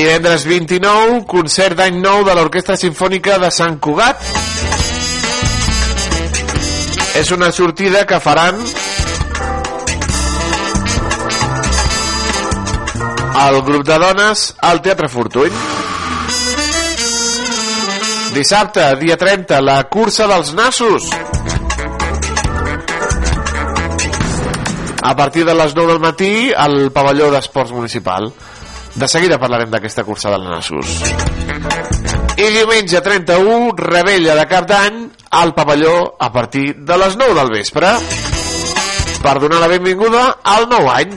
Divendres 0.00 0.46
29, 0.48 1.26
concert 1.28 1.76
d'any 1.76 1.98
nou 2.00 2.22
de 2.24 2.32
l'Orquestra 2.32 2.72
Simfònica 2.80 3.34
de 3.36 3.50
Sant 3.52 3.74
Cugat. 3.84 4.22
És 7.20 7.28
una 7.36 7.50
sortida 7.52 8.06
que 8.08 8.16
faran 8.24 8.56
el 13.42 13.60
grup 13.66 13.84
de 13.90 13.98
dones 14.00 14.44
al 14.70 14.80
Teatre 14.80 15.10
Fortuny. 15.12 15.58
Dissabte, 18.38 18.86
dia 19.02 19.18
30, 19.20 19.58
la 19.60 19.82
cursa 19.92 20.30
dels 20.32 20.54
nassos. 20.56 21.10
A 25.02 25.12
partir 25.16 25.44
de 25.44 25.58
les 25.60 25.76
9 25.76 25.92
del 25.92 26.00
matí 26.00 26.32
al 26.56 26.86
pavelló 26.88 27.28
d'esports 27.36 27.76
municipal. 27.76 28.32
De 29.00 29.08
seguida 29.08 29.38
parlarem 29.40 29.70
d'aquesta 29.72 30.02
cursa 30.04 30.28
dels 30.28 30.44
nassos. 30.44 30.90
I 32.36 32.48
diumenge 32.52 33.00
31, 33.00 33.72
rebella 33.80 34.34
de 34.36 34.44
cap 34.50 34.66
d'any 34.68 34.98
al 35.40 35.54
pavelló 35.56 36.16
a 36.20 36.28
partir 36.34 36.74
de 36.76 36.98
les 37.00 37.16
9 37.16 37.32
del 37.38 37.48
vespre 37.54 37.94
per 39.22 39.34
donar 39.40 39.62
la 39.62 39.70
benvinguda 39.72 40.24
al 40.44 40.68
nou 40.68 40.90
any. 40.92 41.16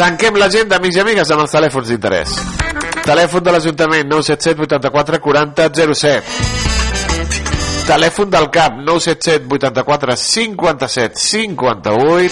Tanquem 0.00 0.40
l'agenda, 0.42 0.80
amics 0.82 0.98
i 0.98 1.04
amigues, 1.04 1.30
amb 1.30 1.44
els 1.44 1.54
telèfons 1.54 1.92
d'interès. 1.92 2.34
Telèfon 3.06 3.46
de 3.46 3.54
l'Ajuntament 3.54 4.10
977 4.10 4.66
84 4.66 5.22
40 5.22 5.70
07. 5.94 6.59
Telèfon 7.90 8.30
del 8.30 8.44
CAP 8.54 8.76
977 8.86 9.48
84 9.50 10.14
57 10.16 11.18
58. 11.18 12.30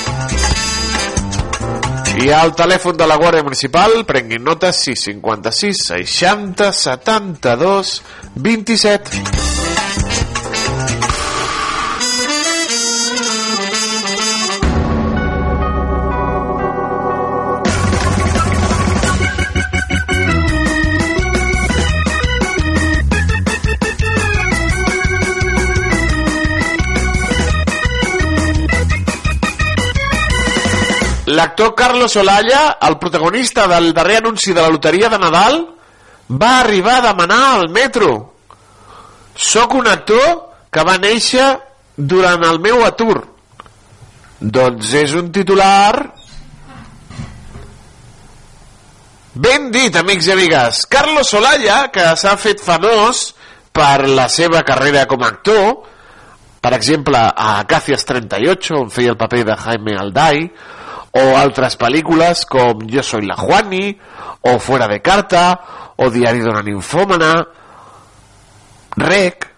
I 2.22 2.30
al 2.30 2.54
telèfon 2.54 2.94
de 2.94 3.06
la 3.10 3.16
Guàrdia 3.18 3.42
Municipal, 3.42 4.04
prenguin 4.06 4.46
nota 4.46 4.70
656 4.70 5.82
60 5.90 6.70
72 6.70 7.96
27. 8.38 9.57
L'actor 31.38 31.74
Carlos 31.78 32.16
Olalla, 32.18 32.78
el 32.82 32.98
protagonista 32.98 33.68
del 33.70 33.92
darrer 33.94 34.16
anunci 34.24 34.52
de 34.52 34.62
la 34.62 34.70
loteria 34.74 35.08
de 35.12 35.18
Nadal, 35.22 35.60
va 36.28 36.58
arribar 36.60 36.98
a 36.98 37.06
demanar 37.12 37.42
al 37.54 37.68
metro. 37.70 38.34
Soc 39.36 39.74
un 39.78 39.86
actor 39.86 40.32
que 40.70 40.84
va 40.84 40.96
néixer 40.98 41.46
durant 41.96 42.42
el 42.48 42.58
meu 42.64 42.84
atur. 42.86 43.20
Doncs 44.40 44.94
és 44.94 45.14
un 45.18 45.32
titular... 45.32 46.14
Ben 49.38 49.68
dit, 49.70 49.94
amics 49.94 50.26
i 50.26 50.32
amigues. 50.34 50.80
Carlos 50.90 51.28
Olalla, 51.38 51.84
que 51.94 52.02
s'ha 52.18 52.32
fet 52.42 52.58
famós 52.58 53.28
per 53.70 54.08
la 54.10 54.26
seva 54.26 54.64
carrera 54.66 55.04
com 55.06 55.22
a 55.22 55.28
actor, 55.30 55.68
per 56.58 56.72
exemple, 56.74 57.20
a 57.20 57.60
Acacias 57.60 58.02
38, 58.08 58.74
on 58.74 58.90
feia 58.90 59.14
el 59.14 59.20
paper 59.20 59.44
de 59.46 59.56
Jaime 59.62 59.94
Alday, 60.00 60.48
o 61.16 61.24
altres 61.38 61.78
pel·lícules 61.80 62.44
com 62.48 62.84
Yo 62.88 63.02
soy 63.02 63.26
la 63.26 63.36
Juani 63.36 63.92
o 64.48 64.58
Fuera 64.58 64.88
de 64.88 65.00
carta 65.00 65.44
o 65.96 66.10
Diari 66.12 66.42
d'una 66.44 66.62
ninfòmana 66.66 67.32
Rec 68.98 69.48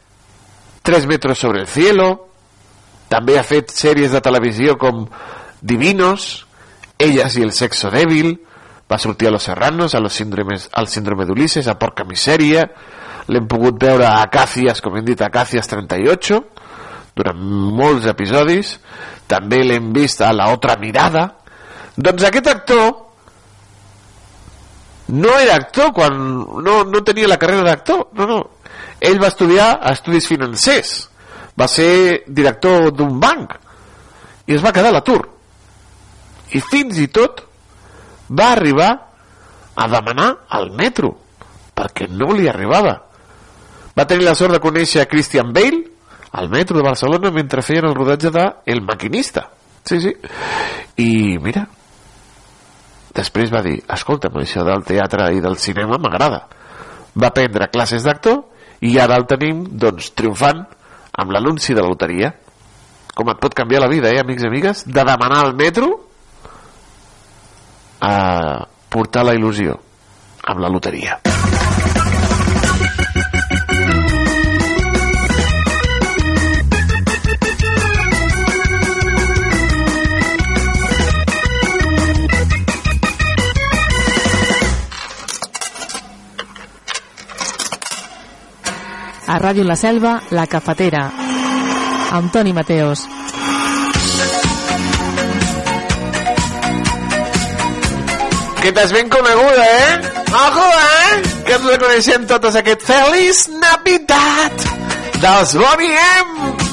Tres 0.83 1.07
metros 1.07 1.39
sobre 1.39 1.61
el 1.63 1.69
cielo 1.69 2.29
també 3.11 3.35
ha 3.41 3.43
fet 3.43 3.73
sèries 3.75 4.15
de 4.15 4.23
televisió 4.23 4.77
com 4.79 5.05
Divinos 5.61 6.47
Ellas 6.99 7.37
y 7.37 7.43
el 7.43 7.53
sexo 7.53 7.91
débil 7.91 8.39
va 8.91 8.99
sortir 8.99 9.29
a 9.29 9.31
Los 9.31 9.45
Serranos, 9.45 9.95
a 9.95 10.01
los 10.01 10.13
síndromes, 10.13 10.69
al 10.73 10.89
síndrome 10.89 11.25
d'Ulisses, 11.25 11.69
a 11.69 11.79
Porca 11.79 12.05
Misèria 12.05 12.67
l'hem 13.31 13.47
pogut 13.47 13.79
veure 13.81 14.07
a 14.07 14.23
Acacias 14.25 14.83
com 14.83 14.97
hem 14.99 15.07
dit, 15.07 15.21
Acacias 15.23 15.69
38 15.71 16.41
durant 17.17 17.41
molts 17.79 18.09
episodis. 18.11 18.77
També 19.31 19.63
l'hem 19.65 19.93
vist 19.95 20.23
a 20.23 20.33
La 20.35 20.51
Otra 20.55 20.77
Mirada 20.81 21.40
doncs 22.01 22.25
aquest 22.27 22.47
actor 22.49 23.11
no 25.11 25.39
era 25.39 25.57
actor 25.57 25.93
quan 25.93 26.17
no, 26.63 26.85
no 26.85 27.03
tenia 27.05 27.29
la 27.29 27.39
carrera 27.39 27.67
d'actor. 27.67 28.09
No, 28.15 28.27
no. 28.27 28.41
ell 29.01 29.19
va 29.23 29.31
estudiar 29.33 29.81
estudis 29.91 30.29
financers. 30.29 31.09
Va 31.59 31.67
ser 31.69 32.23
director 32.29 32.91
d'un 32.95 33.19
banc. 33.21 33.57
I 34.47 34.55
es 34.57 34.65
va 34.65 34.73
quedar 34.73 34.93
a 34.93 34.99
l'atur. 34.99 35.21
I 36.55 36.63
fins 36.63 36.99
i 36.99 37.09
tot 37.11 37.43
va 38.31 38.53
arribar 38.55 38.91
a 39.75 39.87
demanar 39.89 40.31
al 40.49 40.71
metro 40.79 41.15
perquè 41.75 42.09
no 42.11 42.33
li 42.37 42.49
arribava. 42.49 42.97
Va 43.97 44.07
tenir 44.07 44.27
la 44.27 44.37
sort 44.39 44.55
de 44.55 44.63
conèixer 44.63 45.09
Christian 45.11 45.53
Bale 45.53 45.83
al 46.39 46.49
metro 46.49 46.79
de 46.79 46.87
Barcelona 46.87 47.33
mentre 47.35 47.63
feien 47.67 47.89
el 47.89 47.97
rodatge 47.97 48.31
de 48.31 48.47
El 48.67 48.83
Maquinista. 48.87 49.49
Sí, 49.83 49.99
sí. 49.99 50.13
i 51.01 51.39
mira 51.41 51.65
Després 53.17 53.51
va 53.51 53.63
dir, 53.65 53.81
escolta'm, 53.91 54.39
això 54.43 54.65
del 54.67 54.85
teatre 54.87 55.31
i 55.35 55.43
del 55.43 55.59
cinema 55.59 55.99
m'agrada. 55.99 56.45
Va 57.19 57.33
prendre 57.35 57.71
classes 57.73 58.07
d'actor 58.07 58.45
i 58.87 58.97
ara 59.03 59.19
el 59.19 59.27
tenim, 59.31 59.65
doncs, 59.83 60.13
triomfant 60.15 60.63
amb 61.19 61.35
l'anunci 61.35 61.75
de 61.75 61.83
la 61.83 61.91
loteria. 61.91 62.33
Com 63.15 63.33
et 63.33 63.43
pot 63.43 63.55
canviar 63.55 63.83
la 63.83 63.91
vida, 63.91 64.13
eh, 64.15 64.23
amics 64.23 64.47
i 64.47 64.49
amigues? 64.49 64.85
De 64.87 65.03
demanar 65.03 65.43
al 65.45 65.55
metro 65.59 65.91
a 68.01 68.67
portar 68.89 69.27
la 69.27 69.35
il·lusió 69.37 69.77
amb 70.47 70.63
la 70.63 70.71
loteria. 70.73 71.21
A 89.31 89.39
Ràdio 89.39 89.63
La 89.63 89.77
Selva, 89.79 90.17
La 90.35 90.49
Cafetera, 90.51 91.05
amb 92.17 92.33
Toni 92.35 92.53
Mateos. 92.53 93.05
Que 98.61 98.73
t'has 98.73 98.91
ben 98.93 99.09
coneguda, 99.09 99.69
eh? 99.85 100.01
Ojo, 100.41 100.67
eh? 100.81 101.23
Que 101.47 101.55
ens 101.61 101.69
reconeixem 101.71 102.27
totes 102.33 102.59
aquest 102.59 102.83
Feliç 102.91 103.47
Navidad 103.63 104.67
dels 105.23 105.55
Bonnie 105.63 105.95
M. 105.95 106.70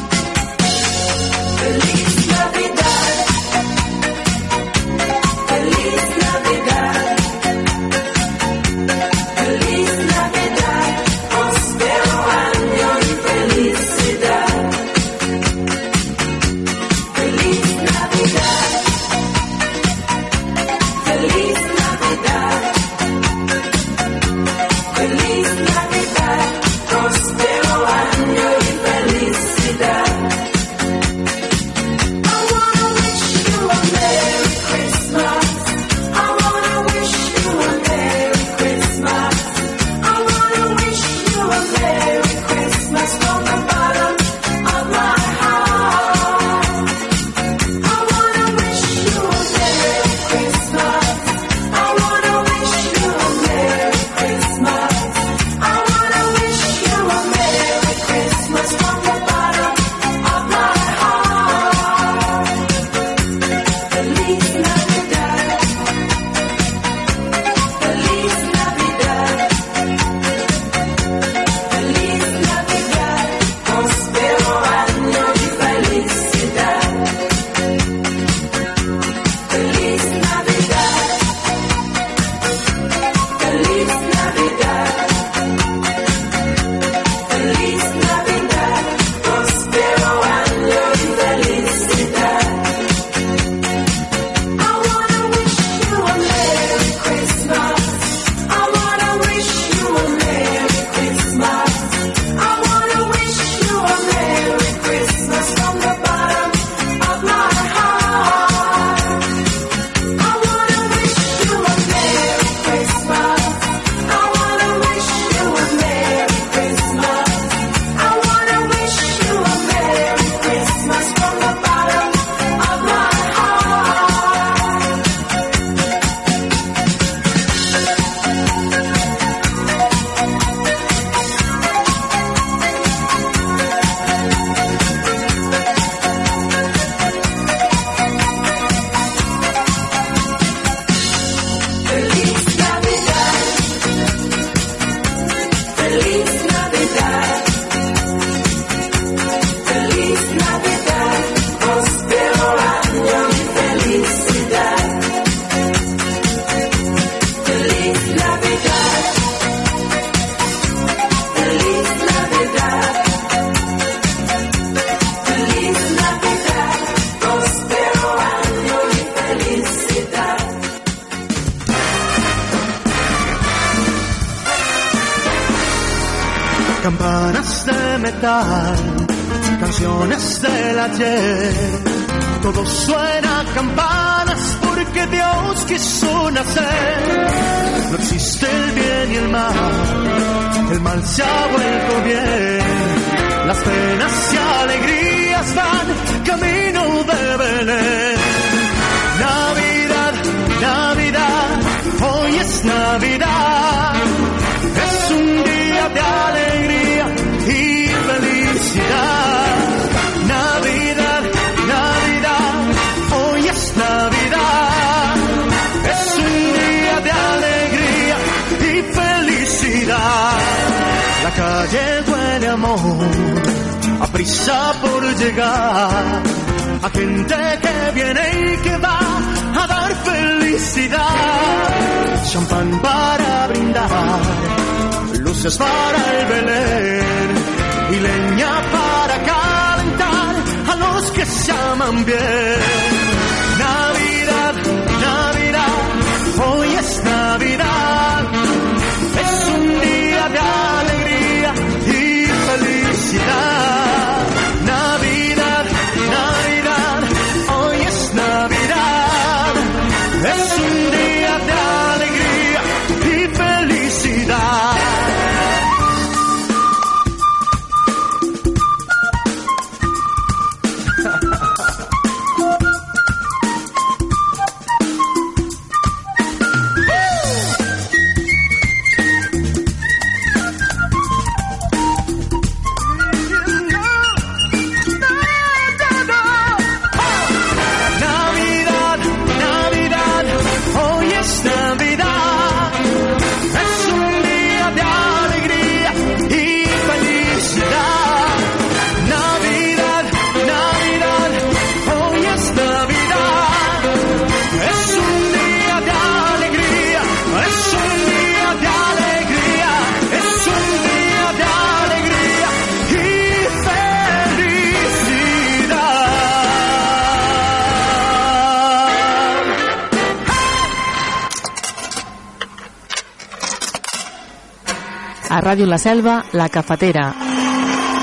La 325.77 325.81
Selva, 325.81 326.25
La 326.33 326.49
Cafetera, 326.49 327.03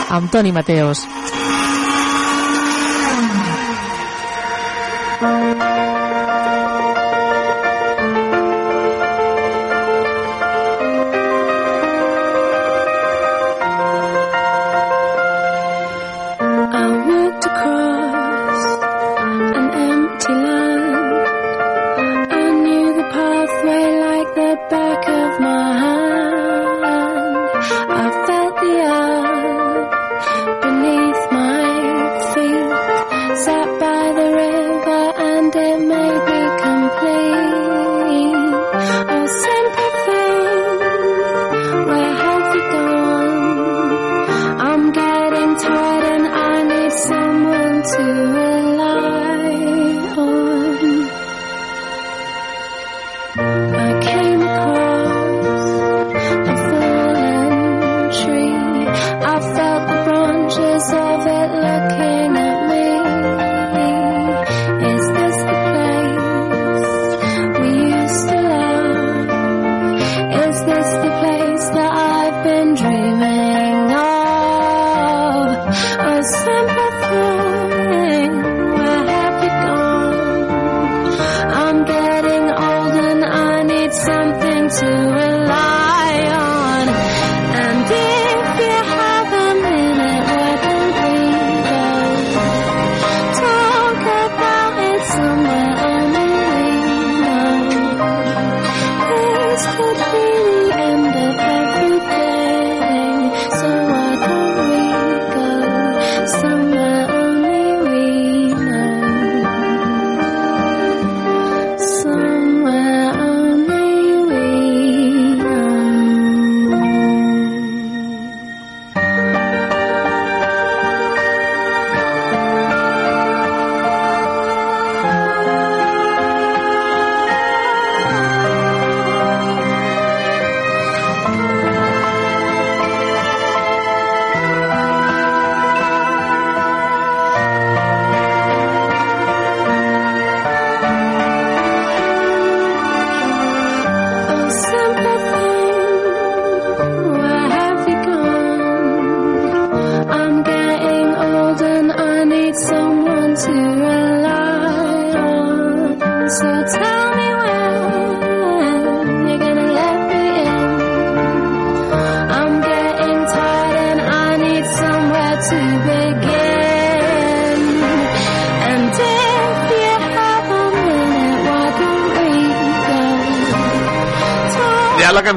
amb 0.08 0.30
Mateos. 0.52 1.23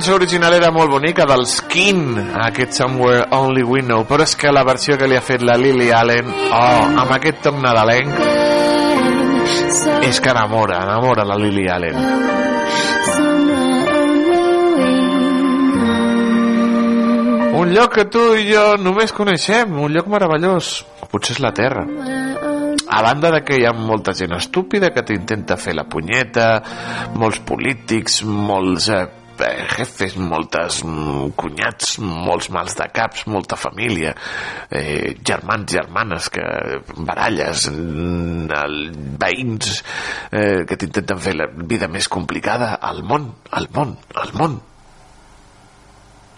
Cançó 0.08 0.24
original 0.24 0.54
era 0.54 0.72
molt 0.72 0.90
bonica, 0.90 1.26
del 1.26 1.46
Skin, 1.46 2.16
aquest 2.40 2.72
Somewhere 2.72 3.26
Only 3.36 3.64
We 3.64 3.82
Know, 3.82 4.06
però 4.08 4.24
és 4.24 4.38
que 4.40 4.54
la 4.56 4.64
versió 4.64 4.96
que 4.96 5.04
li 5.04 5.18
ha 5.18 5.22
fet 5.22 5.42
la 5.44 5.58
Lily 5.60 5.90
Allen, 5.92 6.30
oh, 6.32 6.86
amb 7.02 7.12
aquest 7.12 7.42
toc 7.44 7.58
nadalenc, 7.60 8.14
és 10.08 10.22
que 10.24 10.32
enamora, 10.32 10.80
enamora 10.86 11.28
la 11.28 11.36
Lily 11.36 11.68
Allen. 11.68 12.00
Un 17.60 17.76
lloc 17.76 18.00
que 18.00 18.08
tu 18.08 18.24
i 18.40 18.48
jo 18.54 18.66
només 18.80 19.12
coneixem, 19.12 19.76
un 19.76 19.92
lloc 19.92 20.08
meravellós, 20.08 20.86
potser 21.12 21.36
és 21.36 21.44
la 21.44 21.52
Terra. 21.52 21.84
A 22.88 23.04
banda 23.04 23.36
de 23.36 23.44
que 23.44 23.60
hi 23.60 23.68
ha 23.68 23.76
molta 23.76 24.16
gent 24.16 24.40
estúpida 24.40 24.96
que 24.96 25.04
t'intenta 25.04 25.60
fer 25.60 25.76
la 25.76 25.90
punyeta, 25.92 26.52
molts 27.20 27.44
polítics, 27.44 28.22
molts 28.24 28.88
eh, 28.88 29.08
jefes, 29.78 30.16
moltes 30.18 30.82
mm, 30.86 31.32
cunyats, 31.38 31.98
molts 32.02 32.50
mals 32.54 32.76
de 32.78 32.88
caps, 32.94 33.26
molta 33.32 33.58
família, 33.60 34.14
eh, 34.70 35.16
germans, 35.26 35.72
germanes, 35.78 36.30
que 36.34 36.44
baralles, 36.98 37.68
mm, 37.72 38.48
el, 38.58 38.78
veïns 39.22 39.82
eh, 40.32 40.66
que 40.68 40.78
t'intenten 40.78 41.22
fer 41.22 41.36
la 41.38 41.50
vida 41.58 41.90
més 41.92 42.10
complicada, 42.10 42.76
al 42.82 43.04
món, 43.04 43.32
al 43.52 43.70
món, 43.74 43.98
al 44.16 44.34
món. 44.38 44.60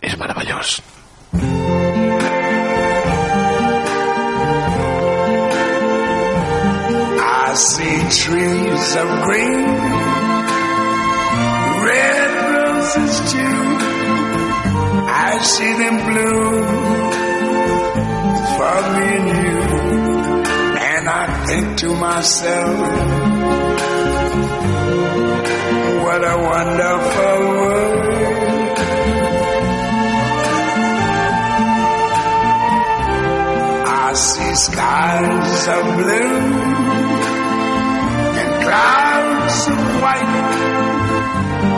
És 0.02 0.16
meravellós. 0.20 0.80
I 7.50 7.56
see 7.56 8.00
trees 8.14 8.96
of 8.96 9.10
green, 9.26 9.89
roses 13.00 13.32
too. 13.32 13.56
I 15.12 15.39
see 15.41 15.74
them 15.82 15.97
bloom 16.08 16.66
for 18.56 18.78
me 18.95 19.08
and 19.18 19.28
you. 19.43 19.60
And 20.91 21.10
I 21.10 21.45
think 21.47 21.78
to 21.80 21.89
myself, 21.95 22.80
what 26.04 26.22
a 26.24 26.38
wonderful 26.52 27.39
world. 27.50 28.78
I 33.91 34.14
see 34.14 34.56
skies 34.56 35.68
of 35.68 35.84
blue 35.97 36.38
and 38.41 38.52
clouds 38.64 39.68
of 39.68 40.02
white. 40.02 40.89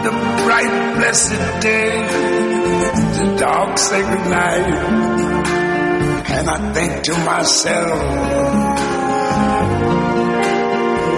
The 0.03 0.09
bright 0.09 0.95
blessed 0.97 1.61
day, 1.61 1.91
the 3.17 3.35
dark 3.37 3.77
sacred 3.77 4.25
night. 4.31 4.67
And 6.37 6.49
I 6.49 6.73
think 6.73 7.03
to 7.03 7.13
myself, 7.23 8.01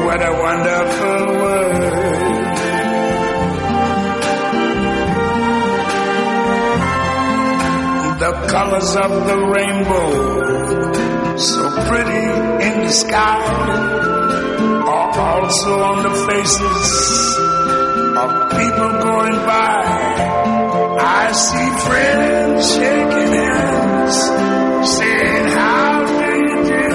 what 0.05 0.21
a 0.21 0.33
wonderful 0.45 1.25
world. 1.39 1.93
The 8.19 8.31
colors 8.51 8.95
of 8.97 9.11
the 9.29 9.37
rainbow, 9.55 10.11
so 11.37 11.61
pretty 11.87 12.25
in 12.67 12.75
the 12.85 12.91
sky, 12.91 13.39
are 14.87 15.19
also 15.19 15.71
on 15.79 16.03
the 16.03 16.13
faces 16.27 17.52
of 18.23 18.31
people 18.51 18.91
going 19.07 19.37
by. 19.51 19.83
I 20.99 21.31
see 21.45 21.69
friends 21.85 22.73
shaking 22.75 23.33
hands, 23.41 24.17
saying, 24.97 25.47
How 25.59 25.89
do 26.19 26.29
you 26.47 26.57
do? 26.73 26.87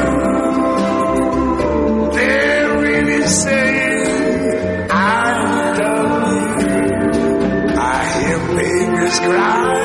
They're 2.17 2.71
really 2.87 3.23
saying, 3.27 4.91
I 4.91 4.93
love 5.81 6.63
you. 6.63 6.81
I 7.77 7.99
hear 8.17 8.41
babies 8.59 9.19
cry. 9.27 9.77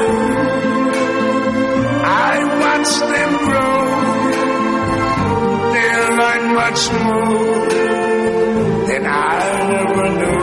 I 2.05 2.33
watch 2.63 2.91
them 3.11 3.31
grow. 3.47 3.79
They're 5.73 6.09
learn 6.21 6.43
much 6.61 6.81
more 7.03 7.63
than 8.87 9.03
I'll 9.05 9.71
ever 9.81 10.09
know. 10.19 10.42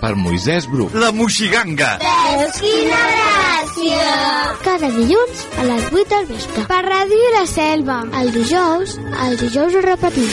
per 0.00 0.14
Moisès 0.16 0.68
Bru. 0.70 0.88
La 0.94 1.10
moixiganga! 1.14 1.96
Veus 2.02 2.60
quina 2.62 3.02
gràcia! 3.14 4.06
Cada 4.66 4.92
dilluns 4.94 5.44
a 5.58 5.66
les 5.70 5.90
8 5.92 6.06
del 6.14 6.30
vespre. 6.32 6.66
Per 6.70 6.80
Ràdio 6.86 7.34
La 7.38 7.44
Selva. 7.50 8.00
El 8.22 8.32
dijous, 8.36 8.96
el 9.26 9.38
dijous 9.42 9.74
ho 9.78 9.84
repetim. 9.90 10.32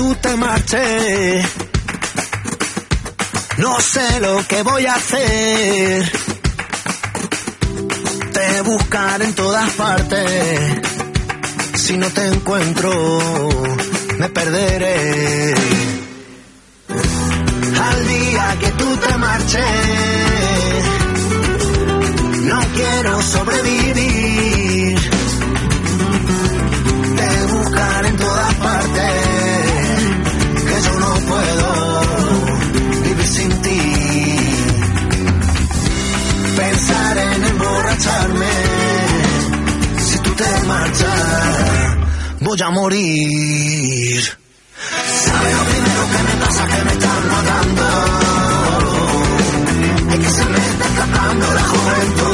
Tú 0.00 0.14
te 0.14 0.34
marches, 0.34 1.46
no 3.58 3.78
sé 3.80 4.18
lo 4.20 4.42
que 4.48 4.62
voy 4.62 4.86
a 4.86 4.94
hacer. 4.94 6.10
Te 8.32 8.62
buscaré 8.62 9.26
en 9.26 9.34
todas 9.34 9.70
partes. 9.72 10.80
Si 11.74 11.98
no 11.98 12.08
te 12.08 12.26
encuentro, 12.28 12.90
me 14.18 14.28
perderé. 14.30 15.54
Al 17.88 18.08
día 18.08 18.56
que 18.58 18.70
tú 18.80 18.96
te 18.96 19.18
marches, 19.18 19.64
no 22.50 22.60
quiero 22.74 23.20
sobrevivir. 23.20 24.59
Si 39.98 40.18
tú 40.20 40.30
te 40.34 40.66
marchas, 40.66 41.96
voy 42.40 42.62
a 42.62 42.70
morir. 42.70 44.22
¿Sabes 45.24 45.52
lo 45.54 45.64
primero 45.64 46.02
que 46.10 46.22
me 46.22 46.34
pasa? 46.44 46.66
Que 46.66 46.84
me 46.84 46.92
están 46.92 47.28
matando. 47.28 47.84
Hay 50.10 50.18
que 50.18 50.30
se 50.30 50.44
me 50.46 50.58
está 50.58 50.84
escapando 50.86 51.54
la 51.54 51.62
juventud. 51.62 52.29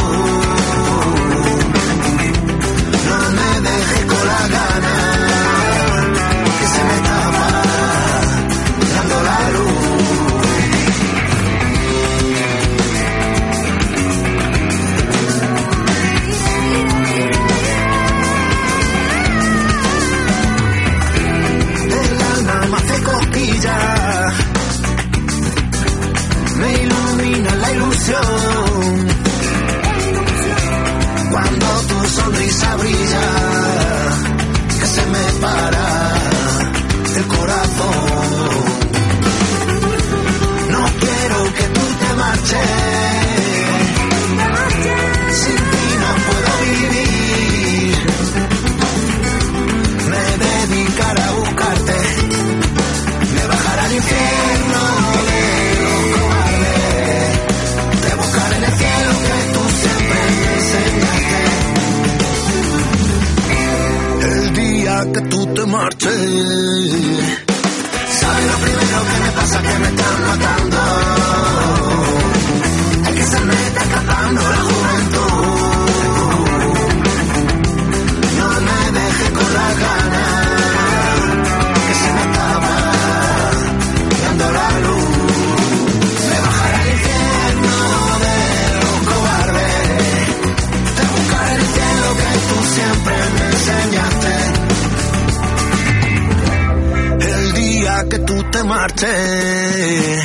Que 98.56 98.62
te 98.62 98.64
marches. 98.64 100.24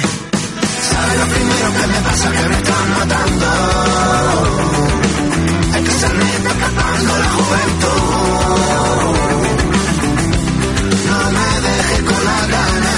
¿Sabes 0.90 1.20
lo 1.20 1.26
primero 1.34 1.74
que 1.74 1.88
me 1.88 2.00
pasa? 2.02 2.32
Que 2.32 2.50
me 2.50 2.56
están 2.56 2.90
matando. 2.98 3.48
Es 5.76 5.82
que 5.82 5.92
se 5.92 6.10
me 6.14 6.24
está 6.24 6.50
escapando 6.50 7.18
la 7.18 7.30
juventud. 7.30 7.90
No 11.08 11.18
me 11.32 11.50
dejes 11.68 12.02
con 12.04 12.26
la 12.26 12.40
gana. 12.54 12.96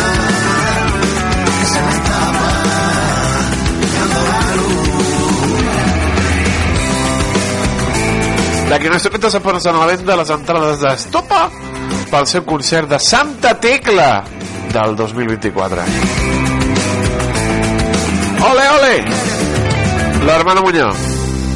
Que 1.59 1.65
se 1.65 1.79
me 1.81 1.95
dando 3.93 4.19
la 4.29 4.41
luz. 4.55 4.83
D'aquí 8.69 8.87
una 8.87 8.97
estoneta 8.97 9.29
se 9.29 9.39
posen 9.39 9.75
a 9.75 9.79
la 9.79 9.85
venda 9.85 10.15
les 10.15 10.29
entrades 10.29 10.79
d'Estopa 10.81 11.49
pel 12.09 12.25
seu 12.27 12.43
concert 12.45 12.89
de 12.89 12.99
Santa 12.99 13.53
Tecla 13.59 14.23
del 14.73 14.95
2024. 14.95 15.81
Ole, 18.51 18.69
ole! 18.69 19.05
L'hermano 20.25 20.61
Muñoz. 20.63 20.97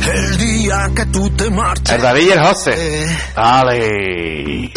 El 0.07 0.38
día 0.38 0.91
que 0.95 1.05
tú 1.07 1.28
te 1.32 1.49
marches. 1.49 1.95
El 1.95 2.01
David 2.01 2.28
y 2.28 2.30
el 2.30 2.39
José. 2.39 3.18
Dale. 3.36 4.72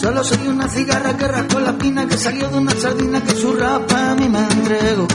Solo 0.00 0.22
soy 0.22 0.46
una 0.46 0.68
cigarra 0.68 1.16
que 1.16 1.26
rascó 1.26 1.58
la 1.60 1.70
espina 1.70 2.06
que 2.06 2.16
salió 2.16 2.48
de 2.48 2.58
una 2.58 2.72
sardina 2.72 3.20
que 3.24 3.34
su 3.34 3.52
rapa 3.54 4.12
a 4.12 4.14
mí 4.14 4.28
me 4.28 4.38
entregó. 4.38 5.08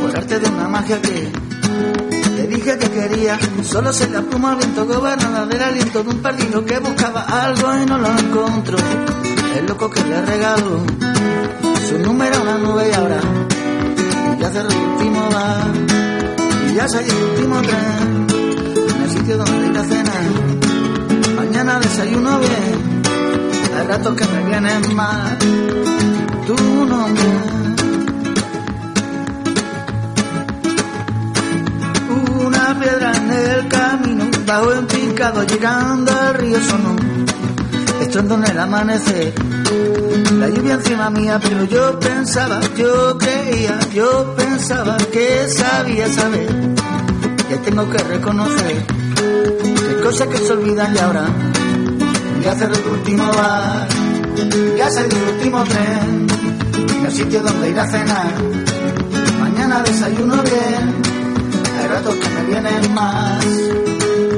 Por 0.00 0.16
arte 0.16 0.40
de 0.40 0.48
una 0.48 0.68
magia 0.68 1.00
que 1.02 1.30
que 2.64 2.90
quería. 2.90 3.38
Solo 3.62 3.92
soy 3.92 4.08
la 4.08 4.22
pluma 4.22 4.54
viento 4.54 4.86
gobernada 4.86 5.44
del 5.44 5.62
aliento 5.62 6.02
de 6.02 6.08
un 6.08 6.22
perdido 6.22 6.64
que 6.64 6.78
buscaba 6.78 7.20
algo 7.22 7.76
y 7.82 7.86
no 7.86 7.98
lo 7.98 8.08
encontró. 8.08 8.78
El 9.58 9.66
loco 9.66 9.90
que 9.90 10.02
le 10.02 10.22
regaló 10.22 10.80
su 11.86 11.98
número 11.98 12.36
a 12.36 12.40
una 12.40 12.58
nube 12.58 12.88
y 12.90 12.94
ahora 12.94 13.20
ya 14.40 14.50
cerró 14.50 14.70
el 14.70 14.76
último 14.76 15.28
bar 15.30 15.72
y 16.70 16.74
ya 16.74 16.88
salió 16.88 17.12
el 17.12 17.22
último 17.22 17.60
tren 17.60 18.26
en 18.96 19.02
el 19.02 19.10
sitio 19.10 19.36
donde 19.36 19.66
ir 19.66 19.78
a 19.78 19.84
cenar. 19.84 21.36
Mañana 21.36 21.80
desayuno 21.80 22.38
bien. 22.40 23.02
Hay 23.76 23.86
ratos 23.88 24.14
que 24.14 24.24
me 24.24 24.44
vienen 24.44 24.96
mal 24.96 25.38
tu 26.46 26.86
nombre. 26.86 27.63
Una 32.34 32.78
piedra 32.78 33.12
en 33.16 33.32
el 33.32 33.68
camino, 33.68 34.24
bajo 34.46 34.72
en 34.72 34.86
picado, 34.86 35.44
llegando 35.44 36.12
al 36.12 36.34
río 36.34 36.58
sonó. 36.60 36.96
Estruendo 38.00 38.34
en 38.34 38.44
el 38.50 38.58
amanecer, 38.58 39.32
la 40.38 40.48
lluvia 40.48 40.74
encima 40.74 41.10
mía, 41.10 41.38
pero 41.40 41.64
yo 41.64 41.98
pensaba, 42.00 42.60
yo 42.76 43.16
creía, 43.18 43.78
yo 43.94 44.34
pensaba 44.36 44.96
que 45.12 45.48
sabía 45.48 46.08
saber. 46.12 46.48
Que 47.48 47.56
tengo 47.58 47.88
que 47.88 47.98
reconocer 47.98 48.86
que 49.16 50.00
cosas 50.02 50.28
que 50.28 50.38
se 50.38 50.52
olvidan 50.52 50.94
y 50.94 50.98
ahora 50.98 51.26
ya 52.42 52.54
cerró 52.54 52.74
el 52.74 52.86
último 52.86 53.26
bar, 53.32 53.88
ya 54.76 54.90
salió 54.90 55.16
el 55.16 55.34
último 55.34 55.64
tren, 55.64 56.26
en 56.96 57.06
el 57.06 57.12
sitio 57.12 57.42
donde 57.42 57.70
ir 57.70 57.80
a 57.80 57.86
cenar. 57.86 58.32
Mañana 59.40 59.82
desayuno 59.82 60.42
bien, 60.42 61.13
ratos 61.94 62.16
que 62.16 62.28
me 62.28 62.42
vienen 62.50 62.92
más 62.92 63.44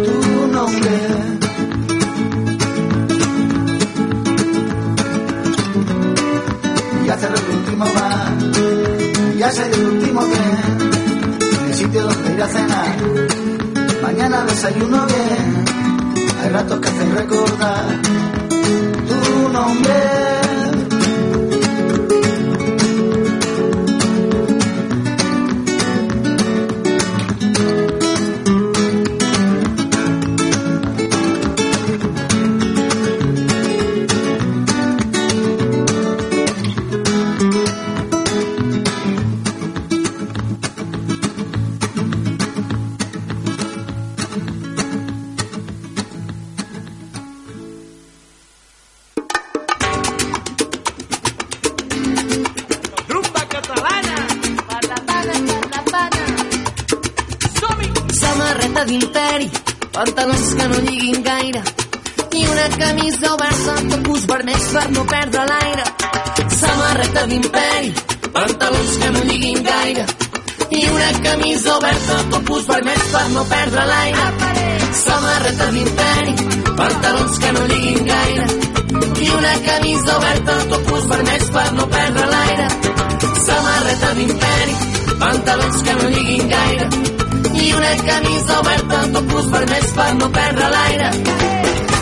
tu 0.04 0.46
nombre. 0.52 0.90
Ya 7.06 7.16
cerró 7.16 7.36
el 7.38 7.56
último 7.58 7.84
bar, 7.96 8.32
ya 9.38 9.52
salió 9.52 9.74
el 9.74 9.86
último 9.86 10.20
tren, 10.32 10.90
en 11.60 11.70
el 11.70 11.74
sitio 11.74 12.02
donde 12.02 12.34
ir 12.34 12.42
a 12.42 12.48
cenar. 12.48 12.96
Mañana 14.02 14.44
desayuno 14.44 15.06
bien 15.06 15.64
hay 16.42 16.48
ratos 16.50 16.78
que 16.80 16.88
hacen 16.88 17.16
recordar 17.16 17.84
tu 19.08 19.48
nombre. 19.48 20.35
Per 90.06 90.14
no 90.14 90.30
perdre 90.30 90.68
l'aire. 90.70 91.10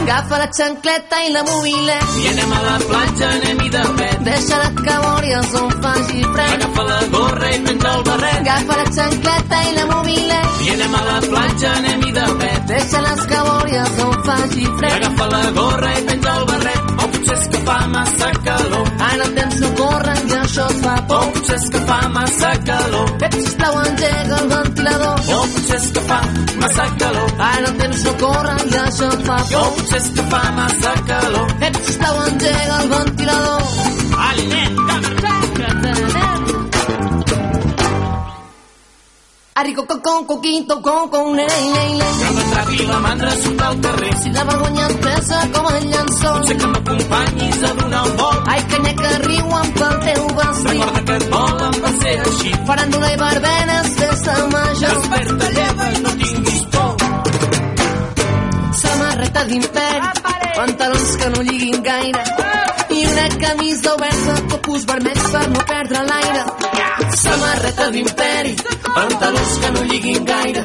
Agafa 0.05 0.37
la 0.37 0.49
xancleta 0.57 1.17
i 1.27 1.31
la 1.33 1.43
mobilet 1.49 2.17
I 2.21 2.27
anem 2.29 2.51
a 2.53 2.59
la 2.65 2.75
platja, 2.89 3.29
anem-hi 3.37 3.71
de 3.73 3.85
pet. 3.99 4.19
Deixa-la 4.27 4.69
que 4.85 4.97
veuries 5.05 5.55
on 5.61 5.71
faci 5.85 6.21
fred 6.35 6.53
Agafa 6.57 6.83
la 6.91 6.99
gorra 7.15 7.49
i 7.55 7.61
penja 7.65 7.93
el 7.97 8.03
barret. 8.09 8.41
Agafa 8.43 8.77
la 8.81 8.85
xancleta 8.99 9.63
i 9.71 9.73
la 9.79 9.87
mobilet 9.93 10.61
I 10.67 10.69
anem 10.75 10.99
a 11.01 11.03
la 11.09 11.17
platja, 11.31 11.73
anem-hi 11.79 12.13
de 12.19 12.27
pet. 12.43 12.61
Deixa-les 12.75 13.25
que 13.33 13.41
veuries 13.49 14.03
on 14.09 14.15
faci 14.29 14.69
fred 14.83 14.99
Agafa 14.99 15.31
la 15.33 15.43
gorra 15.61 15.95
i 15.97 16.05
penja 16.11 16.37
el 16.37 16.47
barret. 16.53 16.93
O 16.95 17.09
potser 17.15 17.39
és 17.39 17.49
que 17.55 17.65
fa 17.71 17.79
massa 17.97 18.31
calor. 18.45 18.93
Ara 19.09 19.25
el 19.25 19.35
temps 19.41 19.61
no 19.65 19.73
corre 19.81 20.19
i 20.21 20.37
això 20.43 20.69
es 20.75 20.85
fa 20.85 20.95
O 21.01 21.07
por 21.15 21.33
potser 21.39 21.57
és 21.63 21.67
que 21.73 21.85
fa 21.89 22.01
massa 22.19 22.53
calor. 22.69 23.17
Ep, 23.25 23.41
sisplau, 23.41 23.81
engega 23.89 24.43
el 24.43 24.53
ventilador 24.53 25.17
O 25.17 25.17
potser 25.25 25.44
és 25.77 25.91
que 25.95 26.03
fa 26.09 26.21
massa 26.61 26.87
calor. 27.01 27.31
Ara 27.49 27.67
el 27.71 27.77
temps 27.81 28.05
no 28.07 28.15
corre 28.23 28.55
i 28.71 28.77
això 28.85 29.11
es 29.17 29.25
fa 29.29 29.39
por 29.53 29.71
potser 29.79 30.01
és 30.03 30.09
que 30.17 30.27
fa 30.35 30.43
massa 30.59 30.95
calor. 31.11 31.55
Ep, 31.69 31.81
sisplau, 31.89 32.23
engega 32.29 32.81
el 32.81 32.89
ventilador 32.95 33.63
Al 34.29 34.49
nen, 34.53 34.85
Arrico 39.57 39.87
con 39.87 40.01
con 40.01 40.27
coquito 40.27 40.83
con 40.83 41.09
con 41.09 41.37
le 41.37 41.47
le 41.47 41.85
le 41.99 42.05
Que 42.19 42.31
m'atrapi 42.35 42.87
la 42.87 42.99
mandra 42.99 43.31
sota 43.31 43.71
el 43.71 43.81
carrer. 43.81 44.15
Si 44.23 44.31
la 44.31 44.45
vergonya 44.45 44.87
et 44.89 45.01
pesa 45.05 45.39
com 45.55 45.69
el 45.71 45.87
llençol 45.93 46.41
Potser 46.41 46.57
que 46.59 46.67
m'acompanyis 46.73 47.63
a 47.63 47.71
donar 47.79 48.03
un 48.03 48.17
volt. 48.17 48.49
Ai, 48.49 48.63
canya 48.73 48.95
que 49.01 49.13
riuen 49.29 49.73
pel 49.79 49.97
teu 50.09 50.27
vestit 50.41 50.75
Recorda 50.75 51.05
que 51.07 51.17
et 51.21 51.31
volen 51.31 51.81
per 51.85 51.95
ser 52.03 52.17
així. 52.27 52.53
Faràndula 52.67 53.13
i 53.15 53.19
barbenes, 53.23 53.89
festa 54.03 54.37
major 54.57 55.01
d'imperi, 59.47 60.01
ah, 60.01 60.13
pantalons 60.57 61.17
que 61.21 61.29
no 61.31 61.43
lliguin 61.43 61.83
gaire, 61.83 62.23
i 62.91 63.07
una 63.07 63.27
camisa 63.43 63.95
oberta, 63.95 64.35
copus 64.51 64.87
vermells 64.87 65.27
per 65.33 65.49
no 65.51 65.65
perdre 65.71 66.03
l'aire. 66.11 66.45
Samarreta 67.23 67.91
d'imperi, 67.91 68.55
pantalons 68.95 69.59
que 69.63 69.71
no 69.75 69.83
lliguin 69.91 70.25
gaire, 70.31 70.65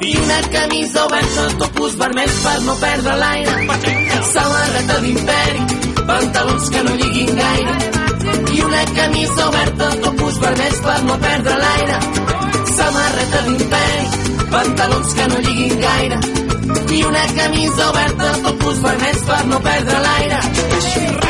i 0.00 0.16
una 0.22 0.40
camisa 0.52 1.04
oberta, 1.06 1.48
topus 1.62 1.96
vermells 2.02 2.38
per 2.44 2.60
no 2.68 2.76
perdre 2.84 3.16
l'aire. 3.22 3.56
Samarreta 4.32 4.98
d'imperi, 5.06 5.66
pantalons 6.12 6.70
que 6.70 6.82
no 6.86 6.94
lliguin 7.00 7.34
gaire, 7.42 7.76
i 8.54 8.60
una 8.68 8.84
camisa 9.00 9.48
oberta, 9.48 9.90
topus 10.06 10.40
vermells 10.46 10.80
per 10.86 11.02
no 11.10 11.18
perdre 11.26 11.58
l'aire. 11.64 12.00
Samarreta 12.76 13.44
d'imperi, 13.48 14.08
pantalons 14.56 15.14
que 15.14 15.28
no 15.32 15.44
lliguin 15.48 15.78
gaire, 15.88 16.43
i 16.94 17.02
una 17.02 17.26
camisa 17.34 17.88
oberta, 17.90 18.30
topus 18.44 18.78
vermells 18.86 19.22
per 19.26 19.44
no 19.50 19.60
perdre 19.66 20.00
l'aire. 20.06 20.40
O 21.18 21.23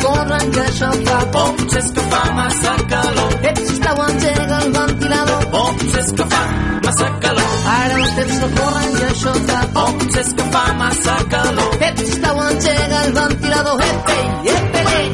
el 0.00 0.06
temps 0.06 0.06
no 0.06 0.08
corre, 0.08 0.38
que 0.50 0.60
això 0.60 0.90
fa 1.04 1.30
por. 1.30 1.40
O 1.40 1.52
potser 1.56 1.80
és 1.80 1.90
que 1.92 2.00
fa 2.10 2.32
massa 2.34 2.76
calor. 2.88 3.32
Ep, 3.42 3.58
sisplau, 3.58 4.02
engega 4.08 4.58
el 4.62 4.72
ventilador. 4.72 5.44
O 5.52 5.72
potser 5.78 6.00
és 6.00 6.12
que 6.12 6.24
fa 6.24 6.42
massa 6.84 7.08
calor. 7.20 7.44
Ara 7.66 7.94
el 7.94 8.14
temps 8.16 8.36
no 8.40 8.48
corre, 8.58 8.84
que 8.98 9.06
això 9.10 9.32
fa 9.46 9.60
por. 9.74 9.88
O 9.88 9.92
potser 9.98 10.20
és 10.20 10.34
que 10.34 10.44
fa 10.52 10.64
massa 10.74 11.16
calor. 11.30 11.70
Ep, 11.80 11.98
sisplau, 11.98 12.36
engega 12.50 13.04
el 13.04 13.12
ventilador. 13.12 13.76
Ep, 13.80 14.08
ei, 14.16 14.26
ep, 14.54 14.74
ei. 14.96 15.08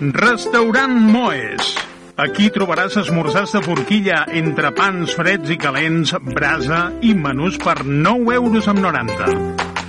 Restaurant 0.00 0.94
Moes. 1.12 1.89
Aquí 2.20 2.50
trobaràs 2.52 2.98
esmorzars 3.00 3.54
de 3.56 3.62
forquilla, 3.64 4.18
entre 4.36 4.74
pans 4.76 5.14
freds 5.16 5.54
i 5.54 5.56
calents, 5.62 6.12
brasa 6.34 6.82
i 7.00 7.14
menús 7.16 7.56
per 7.64 7.78
9 7.86 8.36
euros 8.36 8.68
amb 8.68 8.84
90. 8.84 9.69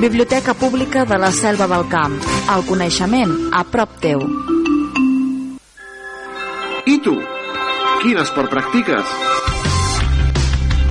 Biblioteca 0.00 0.54
Pública 0.54 1.04
de 1.04 1.18
la 1.18 1.30
Selva 1.30 1.66
del 1.68 1.86
Camp. 1.92 2.14
El 2.54 2.62
coneixement 2.64 3.34
a 3.52 3.60
prop 3.68 3.98
teu. 4.00 4.22
I 6.88 6.94
tu? 7.04 7.12
Quin 8.00 8.16
esport 8.22 8.48
practiques? 8.48 9.12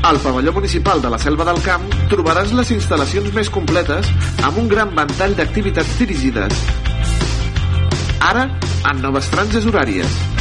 Al 0.05 0.21
pavelló 0.21 0.53
municipal 0.53 1.01
de 1.01 1.09
la 1.09 1.17
Selva 1.17 1.47
del 1.49 1.57
Camp 1.65 1.89
trobaràs 2.11 2.53
les 2.53 2.69
instal·lacions 2.77 3.33
més 3.33 3.49
completes 3.49 4.13
amb 4.45 4.61
un 4.61 4.69
gran 4.69 4.93
ventall 4.93 5.33
d'activitats 5.39 5.97
dirigides. 5.97 6.61
Ara, 8.29 8.45
en 8.91 9.01
noves 9.01 9.33
franges 9.33 9.65
horàries. 9.65 10.38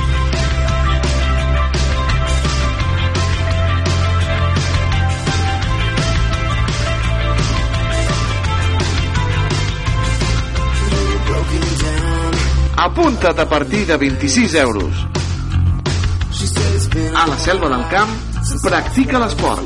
Apunta't 12.81 13.41
a 13.41 13.49
partir 13.49 13.85
de 13.87 13.97
26 13.97 14.55
euros. 14.55 14.93
A 17.13 17.27
la 17.27 17.37
Selva 17.37 17.69
del 17.69 17.85
Camp, 17.89 18.11
practica 18.63 19.19
l'esport. 19.19 19.65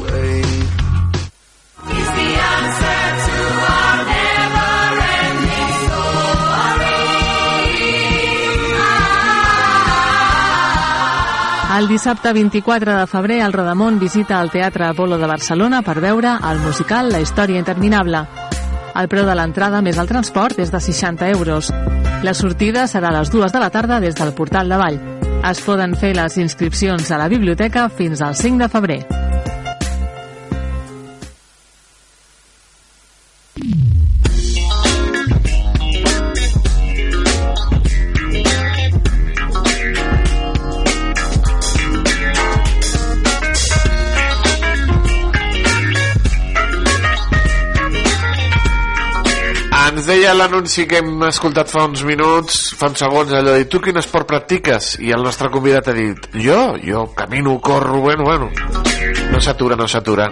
El 11.77 11.89
dissabte 11.89 12.33
24 12.33 12.97
de 12.97 13.07
febrer, 13.07 13.43
el 13.45 13.53
Rodamont 13.53 14.01
visita 14.01 14.41
el 14.41 14.51
Teatre 14.51 14.87
Apolo 14.87 15.19
de 15.19 15.29
Barcelona 15.29 15.83
per 15.83 16.01
veure 16.01 16.39
el 16.51 16.65
musical 16.65 17.13
La 17.13 17.21
història 17.21 17.61
interminable. 17.61 18.25
El 18.95 19.09
preu 19.09 19.25
de 19.25 19.35
l'entrada 19.39 19.81
més 19.85 19.99
el 19.99 20.11
transport 20.11 20.61
és 20.61 20.73
de 20.73 20.81
60 20.81 21.31
euros. 21.33 21.73
La 22.23 22.35
sortida 22.37 22.85
serà 22.91 23.09
a 23.09 23.19
les 23.19 23.33
dues 23.33 23.53
de 23.53 23.63
la 23.63 23.71
tarda 23.71 24.01
des 24.05 24.15
del 24.19 24.35
portal 24.37 24.69
de 24.69 24.77
Vall. 24.77 25.01
Es 25.49 25.65
poden 25.65 25.97
fer 25.99 26.15
les 26.19 26.39
inscripcions 26.39 27.11
a 27.11 27.19
la 27.19 27.33
biblioteca 27.33 27.89
fins 27.89 28.23
al 28.23 28.37
5 28.37 28.63
de 28.63 28.73
febrer. 28.77 29.22
L'anunci 50.43 50.89
que 50.91 50.99
hem 50.99 51.21
escoltat 51.29 51.71
fa 51.71 51.85
uns 51.87 52.01
minuts, 52.03 52.73
fa 52.79 52.89
uns 52.91 52.99
segons, 52.99 53.31
allò 53.37 53.53
de 53.55 53.67
tu 53.71 53.79
quin 53.83 54.01
esport 54.01 54.27
practiques? 54.27 54.97
I 54.99 55.13
el 55.15 55.23
nostre 55.23 55.51
convidat 55.55 55.93
ha 55.93 55.95
dit, 55.95 56.27
jo? 56.35 56.59
Jo 56.83 57.05
camino, 57.15 57.55
corro, 57.63 58.01
bueno, 58.03 58.27
bueno. 58.27 58.49
No 59.31 59.41
s'atura, 59.41 59.79
no 59.79 59.87
s'atura. 59.87 60.27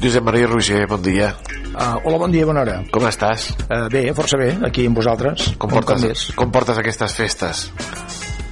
Josep 0.00 0.24
Maria 0.24 0.48
Roger, 0.48 0.86
bon 0.88 1.04
dia. 1.04 1.34
Uh, 1.76 2.00
hola, 2.04 2.22
bon 2.24 2.32
dia, 2.32 2.48
bona 2.48 2.64
hora. 2.64 2.80
Com 2.94 3.04
estàs? 3.10 3.50
Uh, 3.66 3.84
bé, 3.92 4.06
força 4.16 4.40
bé, 4.40 4.54
aquí 4.64 4.86
amb 4.88 4.96
vosaltres. 4.96 5.50
Com 5.60 5.74
portes, 5.74 6.30
com 6.38 6.52
portes 6.54 6.80
aquestes 6.80 7.18
festes? 7.18 7.66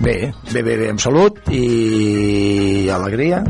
Bé, 0.04 0.34
bé, 0.50 0.60
bé, 0.60 0.74
bé, 0.76 0.90
amb 0.92 1.00
salut 1.00 1.40
i 1.48 2.90
alegria 2.92 3.40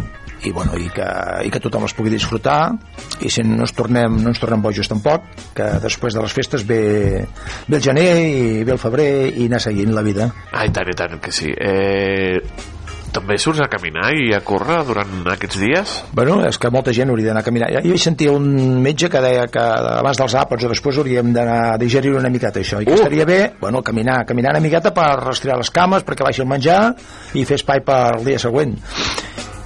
i, 0.45 0.53
bueno, 0.53 0.77
i, 0.81 0.89
que, 0.93 1.07
i 1.47 1.51
que 1.53 1.63
tothom 1.63 1.87
les 1.87 1.95
pugui 1.97 2.13
disfrutar 2.13 2.75
i 3.25 3.31
si 3.33 3.45
no, 3.47 3.63
ens 3.65 3.75
tornem, 3.77 4.21
no 4.23 4.33
ens 4.33 4.43
tornem 4.43 4.63
bojos 4.65 4.91
tampoc 4.91 5.27
que 5.57 5.71
després 5.85 6.17
de 6.17 6.23
les 6.25 6.37
festes 6.37 6.67
ve, 6.69 7.25
ve 7.69 7.81
el 7.81 7.83
gener 7.83 8.09
i 8.29 8.63
ve 8.65 8.77
el 8.77 8.83
febrer 8.83 9.11
i 9.33 9.49
anar 9.49 9.63
seguint 9.65 9.95
la 9.97 10.05
vida 10.07 10.31
Ai, 10.53 10.71
tant 10.75 10.91
i 10.91 10.97
tant 10.99 11.19
que 11.23 11.33
sí. 11.35 11.51
Eh, 11.55 12.41
també 13.15 13.37
surts 13.39 13.61
a 13.63 13.69
caminar 13.71 14.09
i 14.19 14.33
a 14.35 14.41
córrer 14.43 14.81
durant 14.89 15.23
aquests 15.31 15.59
dies? 15.63 15.93
Bueno, 16.19 16.41
és 16.49 16.59
que 16.59 16.71
molta 16.75 16.91
gent 16.97 17.13
hauria 17.13 17.29
d'anar 17.31 17.45
a 17.45 17.47
caminar. 17.47 17.69
Jo 17.85 17.95
hi 17.95 18.01
sentia 18.03 18.33
un 18.35 18.49
metge 18.83 19.07
que 19.13 19.23
deia 19.23 19.45
que 19.55 19.63
abans 19.63 20.19
dels 20.19 20.35
àpats 20.41 20.67
o 20.67 20.71
després 20.73 20.99
hauríem 20.99 21.31
d'anar 21.37 21.61
a 21.69 21.77
digerir 21.79 22.17
una 22.19 22.33
miqueta 22.35 22.59
això, 22.59 22.83
i 22.83 22.89
que 22.89 22.97
Uh! 22.97 23.03
estaria 23.05 23.25
bé, 23.25 23.39
bueno, 23.61 23.83
caminar, 23.87 24.25
caminar 24.27 24.57
una 24.57 24.65
miqueta 24.65 24.91
per 24.95 25.07
rastrear 25.23 25.61
les 25.63 25.71
cames, 25.71 26.03
perquè 26.03 26.27
baixi 26.27 26.43
el 26.43 26.51
menjar 26.51 26.81
i 27.39 27.47
fer 27.47 27.61
espai 27.61 27.85
per 27.87 28.17
el 28.19 28.27
dia 28.27 28.43
següent. 28.43 28.75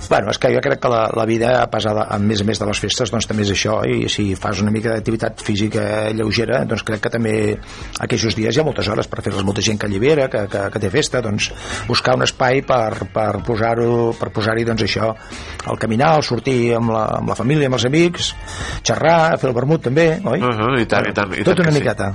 Bueno, 0.08 0.30
és 0.32 0.38
que 0.40 0.48
jo 0.54 0.60
crec 0.64 0.80
que 0.80 0.88
la, 0.88 1.02
la 1.12 1.24
vida 1.28 1.50
pesada, 1.68 2.06
a 2.08 2.16
més 2.18 2.40
a 2.40 2.46
més 2.48 2.58
de 2.60 2.66
les 2.68 2.80
festes, 2.80 3.10
doncs 3.12 3.26
també 3.28 3.44
és 3.44 3.52
això, 3.52 3.74
i 3.84 4.08
si 4.08 4.30
fas 4.40 4.62
una 4.64 4.72
mica 4.72 4.94
d'activitat 4.94 5.42
física 5.44 5.82
lleugera, 6.16 6.62
doncs 6.68 6.84
crec 6.88 7.02
que 7.04 7.12
també 7.12 7.34
aquests 8.00 8.36
dies 8.38 8.56
hi 8.56 8.62
ha 8.62 8.64
moltes 8.64 8.88
hores 8.88 9.10
per 9.10 9.20
fer-les, 9.20 9.44
molta 9.44 9.64
gent 9.64 9.76
que 9.80 9.88
allibera, 9.88 10.30
que, 10.32 10.46
que, 10.48 10.62
que 10.72 10.82
té 10.82 10.90
festa, 10.92 11.20
doncs 11.24 11.50
buscar 11.88 12.16
un 12.16 12.24
espai 12.24 12.62
per, 12.64 13.10
per 13.12 13.42
posar-ho 13.44 14.14
per 14.18 14.30
posar-hi 14.32 14.64
doncs 14.68 14.86
això, 14.86 15.10
el 15.68 15.80
caminar, 15.82 16.14
el 16.16 16.24
sortir 16.24 16.56
amb 16.78 16.94
la, 16.94 17.04
amb 17.18 17.28
la 17.28 17.36
família, 17.36 17.68
amb 17.68 17.76
els 17.76 17.86
amics, 17.90 18.32
xerrar, 18.80 19.36
fer 19.36 19.50
el 19.52 19.56
vermut 19.60 19.84
també, 19.90 20.08
oi? 20.24 20.40
Uh 20.40 20.48
-huh, 20.48 20.80
i 20.80 20.88
tant, 20.88 21.04
i 21.04 21.12
tant, 21.12 21.36
i 21.36 21.44
Tot 21.44 21.52
tant 21.52 21.66
una 21.66 21.68
que 21.68 21.76
sí. 21.76 21.84
miqueta. 21.84 22.12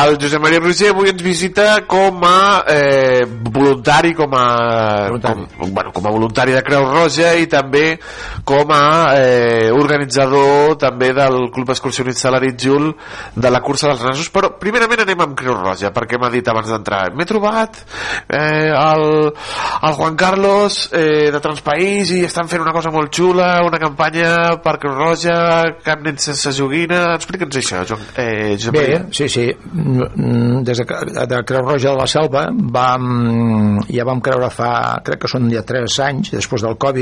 El 0.00 0.16
Josep 0.16 0.40
Maria 0.40 0.60
Roger 0.60 0.90
avui 0.90 1.10
ens 1.10 1.22
visita 1.22 1.84
com 1.86 2.24
a 2.24 2.64
eh, 2.66 3.26
voluntari, 3.26 4.14
com 4.14 4.32
a, 4.34 5.10
com, 5.20 5.74
bueno, 5.74 5.92
com 5.92 6.06
a 6.06 6.10
voluntari 6.10 6.52
de 6.52 6.62
Creu 6.62 6.84
Roja 6.84 7.09
i 7.18 7.46
també 7.50 7.98
com 8.46 8.70
a 8.74 9.14
eh, 9.18 9.70
organitzador 9.74 10.76
també 10.80 11.12
del 11.16 11.50
Club 11.54 11.72
Excursionista 11.74 12.30
Laritjul 12.30 12.90
de 13.34 13.50
la 13.50 13.60
cursa 13.64 13.90
dels 13.90 14.04
nassos, 14.06 14.30
però 14.32 14.52
primerament 14.60 15.04
anem 15.04 15.24
amb 15.26 15.36
Creu 15.38 15.56
Roja, 15.58 15.90
perquè 15.94 16.18
m'ha 16.20 16.30
dit 16.32 16.46
abans 16.48 16.68
d'entrar 16.70 17.02
m'he 17.14 17.26
trobat 17.28 17.80
eh, 18.28 18.70
el, 18.70 19.04
el 19.30 19.98
Juan 19.98 20.16
Carlos 20.20 20.90
eh, 20.92 21.30
de 21.32 21.40
Transpaís 21.42 22.12
i 22.16 22.22
estan 22.28 22.48
fent 22.50 22.62
una 22.62 22.74
cosa 22.76 22.92
molt 22.94 23.12
xula, 23.14 23.50
una 23.66 23.80
campanya 23.82 24.60
per 24.62 24.76
Creu 24.82 24.96
Roja, 24.98 25.38
cap 25.84 26.04
nen 26.04 26.18
sense 26.20 26.52
joguina 26.56 27.14
explica'ns 27.16 27.60
això, 27.60 27.84
Joan, 27.88 28.06
eh, 28.14 28.54
Josep 28.56 28.76
Bé, 28.76 28.86
Maria. 28.86 29.04
sí, 29.12 29.28
sí. 29.28 29.46
Mm, 29.72 30.62
Des 30.66 30.78
de, 30.78 30.86
de 31.30 31.42
Creu 31.46 31.64
Roja 31.66 31.90
de 31.90 31.96
la 31.98 32.06
Selva 32.10 32.46
vam, 32.52 33.80
ja 33.88 34.04
vam 34.06 34.20
creure 34.24 34.50
fa, 34.52 35.00
crec 35.04 35.24
que 35.24 35.30
són 35.30 35.48
ja 35.52 35.62
3 35.66 35.98
anys, 36.06 36.32
després 36.36 36.64
del 36.66 36.76
Covid, 36.80 36.99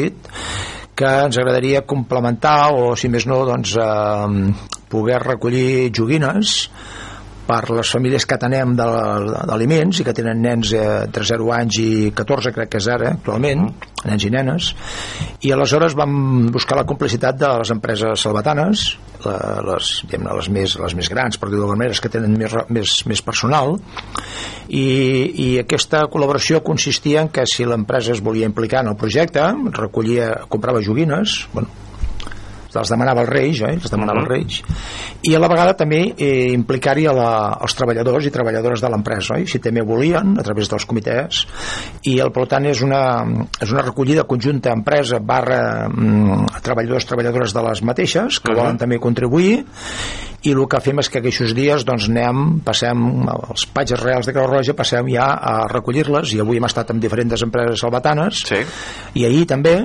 que 0.99 1.11
ens 1.28 1.38
agradaria 1.38 1.84
complementar 1.86 2.72
o, 2.74 2.94
si 2.99 3.11
més 3.12 3.26
no, 3.30 3.44
doncs, 3.46 3.76
eh, 3.78 4.78
poder 4.90 5.20
recollir 5.22 5.92
joguines 5.94 6.57
per 7.49 7.62
les 7.72 7.88
famílies 7.94 8.26
que 8.28 8.36
atenem 8.36 8.74
de- 8.76 8.86
d'aliments 9.49 10.01
i 10.03 10.05
que 10.05 10.12
tenen 10.14 10.42
nens 10.44 10.72
eh, 10.76 10.84
entre 11.07 11.24
0 11.24 11.49
anys 11.57 11.78
i 11.80 11.90
14 12.14 12.53
crec 12.53 12.68
que 12.74 12.80
és 12.82 12.88
ara 12.92 13.14
actualment 13.14 13.66
nens 14.05 14.24
i 14.28 14.30
nenes 14.34 14.72
i 15.49 15.53
aleshores 15.55 15.96
vam 15.99 16.51
buscar 16.53 16.76
la 16.78 16.84
complicitat 16.86 17.38
de 17.40 17.49
les 17.62 17.72
empreses 17.74 18.20
salvatanes 18.20 18.84
les, 19.24 19.88
les, 20.12 20.49
més, 20.55 20.76
les 20.78 20.94
més 20.94 21.09
grans 21.11 21.40
per 21.40 21.49
dir-ho 21.49 21.64
d'alguna 21.64 21.80
manera, 21.80 21.99
que 21.99 22.12
tenen 22.12 22.36
més, 22.38 22.55
més, 22.70 22.92
més 23.11 23.22
personal 23.26 23.74
i, 24.68 24.84
i 24.84 25.49
aquesta 25.64 26.05
col·laboració 26.12 26.61
consistia 26.62 27.24
en 27.24 27.32
que 27.32 27.46
si 27.51 27.66
l'empresa 27.66 28.12
es 28.14 28.22
volia 28.22 28.46
implicar 28.46 28.84
en 28.84 28.92
el 28.92 28.96
projecte 29.01 29.42
recollia, 29.80 30.34
comprava 30.53 30.84
joguines 30.84 31.40
bueno, 31.55 31.68
les 32.79 32.93
demanava 32.93 33.24
els 33.24 33.33
Reis, 33.33 33.62
eh? 33.66 33.74
les 33.79 33.93
demanava 33.93 34.22
els 34.24 34.31
Reis 34.31 34.61
i 35.29 35.35
a 35.35 35.43
la 35.43 35.51
vegada 35.51 35.74
també 35.79 36.01
eh, 36.14 36.51
implicar-hi 36.55 37.09
als 37.11 37.76
treballadors 37.79 38.29
i 38.29 38.35
treballadores 38.35 38.83
de 38.85 38.93
l'empresa 38.93 39.37
oi? 39.39 39.47
si 39.51 39.61
també 39.62 39.83
volien, 39.87 40.37
a 40.39 40.47
través 40.47 40.70
dels 40.70 40.87
comitès 40.89 41.45
i 42.09 42.18
el, 42.22 42.33
per 42.35 42.47
tant 42.51 42.68
és 42.70 42.83
una, 42.87 43.03
és 43.61 43.72
una 43.74 43.85
recollida 43.87 44.26
conjunta 44.29 44.74
empresa 44.74 45.20
barra 45.20 45.89
mm, 45.89 46.62
treballadors 46.64 47.09
treballadores 47.09 47.55
de 47.57 47.64
les 47.68 47.83
mateixes 47.83 48.41
que 48.41 48.53
Mhm. 48.53 48.59
volen 48.59 48.79
també 48.79 48.99
contribuir 48.99 49.64
i 50.43 50.53
el 50.55 50.66
que 50.70 50.81
fem 50.81 51.01
és 51.03 51.09
que 51.11 51.18
aquests 51.18 51.55
dies 51.57 51.85
doncs 51.87 52.09
anem, 52.09 52.61
passem 52.64 53.01
els 53.29 53.66
patges 53.74 54.03
reals 54.03 54.29
de 54.29 54.35
Creu 54.37 54.47
Roja 54.47 54.74
passem 54.79 55.09
ja 55.11 55.33
a 55.35 55.55
recollir-les 55.70 56.35
i 56.35 56.41
avui 56.41 56.61
hem 56.61 56.68
estat 56.68 56.93
amb 56.95 57.03
diferents 57.03 57.43
empreses 57.43 57.83
salvatanes 57.83 58.45
sí. 58.47 58.62
i 59.18 59.26
ahir 59.26 59.47
també 59.51 59.81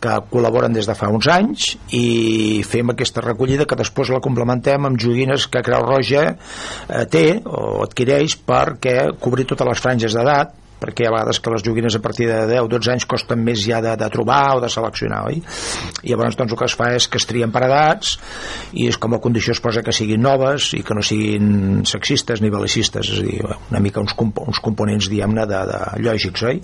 que 0.00 0.16
col·laboren 0.30 0.72
des 0.74 0.88
de 0.88 0.96
fa 0.98 1.10
uns 1.12 1.28
anys 1.32 1.72
i 1.96 2.62
fem 2.68 2.92
aquesta 2.92 3.24
recollida 3.24 3.66
que 3.68 3.78
després 3.78 4.12
la 4.14 4.22
complementem 4.24 4.88
amb 4.88 5.00
joguines 5.00 5.48
que 5.52 5.64
Creu 5.66 5.84
Roja 5.86 6.24
eh, 6.32 7.04
té 7.12 7.26
o 7.44 7.82
adquireix 7.84 8.38
perquè 8.46 8.96
cobrir 9.20 9.48
totes 9.50 9.72
les 9.72 9.84
franges 9.84 10.16
d'edat 10.16 10.58
perquè 10.82 11.06
a 11.06 11.14
vegades 11.14 11.40
que 11.42 11.52
les 11.54 11.64
joguines 11.64 11.96
a 11.96 12.02
partir 12.02 12.26
de 12.30 12.40
10-12 12.50 12.92
anys 12.96 13.06
costen 13.10 13.42
més 13.46 13.62
ja 13.62 13.80
de, 13.84 13.94
de 13.98 14.08
trobar 14.12 14.58
o 14.58 14.62
de 14.64 14.70
seleccionar, 14.72 15.22
oi? 15.30 15.40
I 16.02 16.12
llavors 16.12 16.38
doncs 16.38 16.54
el 16.54 16.60
que 16.60 16.68
es 16.68 16.76
fa 16.78 16.90
és 16.96 17.08
que 17.08 17.20
es 17.20 17.28
trien 17.28 17.54
per 17.54 17.64
edats 17.68 18.16
i 18.74 18.88
és 18.90 18.98
com 19.00 19.14
a 19.14 19.20
condició 19.22 19.54
es 19.54 19.62
posa 19.62 19.84
que 19.86 19.94
siguin 19.94 20.22
noves 20.24 20.72
i 20.78 20.82
que 20.86 20.96
no 20.98 21.04
siguin 21.06 21.86
sexistes 21.88 22.42
ni 22.42 22.50
belicistes, 22.52 23.12
és 23.14 23.22
a 23.22 23.26
dir, 23.26 23.40
una 23.70 23.82
mica 23.84 24.02
uns, 24.02 24.16
comp 24.18 24.34
uns 24.42 24.60
components, 24.64 25.10
diguem-ne, 25.12 25.46
de, 25.48 25.62
de 25.70 25.80
lògics, 26.02 26.46
oi? 26.50 26.60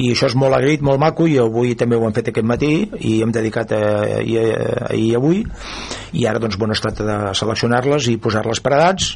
I 0.00 0.12
això 0.14 0.30
és 0.30 0.36
molt 0.38 0.56
agraït, 0.56 0.84
molt 0.84 1.00
maco, 1.02 1.28
i 1.28 1.36
avui 1.42 1.76
també 1.78 1.98
ho 1.98 2.06
hem 2.06 2.16
fet 2.16 2.32
aquest 2.32 2.48
matí 2.48 2.72
i 3.00 3.18
hem 3.24 3.34
dedicat 3.34 3.74
a, 3.76 3.82
ahir, 4.22 4.46
ahir 4.88 5.02
i 5.02 5.14
avui, 5.18 5.42
i 6.16 6.26
ara 6.28 6.40
doncs 6.42 6.58
bueno, 6.60 6.76
es 6.76 6.82
tracta 6.84 7.06
de 7.06 7.18
seleccionar-les 7.36 8.08
i 8.12 8.18
posar-les 8.22 8.62
per 8.64 8.76
edats 8.78 9.12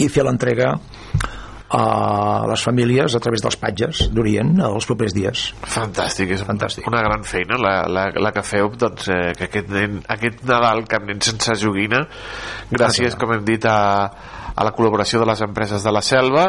i 0.00 0.08
fer 0.10 0.24
l'entrega 0.26 0.74
a 1.74 2.44
les 2.50 2.62
famílies 2.64 3.16
a 3.16 3.20
través 3.22 3.42
dels 3.44 3.58
patges 3.60 4.04
d'Orient 4.14 4.54
els 4.68 4.86
propers 4.88 5.14
dies. 5.16 5.46
Fantàstic, 5.74 6.34
és 6.36 6.44
Fantàstic. 6.46 6.86
una 6.90 7.02
gran 7.04 7.26
feina 7.26 7.58
la, 7.60 7.74
la, 7.90 8.06
la 8.14 8.32
que 8.34 8.44
feu 8.46 8.70
doncs, 8.78 9.08
eh, 9.10 9.32
que 9.38 9.48
aquest, 9.48 9.72
nen, 9.74 10.00
aquest 10.16 10.44
Nadal 10.48 10.84
cap 10.90 11.04
nen 11.08 11.22
sense 11.24 11.56
joguina 11.60 12.04
gràcies 12.70 13.18
com 13.18 13.34
hem 13.34 13.44
dit 13.46 13.66
a, 13.68 13.78
a 14.54 14.64
la 14.66 14.72
col·laboració 14.74 15.20
de 15.22 15.28
les 15.28 15.42
empreses 15.44 15.82
de 15.82 15.92
la 15.94 16.02
selva 16.04 16.44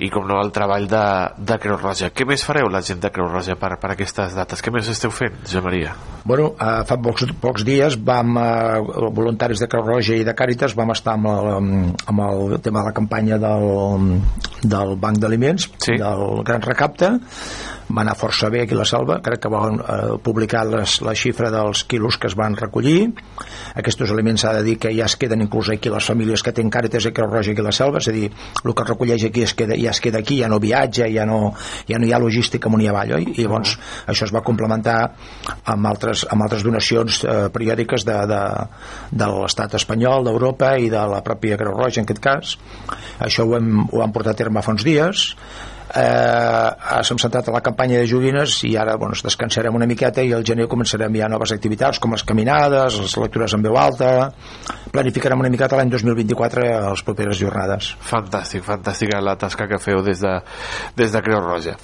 i 0.00 0.08
com 0.12 0.24
no 0.28 0.38
al 0.40 0.52
treball 0.54 0.86
de, 0.88 1.04
de 1.38 1.58
Creu 1.60 1.76
Roja 1.80 2.12
què 2.14 2.26
més 2.28 2.44
fareu 2.46 2.70
la 2.72 2.80
gent 2.84 3.02
de 3.02 3.10
Creu 3.12 3.28
Roja 3.28 3.56
per, 3.60 3.74
per 3.82 3.92
aquestes 3.94 4.36
dates? 4.36 4.62
Què 4.64 4.72
més 4.72 4.88
esteu 4.88 5.12
fent, 5.12 5.36
Josep 5.44 5.66
Maria? 5.66 5.94
Bueno, 6.24 6.52
eh, 6.56 6.80
fa 6.88 6.98
pocs, 7.02 7.26
pocs 7.42 7.66
dies 7.68 7.98
vam, 8.00 8.36
eh, 8.40 9.10
voluntaris 9.12 9.62
de 9.62 9.68
Creu 9.70 9.84
Roja 9.86 10.16
i 10.16 10.26
de 10.26 10.36
Càritas 10.38 10.76
vam 10.78 10.94
estar 10.94 11.16
amb 11.18 11.28
el, 11.32 11.68
amb 12.12 12.24
el 12.28 12.56
tema 12.64 12.80
de 12.80 12.90
la 12.90 12.96
campanya 12.96 13.40
del, 13.42 14.16
del 14.62 14.96
Banc 15.02 15.20
d'Aliments 15.22 15.68
sí. 15.76 15.98
del 16.00 16.42
Gran 16.46 16.64
Recapte 16.64 17.14
va 17.92 18.02
anar 18.02 18.16
força 18.18 18.50
bé 18.50 18.62
aquí 18.64 18.74
a 18.74 18.80
la 18.80 18.86
Selva. 18.88 19.18
Crec 19.24 19.44
que 19.44 19.52
van 19.52 19.78
eh, 19.78 20.16
publicar 20.24 20.64
les, 20.68 20.98
la 21.04 21.14
xifra 21.18 21.50
dels 21.52 21.84
quilos 21.88 22.18
que 22.18 22.30
es 22.30 22.36
van 22.38 22.56
recollir. 22.56 23.12
Aquests 23.78 24.10
aliments 24.10 24.44
s'ha 24.44 24.54
de 24.58 24.64
dir 24.66 24.78
que 24.80 24.92
ja 24.96 25.06
es 25.06 25.16
queden 25.16 25.44
inclús 25.44 25.70
aquí 25.72 25.92
les 25.92 26.08
famílies 26.08 26.42
que 26.42 26.52
tenen 26.56 26.72
Càritas 26.72 27.06
i 27.08 27.12
Creu 27.14 27.30
Roja 27.30 27.52
aquí 27.52 27.60
a 27.60 27.66
la 27.68 27.74
Selva, 27.76 28.00
és 28.02 28.08
a 28.08 28.14
dir, 28.14 28.30
el 28.64 28.74
que 28.74 28.84
es 28.84 28.88
recolleix 28.88 29.26
aquí 29.28 29.44
es 29.46 29.54
queda, 29.54 29.76
ja 29.78 29.92
es 29.92 30.00
queda 30.00 30.22
aquí, 30.22 30.40
ja 30.40 30.48
no 30.48 30.60
viatja 30.62 31.08
ja 31.12 31.26
no, 31.28 31.54
ja 31.88 32.00
no 32.00 32.08
hi 32.08 32.12
ha 32.12 32.20
logística 32.22 32.70
amunt 32.70 32.84
i 32.84 32.88
avall 32.90 33.16
oi? 33.18 33.26
i 33.32 33.44
llavors 33.44 33.74
això 34.06 34.26
es 34.28 34.34
va 34.34 34.42
complementar 34.46 34.96
amb 35.72 35.90
altres, 35.90 36.24
amb 36.30 36.46
altres 36.46 36.64
donacions 36.66 37.22
eh, 37.24 37.36
periòdiques 37.52 38.06
de, 38.08 38.18
de, 38.30 38.42
de 39.22 39.30
l'estat 39.34 39.76
espanyol, 39.78 40.24
d'Europa 40.28 40.74
i 40.78 40.90
de 40.92 41.04
la 41.12 41.22
pròpia 41.24 41.58
Creu 41.60 41.76
Roja 41.76 42.02
en 42.02 42.08
aquest 42.08 42.22
cas. 42.22 42.56
Això 43.22 43.46
ho 43.46 43.56
hem, 43.58 43.84
ho 43.90 44.02
hem 44.04 44.14
portat 44.14 44.36
a 44.36 44.42
terme 44.44 44.62
fa 44.64 44.74
uns 44.74 44.86
dies 44.86 45.32
eh, 45.94 47.02
s'hem 47.04 47.20
centrat 47.20 47.48
a 47.48 47.54
la 47.54 47.60
campanya 47.64 48.00
de 48.00 48.08
joguines 48.08 48.62
i 48.68 48.74
ara 48.80 48.96
bueno, 48.96 49.16
descansarem 49.18 49.74
una 49.74 49.86
miqueta 49.86 50.24
i 50.24 50.32
al 50.32 50.44
gener 50.46 50.68
començarem 50.70 51.14
ja 51.20 51.28
noves 51.30 51.52
activitats 51.54 52.00
com 52.02 52.14
les 52.14 52.24
caminades, 52.24 52.98
les 53.02 53.16
lectures 53.20 53.54
en 53.56 53.64
veu 53.64 53.76
alta. 53.78 54.30
Planificarem 54.92 55.40
una 55.40 55.50
miqueta 55.52 55.78
l'any 55.78 55.92
2024 55.92 56.66
a 56.68 56.90
les 56.90 57.04
properes 57.06 57.38
jornades. 57.40 57.92
Fantàstic, 58.08 58.64
fantàstica 58.66 59.20
la 59.24 59.36
tasca 59.40 59.68
que 59.68 59.80
feu 59.82 60.02
des 60.04 60.20
de, 60.20 60.34
des 60.96 61.12
de 61.12 61.22
Creu 61.24 61.40
Roja. 61.44 61.76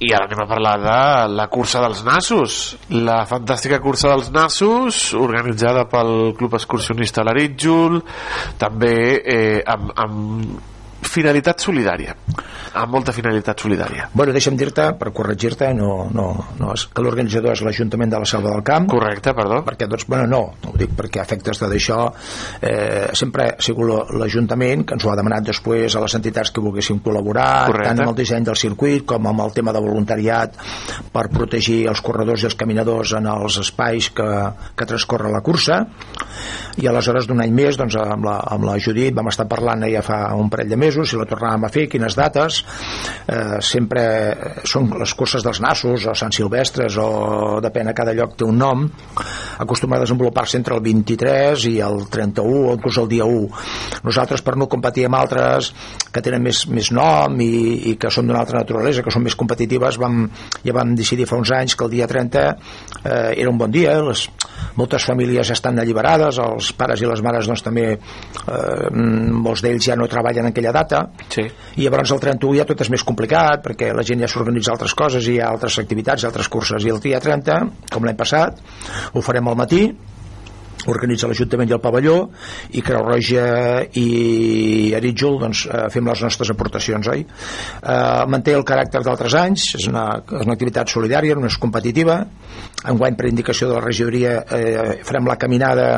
I 0.00 0.14
ara 0.16 0.26
anem 0.26 0.42
a 0.44 0.48
parlar 0.48 0.74
de 0.80 0.98
la 1.36 1.46
cursa 1.52 1.82
dels 1.84 2.02
nassos. 2.06 2.58
La 2.94 3.22
fantàstica 3.28 3.80
cursa 3.82 4.14
dels 4.14 4.32
nassos 4.34 5.10
organitzada 5.18 5.86
pel 5.90 6.34
Club 6.38 6.56
Excursionista 6.58 7.24
Laritjul 7.26 8.00
també 8.58 8.96
eh, 9.20 9.60
amb, 9.66 9.94
amb 10.00 10.68
finalitat 11.10 11.66
solidària 11.66 12.14
amb 12.80 12.92
molta 12.94 13.12
finalitat 13.12 13.64
solidària 13.64 14.10
Bueno, 14.14 14.34
deixa'm 14.34 14.56
dir-te, 14.58 14.84
per 14.98 15.10
corregir-te, 15.14 15.70
no, 15.74 16.08
no, 16.14 16.26
no, 16.58 16.72
és 16.74 16.84
que 16.90 17.02
l'organitzador 17.02 17.54
és 17.54 17.62
l'Ajuntament 17.66 18.10
de 18.12 18.18
la 18.22 18.28
Selva 18.28 18.50
del 18.52 18.62
Camp. 18.66 18.88
Correcte, 18.90 19.32
perdó. 19.36 19.60
Perquè, 19.66 19.86
doncs, 19.90 20.06
bueno, 20.10 20.26
no, 20.30 20.40
no 20.62 20.72
ho 20.72 20.78
dic 20.78 20.92
perquè 20.98 21.22
a 21.22 21.26
efectes 21.26 21.62
de 21.62 21.70
d'això 21.70 21.98
eh, 22.66 23.10
sempre 23.16 23.46
ha 23.52 23.64
sigut 23.64 24.12
l'Ajuntament 24.18 24.84
que 24.86 24.98
ens 24.98 25.06
ho 25.06 25.12
ha 25.12 25.16
demanat 25.18 25.46
després 25.46 25.94
a 25.96 26.02
les 26.04 26.16
entitats 26.18 26.52
que 26.54 26.62
volguessin 26.64 27.00
col·laborar, 27.04 27.70
Correcte. 27.70 27.88
tant 27.88 28.04
amb 28.04 28.12
el 28.12 28.18
disseny 28.18 28.46
del 28.46 28.58
circuit 28.58 29.06
com 29.08 29.30
amb 29.30 29.44
el 29.46 29.54
tema 29.56 29.74
de 29.74 29.82
voluntariat 29.82 30.58
per 31.14 31.26
protegir 31.32 31.84
els 31.90 32.02
corredors 32.04 32.44
i 32.44 32.50
els 32.50 32.58
caminadors 32.58 33.14
en 33.18 33.30
els 33.30 33.60
espais 33.62 34.10
que, 34.14 34.28
que 34.76 34.90
transcorre 34.90 35.30
la 35.32 35.42
cursa 35.46 35.84
i 36.80 36.86
aleshores 36.88 37.26
d'un 37.28 37.40
any 37.42 37.54
més 37.54 37.78
doncs, 37.80 37.96
amb, 38.00 38.26
la, 38.26 38.36
amb 38.52 38.68
la 38.68 38.76
Judit 38.82 39.16
vam 39.16 39.30
estar 39.32 39.48
parlant 39.50 39.86
ja 39.90 40.02
fa 40.04 40.20
un 40.38 40.50
parell 40.52 40.70
de 40.70 40.78
mesos 40.80 40.99
i 41.08 41.20
la 41.20 41.26
tornàvem 41.28 41.66
a 41.66 41.72
fer, 41.72 41.86
quines 41.90 42.16
dates 42.18 42.60
eh, 43.26 43.58
sempre 43.64 44.04
són 44.68 44.90
les 45.00 45.14
curses 45.16 45.44
dels 45.46 45.62
nassos 45.64 46.06
o 46.10 46.16
Sant 46.18 46.34
Silvestres 46.36 46.98
o 47.00 47.60
depèn 47.64 47.90
a 47.90 47.96
cada 47.96 48.14
lloc 48.16 48.36
té 48.36 48.46
un 48.46 48.60
nom 48.60 48.86
acostuma 49.60 49.96
a 49.96 50.04
desenvolupar-se 50.04 50.60
entre 50.60 50.76
el 50.76 50.84
23 50.84 51.66
i 51.70 51.76
el 51.84 52.04
31 52.12 52.68
o 52.70 52.76
inclús 52.76 53.00
el 53.02 53.10
dia 53.10 53.26
1 53.28 54.04
nosaltres 54.06 54.44
per 54.44 54.56
no 54.60 54.68
competir 54.70 55.06
amb 55.08 55.20
altres 55.20 55.72
que 56.10 56.22
tenen 56.24 56.42
més, 56.44 56.64
més 56.70 56.90
nom 56.94 57.40
i, 57.42 57.50
i 57.92 57.96
que 58.00 58.10
són 58.12 58.28
d'una 58.28 58.42
altra 58.42 58.60
naturalesa, 58.62 59.04
que 59.06 59.12
són 59.14 59.24
més 59.26 59.36
competitives, 59.38 59.98
vam, 60.00 60.24
ja 60.64 60.74
vam 60.76 60.94
decidir 60.98 61.28
fa 61.30 61.38
uns 61.38 61.52
anys 61.54 61.76
que 61.78 61.86
el 61.86 61.92
dia 61.94 62.08
30 62.10 62.42
eh, 62.42 63.34
era 63.36 63.50
un 63.50 63.58
bon 63.60 63.70
dia, 63.70 63.94
les, 64.06 64.26
moltes 64.80 65.06
famílies 65.06 65.52
estan 65.54 65.78
alliberades, 65.80 66.40
els 66.42 66.72
pares 66.78 67.02
i 67.02 67.08
les 67.08 67.22
mares 67.24 67.48
doncs, 67.50 67.62
també, 67.66 67.86
eh, 67.94 68.90
molts 68.90 69.64
d'ells 69.64 69.90
ja 69.90 69.98
no 69.98 70.08
treballen 70.10 70.48
en 70.48 70.52
aquella 70.54 70.74
data, 70.90 71.24
sí. 71.30 71.46
i 71.78 71.86
llavors 71.86 72.12
el 72.14 72.22
31 72.22 72.58
ja 72.58 72.66
tot 72.68 72.84
és 72.84 72.90
més 72.92 73.04
complicat, 73.06 73.62
perquè 73.64 73.92
la 73.96 74.04
gent 74.06 74.22
ja 74.24 74.30
s'organitza 74.30 74.74
altres 74.74 74.94
coses 74.98 75.26
i 75.26 75.36
hi 75.36 75.40
ha 75.40 75.50
altres 75.54 75.78
activitats, 75.82 76.26
altres 76.28 76.50
curses, 76.52 76.84
i 76.84 76.92
el 76.92 77.00
dia 77.02 77.20
30, 77.22 77.60
com 77.92 78.06
l'any 78.06 78.18
passat, 78.18 78.60
ho 79.14 79.24
farem 79.24 79.48
al 79.48 79.58
matí, 79.58 79.84
organitza 80.88 81.28
l'Ajuntament 81.28 81.70
i 81.70 81.74
el 81.76 81.82
pavelló 81.82 82.16
i 82.76 82.82
Creu 82.84 83.04
Roja 83.04 83.46
i 84.00 84.92
Arítjol 84.96 85.38
doncs, 85.42 85.66
eh, 85.66 85.86
fem 85.92 86.08
les 86.08 86.22
nostres 86.24 86.52
aportacions 86.52 87.10
oi? 87.12 87.24
Eh, 87.24 88.24
manté 88.30 88.54
el 88.56 88.64
caràcter 88.66 89.02
d'altres 89.04 89.36
anys 89.38 89.74
és 89.80 89.88
una, 89.90 90.06
és 90.24 90.46
una 90.46 90.56
activitat 90.56 90.90
solidària 90.92 91.36
no 91.36 91.48
és 91.48 91.58
competitiva. 91.60 92.20
Enguany 92.90 93.16
per 93.16 93.28
indicació 93.28 93.68
de 93.68 93.76
la 93.76 93.84
regidoria 93.84 94.38
eh, 94.56 95.00
farem 95.04 95.28
la 95.28 95.36
caminada 95.40 95.88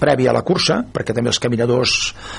prèvia 0.00 0.30
a 0.30 0.36
la 0.36 0.44
cursa 0.46 0.80
perquè 0.94 1.14
també 1.16 1.32
els 1.32 1.40
caminadors 1.42 1.94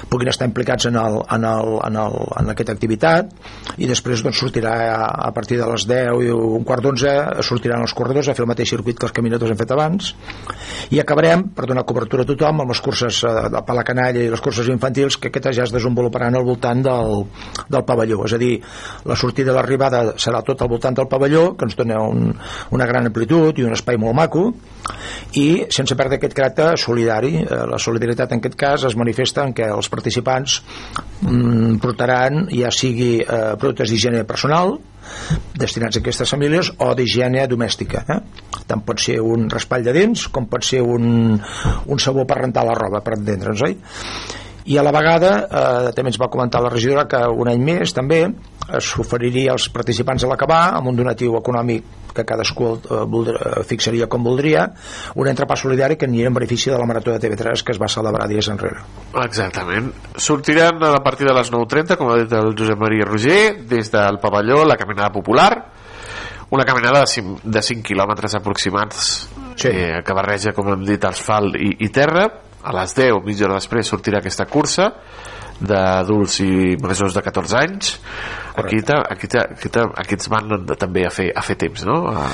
puguin 0.09 0.31
estar 0.31 0.47
implicats 0.47 0.87
en, 0.89 0.99
el, 0.99 1.19
en, 1.35 1.47
el, 1.49 1.73
en, 1.87 1.99
el, 2.05 2.17
en 2.39 2.53
aquesta 2.53 2.75
activitat. 2.75 3.33
I 3.77 3.89
després 3.89 4.23
doncs, 4.23 4.39
sortirà 4.39 4.75
a, 4.95 5.09
a 5.27 5.31
partir 5.35 5.59
de 5.59 5.67
les 5.69 5.87
10 5.89 6.23
i 6.25 6.31
un 6.35 6.63
quart 6.67 6.85
d'onze 6.85 7.11
sortiran 7.45 7.83
els 7.85 7.95
corredors 7.97 8.29
a 8.29 8.37
fer 8.37 8.45
el 8.45 8.51
mateix 8.51 8.71
circuit 8.75 8.99
que 8.99 9.09
els 9.09 9.15
caminadors 9.15 9.51
hem 9.51 9.59
fet 9.59 9.73
abans. 9.75 10.13
I 10.95 11.01
acabarem 11.01 11.47
per 11.55 11.64
donar 11.69 11.85
cobertura 11.87 12.23
a 12.25 12.29
tothom 12.29 12.61
amb 12.61 12.71
les 12.71 12.81
curses 12.83 13.21
eh, 13.25 13.33
de 13.53 13.61
per 13.65 13.75
la 13.77 13.85
canalla 13.87 14.23
i 14.23 14.31
les 14.31 14.43
curses 14.43 14.67
infantils 14.71 15.17
que 15.17 15.31
aquestes 15.31 15.57
ja 15.57 15.65
es 15.67 15.73
desenvoluparan 15.73 16.35
al 16.35 16.45
voltant 16.47 16.83
del, 16.85 17.25
del 17.69 17.85
pavelló 17.87 18.23
és 18.25 18.35
a 18.35 18.41
dir, 18.41 18.53
la 19.05 19.17
sortida 19.19 19.53
i 19.53 19.55
l'arribada 19.55 20.03
serà 20.21 20.41
tot 20.45 20.61
al 20.61 20.71
voltant 20.71 20.97
del 20.97 21.09
pavelló 21.11 21.45
que 21.57 21.67
ens 21.67 21.77
dona 21.77 22.01
un, 22.03 22.31
una 22.75 22.87
gran 22.89 23.09
amplitud 23.09 23.57
i 23.57 23.67
un 23.67 23.75
espai 23.75 23.99
molt 24.01 24.17
maco 24.17 24.45
i 25.39 25.47
sense 25.73 25.97
perdre 25.97 26.19
aquest 26.19 26.35
caràcter 26.37 26.71
solidari 26.79 27.35
eh, 27.43 27.61
la 27.69 27.81
solidaritat 27.81 28.33
en 28.33 28.43
aquest 28.43 28.59
cas 28.59 28.87
es 28.89 28.97
manifesta 28.99 29.45
en 29.45 29.53
què 29.57 29.69
els 29.73 29.89
participants 29.91 30.59
mm, 31.21 31.77
portaran 31.83 32.45
ja 32.53 32.71
sigui 32.73 33.17
eh, 33.21 33.55
productes 33.59 33.91
d'higiene 33.91 34.25
personal 34.27 34.77
destinats 35.57 35.97
a 35.97 36.01
aquestes 36.01 36.31
famílies 36.33 36.71
o 36.81 36.93
d'higiene 36.97 37.45
domèstica 37.51 38.03
eh? 38.09 38.19
Tant 38.67 38.81
pot 38.85 39.01
ser 39.01 39.19
un 39.21 39.49
raspall 39.51 39.85
de 39.85 39.93
dents 39.95 40.27
com 40.33 40.49
pot 40.49 40.65
ser 40.65 40.81
un, 40.81 41.35
un 41.37 42.01
sabó 42.01 42.25
per 42.25 42.41
rentar 42.41 42.65
la 42.65 42.77
roba 42.77 43.03
per 43.05 43.17
entendre'ns, 43.19 43.63
oi? 43.67 43.77
i 44.65 44.77
a 44.77 44.83
la 44.83 44.93
vegada 44.93 45.31
eh, 45.45 45.91
també 45.93 46.09
ens 46.09 46.17
va 46.21 46.29
comentar 46.33 46.61
la 46.63 46.71
regidora 46.73 47.05
que 47.09 47.21
un 47.29 47.49
any 47.51 47.61
més 47.61 47.93
també 47.93 48.23
s'oferiria 48.81 49.53
als 49.53 49.67
participants 49.69 50.25
a 50.25 50.31
l'acabar 50.31 50.63
amb 50.79 50.89
un 50.89 50.97
donatiu 50.97 51.37
econòmic 51.37 51.85
que 52.15 52.25
cadascú 52.25 52.71
eh, 52.73 53.03
voldria, 53.11 53.61
fixaria 53.69 54.07
com 54.09 54.25
voldria 54.25 54.65
un 55.21 55.29
entrepà 55.29 55.57
solidari 55.59 55.99
que 55.99 56.09
aniria 56.09 56.31
en 56.31 56.37
benefici 56.39 56.71
de 56.73 56.79
la 56.81 56.87
Marató 56.89 57.13
de 57.13 57.21
TV3 57.21 57.61
que 57.61 57.75
es 57.75 57.81
va 57.81 57.91
celebrar 57.91 58.25
dies 58.31 58.49
enrere 58.49 58.81
Exactament. 59.25 59.91
Sortiran 60.17 60.81
a 60.83 61.03
partir 61.03 61.27
de 61.27 61.35
les 61.37 61.51
9.30, 61.53 61.99
com 61.99 62.09
ha 62.09 62.17
dit 62.23 62.33
el 62.33 62.55
Josep 62.57 62.81
Maria 62.81 63.05
Roger, 63.05 63.39
des 63.69 63.91
del 63.93 64.19
pavelló, 64.19 64.63
la 64.65 64.77
caminada 64.79 65.11
popular, 65.13 65.51
una 66.51 66.65
caminada 66.65 67.01
de 67.01 67.07
5, 67.07 67.39
de 67.43 67.61
5 67.61 67.85
quilòmetres 67.89 68.35
aproximats 68.37 69.05
sí. 69.55 69.69
eh, 69.71 70.01
que 70.05 70.17
barreja, 70.17 70.53
com 70.53 70.73
hem 70.73 70.85
dit, 70.85 71.05
asfalt 71.05 71.57
i, 71.57 71.71
i 71.85 71.89
terra. 71.93 72.27
A 72.65 72.73
les 72.73 72.95
10, 72.97 73.19
mitja 73.25 73.45
hora 73.45 73.59
després, 73.59 73.85
sortirà 73.85 74.23
aquesta 74.23 74.47
cursa 74.49 74.89
d'adults 75.55 76.39
i 76.43 76.75
majors 76.83 77.13
de 77.15 77.21
14 77.23 77.59
anys 77.61 77.91
aquí, 78.59 78.81
ta, 78.83 78.97
aquí, 79.07 79.29
ta, 79.31 79.45
aquí, 79.53 79.69
ta, 79.71 79.85
aquí 79.95 80.17
ens 80.17 80.27
van 80.27 80.65
també 80.75 81.05
a 81.07 81.11
fer, 81.13 81.29
a 81.31 81.43
fer 81.45 81.55
temps 81.61 81.85
no? 81.87 82.01
A, 82.11 82.25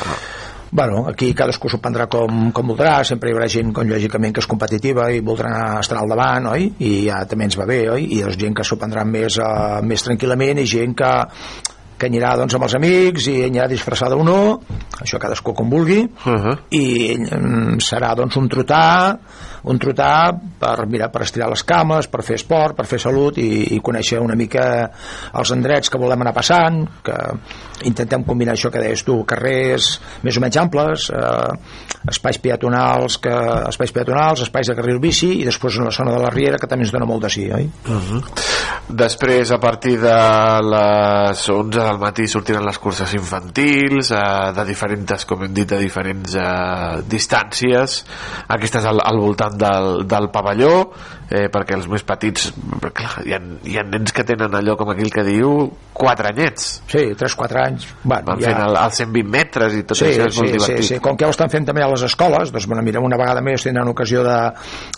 Bueno, 0.71 1.01
aquí 1.09 1.33
cadascú 1.35 1.67
s'ho 1.67 1.81
prendrà 1.83 2.05
com, 2.07 2.45
com 2.55 2.69
voldrà, 2.71 3.01
sempre 3.03 3.27
hi 3.27 3.33
haurà 3.35 3.47
gent 3.51 3.73
com, 3.75 3.89
lògicament 3.91 4.31
que 4.31 4.39
és 4.39 4.47
competitiva 4.47 5.09
i 5.11 5.19
voldrà 5.19 5.81
estar 5.81 5.97
al 5.99 6.07
davant, 6.07 6.47
oi? 6.53 6.69
I 6.87 6.91
ja 7.09 7.17
també 7.27 7.49
ens 7.49 7.57
va 7.59 7.65
bé, 7.67 7.81
oi? 7.91 8.05
I 8.15 8.21
doncs 8.23 8.39
gent 8.39 8.55
que 8.55 8.63
s'ho 8.63 8.77
prendrà 8.79 9.03
més, 9.03 9.35
uh, 9.43 9.81
més 9.83 10.07
tranquil·lament 10.07 10.63
i 10.63 10.65
gent 10.71 10.95
que, 10.95 11.11
que 12.01 12.09
anirà 12.09 12.33
doncs, 12.39 12.57
amb 12.57 12.65
els 12.65 12.75
amics 12.79 13.29
i 13.29 13.37
anirà 13.45 13.67
disfressada 13.69 14.17
o 14.17 14.25
no, 14.25 14.39
això 14.97 15.21
cadascú 15.21 15.53
com 15.53 15.69
vulgui, 15.69 16.01
uh 16.01 16.33
-huh. 16.33 16.57
i 16.73 16.85
mm, 17.17 17.77
serà 17.77 18.15
doncs 18.17 18.37
un 18.41 18.49
trotar 18.49 19.19
un 19.63 19.79
trotar 19.79 20.33
per, 20.59 20.85
mira, 20.89 21.09
per 21.13 21.23
estirar 21.25 21.49
les 21.51 21.63
cames, 21.67 22.07
per 22.11 22.23
fer 22.25 22.37
esport, 22.39 22.75
per 22.77 22.87
fer 22.89 22.99
salut 23.01 23.37
i, 23.41 23.75
i 23.75 23.81
conèixer 23.83 24.21
una 24.21 24.37
mica 24.37 24.65
els 25.37 25.51
endrets 25.53 25.91
que 25.91 26.01
volem 26.01 26.23
anar 26.23 26.33
passant, 26.33 26.81
que 27.05 27.17
intentem 27.87 28.23
combinar 28.25 28.55
això 28.55 28.71
que 28.73 28.81
deies 28.81 29.03
tu, 29.05 29.19
carrers 29.27 29.93
més 30.25 30.37
o 30.37 30.43
menys 30.43 30.59
amples, 30.61 31.07
eh, 31.13 32.09
espais 32.11 32.39
peatonals, 32.41 33.17
que, 33.21 33.33
espais 33.69 33.93
peatonals, 33.93 34.45
espais 34.47 34.69
de 34.69 34.77
carril 34.77 35.01
bici 35.01 35.31
i 35.39 35.45
després 35.47 35.79
una 35.81 35.93
zona 35.93 36.15
de 36.15 36.21
la 36.23 36.33
Riera 36.33 36.59
que 36.61 36.69
també 36.69 36.85
ens 36.85 36.93
dona 36.93 37.09
molt 37.09 37.25
de 37.25 37.29
sí, 37.33 37.47
oi? 37.51 37.69
Uh 37.85 37.97
-huh. 37.97 38.21
Després, 38.89 39.51
a 39.51 39.59
partir 39.59 39.99
de 39.99 40.15
les 40.67 41.49
11 41.49 41.79
del 41.79 41.99
matí 41.99 42.27
sortiran 42.27 42.65
les 42.65 42.77
curses 42.77 43.13
infantils 43.13 44.11
eh, 44.11 44.51
de 44.55 44.65
diferents, 44.65 45.25
com 45.25 45.43
hem 45.43 45.53
dit, 45.53 45.69
de 45.69 45.77
diferents 45.77 46.35
eh, 46.35 47.01
distàncies 47.07 48.03
aquestes 48.47 48.85
al, 48.85 48.99
al 49.03 49.19
voltant 49.19 49.50
del, 49.57 50.07
del 50.07 50.29
pavelló 50.29 50.91
eh, 51.31 51.47
perquè 51.51 51.77
els 51.79 51.87
més 51.91 52.03
petits 52.07 52.51
clar, 52.91 53.23
hi, 53.25 53.33
ha, 53.35 53.39
hi 53.63 53.77
ha 53.79 53.85
nens 53.87 54.13
que 54.15 54.25
tenen 54.27 54.53
allò 54.57 54.75
com 54.79 54.91
aquell 54.93 55.11
que 55.13 55.25
diu 55.27 55.71
4 56.01 56.31
anyets. 56.31 56.69
Sí, 56.89 57.03
3-4 57.17 57.61
anys. 57.61 57.87
Bueno, 58.03 58.25
van 58.27 58.41
ja... 58.41 58.51
fent 58.51 58.63
el, 58.65 58.77
el 58.79 58.95
120 58.97 59.31
metres 59.31 59.77
i 59.77 59.83
tot 59.87 59.99
sí, 59.99 60.07
això 60.09 60.27
és 60.27 60.37
molt 60.39 60.49
sí, 60.49 60.55
divertit 60.57 60.87
sí, 60.87 60.95
sí. 60.95 60.99
com 61.03 61.17
que 61.19 61.27
ho 61.27 61.33
estan 61.33 61.51
fent 61.53 61.67
també 61.67 61.83
a 61.85 61.89
les 61.91 62.05
escoles 62.07 62.51
doncs 62.53 62.67
bueno, 62.69 62.83
mira, 62.85 63.03
una 63.03 63.19
vegada 63.19 63.43
més 63.45 63.65
tindran 63.65 63.91
ocasió 63.91 64.23
de, 64.25 64.37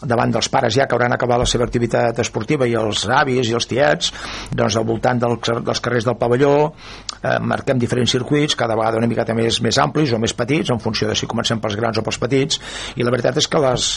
davant 0.02 0.34
dels 0.34 0.50
pares 0.54 0.76
ja 0.76 0.88
que 0.88 0.98
hauran 0.98 1.16
acabat 1.16 1.44
la 1.44 1.48
seva 1.50 1.68
activitat 1.68 2.20
esportiva 2.24 2.68
i 2.70 2.76
els 2.80 3.06
avis 3.10 3.52
i 3.52 3.58
els 3.58 3.68
tiets 3.70 4.14
doncs 4.52 4.78
al 4.80 4.88
voltant 4.88 5.22
del, 5.22 5.38
dels 5.66 5.84
carrers 5.84 6.08
del 6.08 6.18
pavelló 6.20 6.54
eh, 6.70 7.38
marquem 7.42 7.82
diferents 7.82 8.16
circuits 8.16 8.58
cada 8.60 8.78
vegada 8.80 9.02
una 9.02 9.10
miqueta 9.12 9.36
més, 9.38 9.60
més 9.66 9.80
amplis 9.82 10.14
o 10.14 10.22
més 10.22 10.36
petits 10.38 10.72
en 10.74 10.82
funció 10.84 11.10
de 11.10 11.18
si 11.20 11.30
comencem 11.30 11.62
pels 11.64 11.78
grans 11.80 12.00
o 12.00 12.06
pels 12.06 12.22
petits 12.22 12.62
i 12.96 13.06
la 13.06 13.14
veritat 13.14 13.40
és 13.42 13.50
que 13.50 13.62
les, 13.64 13.90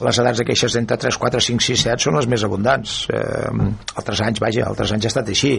les 0.00 0.22
edats 0.24 0.42
de 0.42 0.48
queixes 0.48 0.78
d'entre 0.78 1.00
3, 1.06 1.20
4, 1.26 1.44
5, 1.50 1.66
6, 1.72 1.81
7 1.82 2.06
són 2.06 2.18
les 2.18 2.28
més 2.30 2.44
abundants 2.46 2.94
eh, 3.12 3.50
altres 3.96 4.22
anys, 4.24 4.40
vaja, 4.42 4.66
altres 4.68 4.92
anys 4.94 5.08
ha 5.08 5.12
estat 5.12 5.32
així 5.32 5.52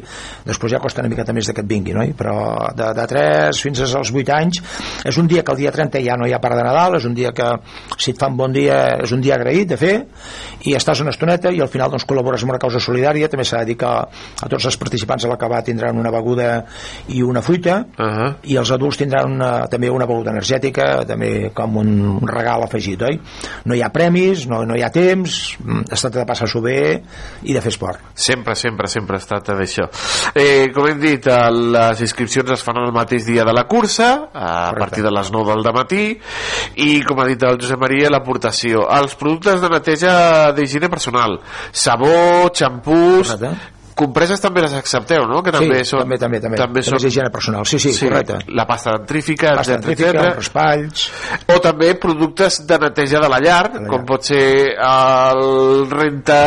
després 0.47 0.73
ja 0.75 0.81
costa 0.83 1.03
una 1.03 1.11
miqueta 1.11 1.35
més 1.35 1.49
de 1.49 1.55
que 1.55 1.63
et 1.63 1.69
vingui 1.69 1.95
no? 1.95 2.05
però 2.17 2.35
de, 2.75 2.89
de 2.97 3.07
3 3.13 3.63
fins 3.65 3.83
als 3.85 4.13
8 4.13 4.35
anys 4.35 4.61
és 5.09 5.19
un 5.21 5.29
dia 5.29 5.43
que 5.43 5.53
el 5.53 5.61
dia 5.63 5.73
30 5.75 6.03
ja 6.05 6.17
no 6.19 6.27
hi 6.27 6.33
ha 6.35 6.41
part 6.43 6.57
de 6.59 6.65
Nadal 6.65 6.97
és 6.99 7.07
un 7.09 7.15
dia 7.17 7.33
que 7.35 7.49
si 7.97 8.13
et 8.13 8.19
fa 8.19 8.29
un 8.31 8.37
bon 8.39 8.53
dia 8.55 8.79
és 9.03 9.13
un 9.15 9.23
dia 9.23 9.37
agraït 9.37 9.73
de 9.73 9.79
fer 9.79 9.95
i 10.69 10.75
estàs 10.77 11.03
una 11.03 11.13
estoneta 11.13 11.51
i 11.51 11.61
al 11.63 11.71
final 11.71 11.91
doncs, 11.93 12.07
col·labores 12.09 12.43
amb 12.45 12.55
una 12.55 12.61
causa 12.61 12.81
solidària 12.83 13.29
també 13.31 13.45
s'ha 13.47 13.63
de 13.63 13.71
dir 13.73 13.77
que 13.81 13.89
a 13.89 14.49
tots 14.49 14.69
els 14.69 14.77
participants 14.79 15.25
a 15.25 15.31
l'acabar 15.31 15.63
tindran 15.65 15.99
una 15.99 16.11
beguda 16.13 16.49
i 17.13 17.23
una 17.23 17.41
fruita 17.41 17.83
uh 17.83 18.05
-huh. 18.05 18.29
i 18.43 18.57
els 18.57 18.71
adults 18.71 18.97
tindran 18.97 19.31
una, 19.31 19.67
també 19.67 19.89
una 19.89 20.05
beguda 20.05 20.31
energètica 20.31 21.05
també 21.05 21.51
com 21.53 21.77
un, 21.77 21.89
un 22.21 22.27
regal 22.27 22.63
afegit 22.63 23.01
oi? 23.01 23.19
no 23.65 23.75
hi 23.75 23.81
ha 23.81 23.89
premis, 23.89 24.47
no, 24.47 24.63
no 24.65 24.75
hi 24.75 24.83
ha 24.83 24.89
temps 24.89 25.57
mm, 25.59 25.91
es 25.91 26.01
tracta 26.13 26.23
de 26.23 26.29
passar-s'ho 26.29 26.61
bé 26.63 26.77
i 27.43 27.55
de 27.55 27.61
fer 27.61 27.73
esport 27.73 27.99
Sempre, 28.13 28.55
sempre, 28.55 28.87
sempre 28.87 29.17
es 29.17 29.25
tracta 29.27 29.55
d'això. 29.57 29.87
Eh, 30.37 30.69
com 30.73 30.87
hem 30.87 30.99
dit, 31.01 31.25
les 31.25 32.03
inscripcions 32.05 32.53
es 32.55 32.63
fan 32.63 32.77
el 32.81 32.93
mateix 32.95 33.25
dia 33.25 33.43
de 33.47 33.53
la 33.55 33.65
cursa, 33.67 34.29
a 34.33 34.69
Correcte. 34.69 34.79
partir 34.79 35.03
de 35.03 35.11
les 35.11 35.31
9 35.33 35.57
del 35.57 35.73
matí, 35.75 36.03
i, 36.75 37.01
com 37.07 37.19
ha 37.19 37.27
dit 37.27 37.43
el 37.43 37.59
Josep 37.61 37.81
Maria, 37.81 38.11
l'aportació. 38.13 38.85
Els 38.99 39.17
productes 39.19 39.61
de 39.63 39.69
neteja 39.73 40.15
d'higiene 40.55 40.89
personal, 40.93 41.39
sabó, 41.71 42.49
xampús, 42.53 43.33
compreses 43.95 44.41
també 44.41 44.61
les 44.61 44.73
accepteu, 44.73 45.25
no? 45.29 45.41
Que 45.43 45.51
també 45.53 45.83
sí, 45.83 45.91
són, 45.93 46.03
també, 46.05 46.17
també, 46.17 46.39
també. 46.41 46.57
també 46.57 46.81
també 46.81 46.83
són 46.87 46.97
és 46.99 47.05
higiene 47.09 47.29
personal, 47.33 47.65
sí, 47.65 47.79
sí, 47.79 47.93
correcte 48.03 48.39
la 48.53 48.65
pasta 48.69 48.95
dentrífica, 48.97 49.53
Pasta 49.57 49.77
dentrífica, 49.77 50.09
etcètera. 50.09 50.35
raspalls 50.35 51.05
o 51.55 51.59
també 51.63 51.93
productes 52.01 52.61
de 52.67 52.77
neteja 52.79 53.19
de 53.23 53.29
la 53.29 53.39
llar, 53.43 53.63
com 53.89 54.05
pot 54.05 54.23
ser 54.25 54.43
el 54.77 55.89
renta 55.89 56.37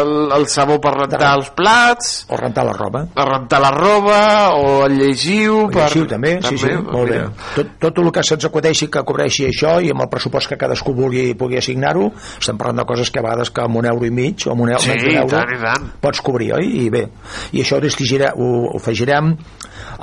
el, 0.00 0.12
el 0.36 0.46
sabó 0.50 0.78
per 0.82 0.92
rentar 0.96 1.32
els 1.36 1.50
plats 1.56 2.12
o 2.30 2.36
rentar 2.40 2.64
la 2.66 2.74
roba 2.76 3.04
a 3.14 3.24
rentar 3.28 3.60
la 3.62 3.70
roba 3.74 4.20
o 4.56 4.84
el 4.86 4.96
llegiu 4.98 5.66
El 5.66 5.70
per... 5.74 5.86
llegiu 5.88 6.06
també, 6.10 6.36
sí, 6.48 6.58
sí, 6.58 6.72
molt 6.76 7.10
bé. 7.10 7.18
mira. 7.18 7.30
Tot, 7.56 7.72
tot 7.86 8.00
el 8.02 8.10
que 8.14 8.24
se'ns 8.26 8.46
acudeixi 8.48 8.88
que 8.92 9.02
cobreixi 9.06 9.46
això 9.50 9.76
i 9.84 9.90
amb 9.94 10.04
el 10.06 10.10
pressupost 10.12 10.50
que 10.50 10.58
cadascú 10.60 10.94
vulgui 10.96 11.28
pugui 11.38 11.58
assignar-ho, 11.60 12.10
estem 12.40 12.58
parlant 12.60 12.82
de 12.82 12.86
coses 12.88 13.10
que 13.10 13.20
a 13.20 13.24
vegades 13.26 13.50
que 13.50 13.64
amb 13.64 13.80
un 13.82 13.88
euro 13.90 14.06
i 14.06 14.10
mig 14.14 14.46
o 14.46 14.52
amb 14.54 14.64
un 14.66 14.72
euro, 14.74 14.82
Sí, 14.86 14.92
i 15.12 15.16
euro 15.16 15.30
tant, 15.32 15.54
tant. 15.62 15.88
pots 16.00 16.20
cobrir. 16.24 16.45
Participar-hi, 16.46 16.52
oi? 16.52 16.86
I 16.86 16.90
bé, 16.90 17.08
i 17.52 17.62
això 17.62 17.78
ho, 17.78 18.42
ho, 18.42 18.50
ho 18.70 18.76
afegirem 18.76 19.36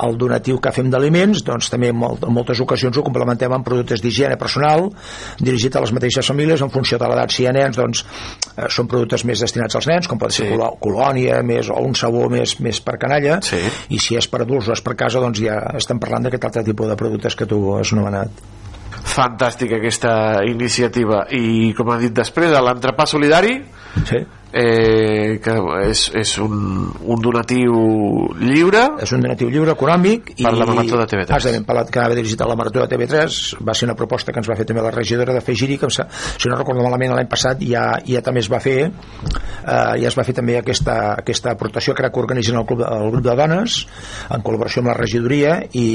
el 0.03 0.17
donatiu 0.17 0.59
que 0.61 0.71
fem 0.73 0.89
d'aliments, 0.89 1.43
doncs 1.45 1.69
també 1.69 1.89
en, 1.91 1.97
molt, 1.97 2.23
en 2.25 2.33
moltes 2.33 2.59
ocasions 2.63 2.97
ho 2.97 3.03
complementem 3.05 3.51
amb 3.53 3.65
productes 3.65 4.01
d'higiene 4.01 4.37
personal 4.41 4.87
dirigit 5.39 5.75
a 5.75 5.81
les 5.83 5.93
mateixes 5.93 6.25
famílies 6.27 6.61
en 6.61 6.71
funció 6.73 6.97
de 6.97 7.09
l'edat. 7.09 7.31
Si 7.33 7.43
hi 7.43 7.47
ha 7.47 7.53
nens, 7.53 7.77
doncs 7.77 8.03
eh, 8.57 8.69
són 8.69 8.87
productes 8.89 9.25
més 9.25 9.43
destinats 9.43 9.75
als 9.75 9.87
nens, 9.87 10.07
com 10.09 10.17
pot 10.21 10.33
ser 10.33 10.49
colo- 10.53 10.73
colònia 10.81 11.41
més, 11.45 11.69
o 11.69 11.79
un 11.85 11.95
sabó 11.95 12.27
més, 12.29 12.57
més 12.59 12.81
per 12.81 12.97
canalla, 13.01 13.39
sí. 13.45 13.61
i 13.93 14.01
si 14.01 14.17
és 14.17 14.27
per 14.29 14.43
adults 14.43 14.69
o 14.69 14.73
és 14.77 14.81
per 14.81 14.95
casa, 14.99 15.21
doncs 15.23 15.41
ja 15.43 15.59
estem 15.77 16.01
parlant 16.01 16.25
d'aquest 16.25 16.49
altre 16.49 16.65
tipus 16.65 16.89
de 16.89 16.97
productes 16.99 17.35
que 17.37 17.49
tu 17.49 17.61
has 17.77 17.93
anomenat. 17.93 18.43
Fantàstica 19.03 19.77
aquesta 19.77 20.41
iniciativa. 20.47 21.25
I, 21.35 21.73
com 21.77 21.89
ha 21.91 21.99
dit 22.01 22.13
després, 22.15 22.53
l'entrepà 22.53 23.05
solidari, 23.09 23.57
sí. 24.07 24.23
Eh, 24.53 25.39
que 25.43 25.53
és, 25.89 26.03
és 26.21 26.31
un, 26.43 26.53
un 27.09 27.21
donatiu 27.23 27.73
lliure 28.39 28.83
és 29.03 29.11
un 29.15 29.23
donatiu 29.25 29.49
lliure 29.49 29.73
econòmic 29.73 30.33
Per 30.37 30.51
la 30.59 30.67
Marató 30.69 30.99
de 31.01 31.07
TV3. 31.09 31.33
Exactament, 31.33 31.65
per 31.67 31.75
la, 31.79 31.83
que 31.89 32.03
va 32.03 32.15
dirigit 32.19 32.41
a 32.45 32.47
la 32.49 32.55
Marató 32.59 32.83
de 32.83 32.89
TV3 32.95 33.39
va 33.65 33.73
ser 33.77 33.87
una 33.89 33.95
proposta 33.99 34.31
que 34.31 34.39
ens 34.43 34.49
va 34.51 34.57
fer 34.59 34.65
també 34.69 34.83
la 34.85 34.91
regidora 34.93 35.33
de 35.33 35.41
Fegiri 35.41 35.77
que 35.81 35.89
em 35.89 35.93
sa- 35.95 36.07
si 36.37 36.49
no 36.49 36.55
recordo 36.59 36.83
malament 36.85 37.15
l'any 37.17 37.27
passat 37.31 37.61
ja, 37.65 37.85
ja 38.05 38.21
també 38.21 38.43
es 38.45 38.51
va 38.51 38.59
fer 38.63 38.77
eh, 38.87 38.91
ja 39.65 40.07
es 40.11 40.17
va 40.17 40.23
fer 40.27 40.35
també 40.37 40.57
aquesta, 40.59 40.99
aquesta 41.17 41.51
aportació 41.57 41.95
crec 41.97 42.13
que 42.13 42.19
organitzen 42.23 42.57
el, 42.61 42.65
club, 42.69 42.85
el 42.85 43.09
grup 43.11 43.23
de 43.25 43.35
dones 43.39 43.79
en 44.29 44.41
col·laboració 44.45 44.83
amb 44.83 44.93
la 44.93 44.97
regidoria 45.01 45.59
i, 45.73 45.87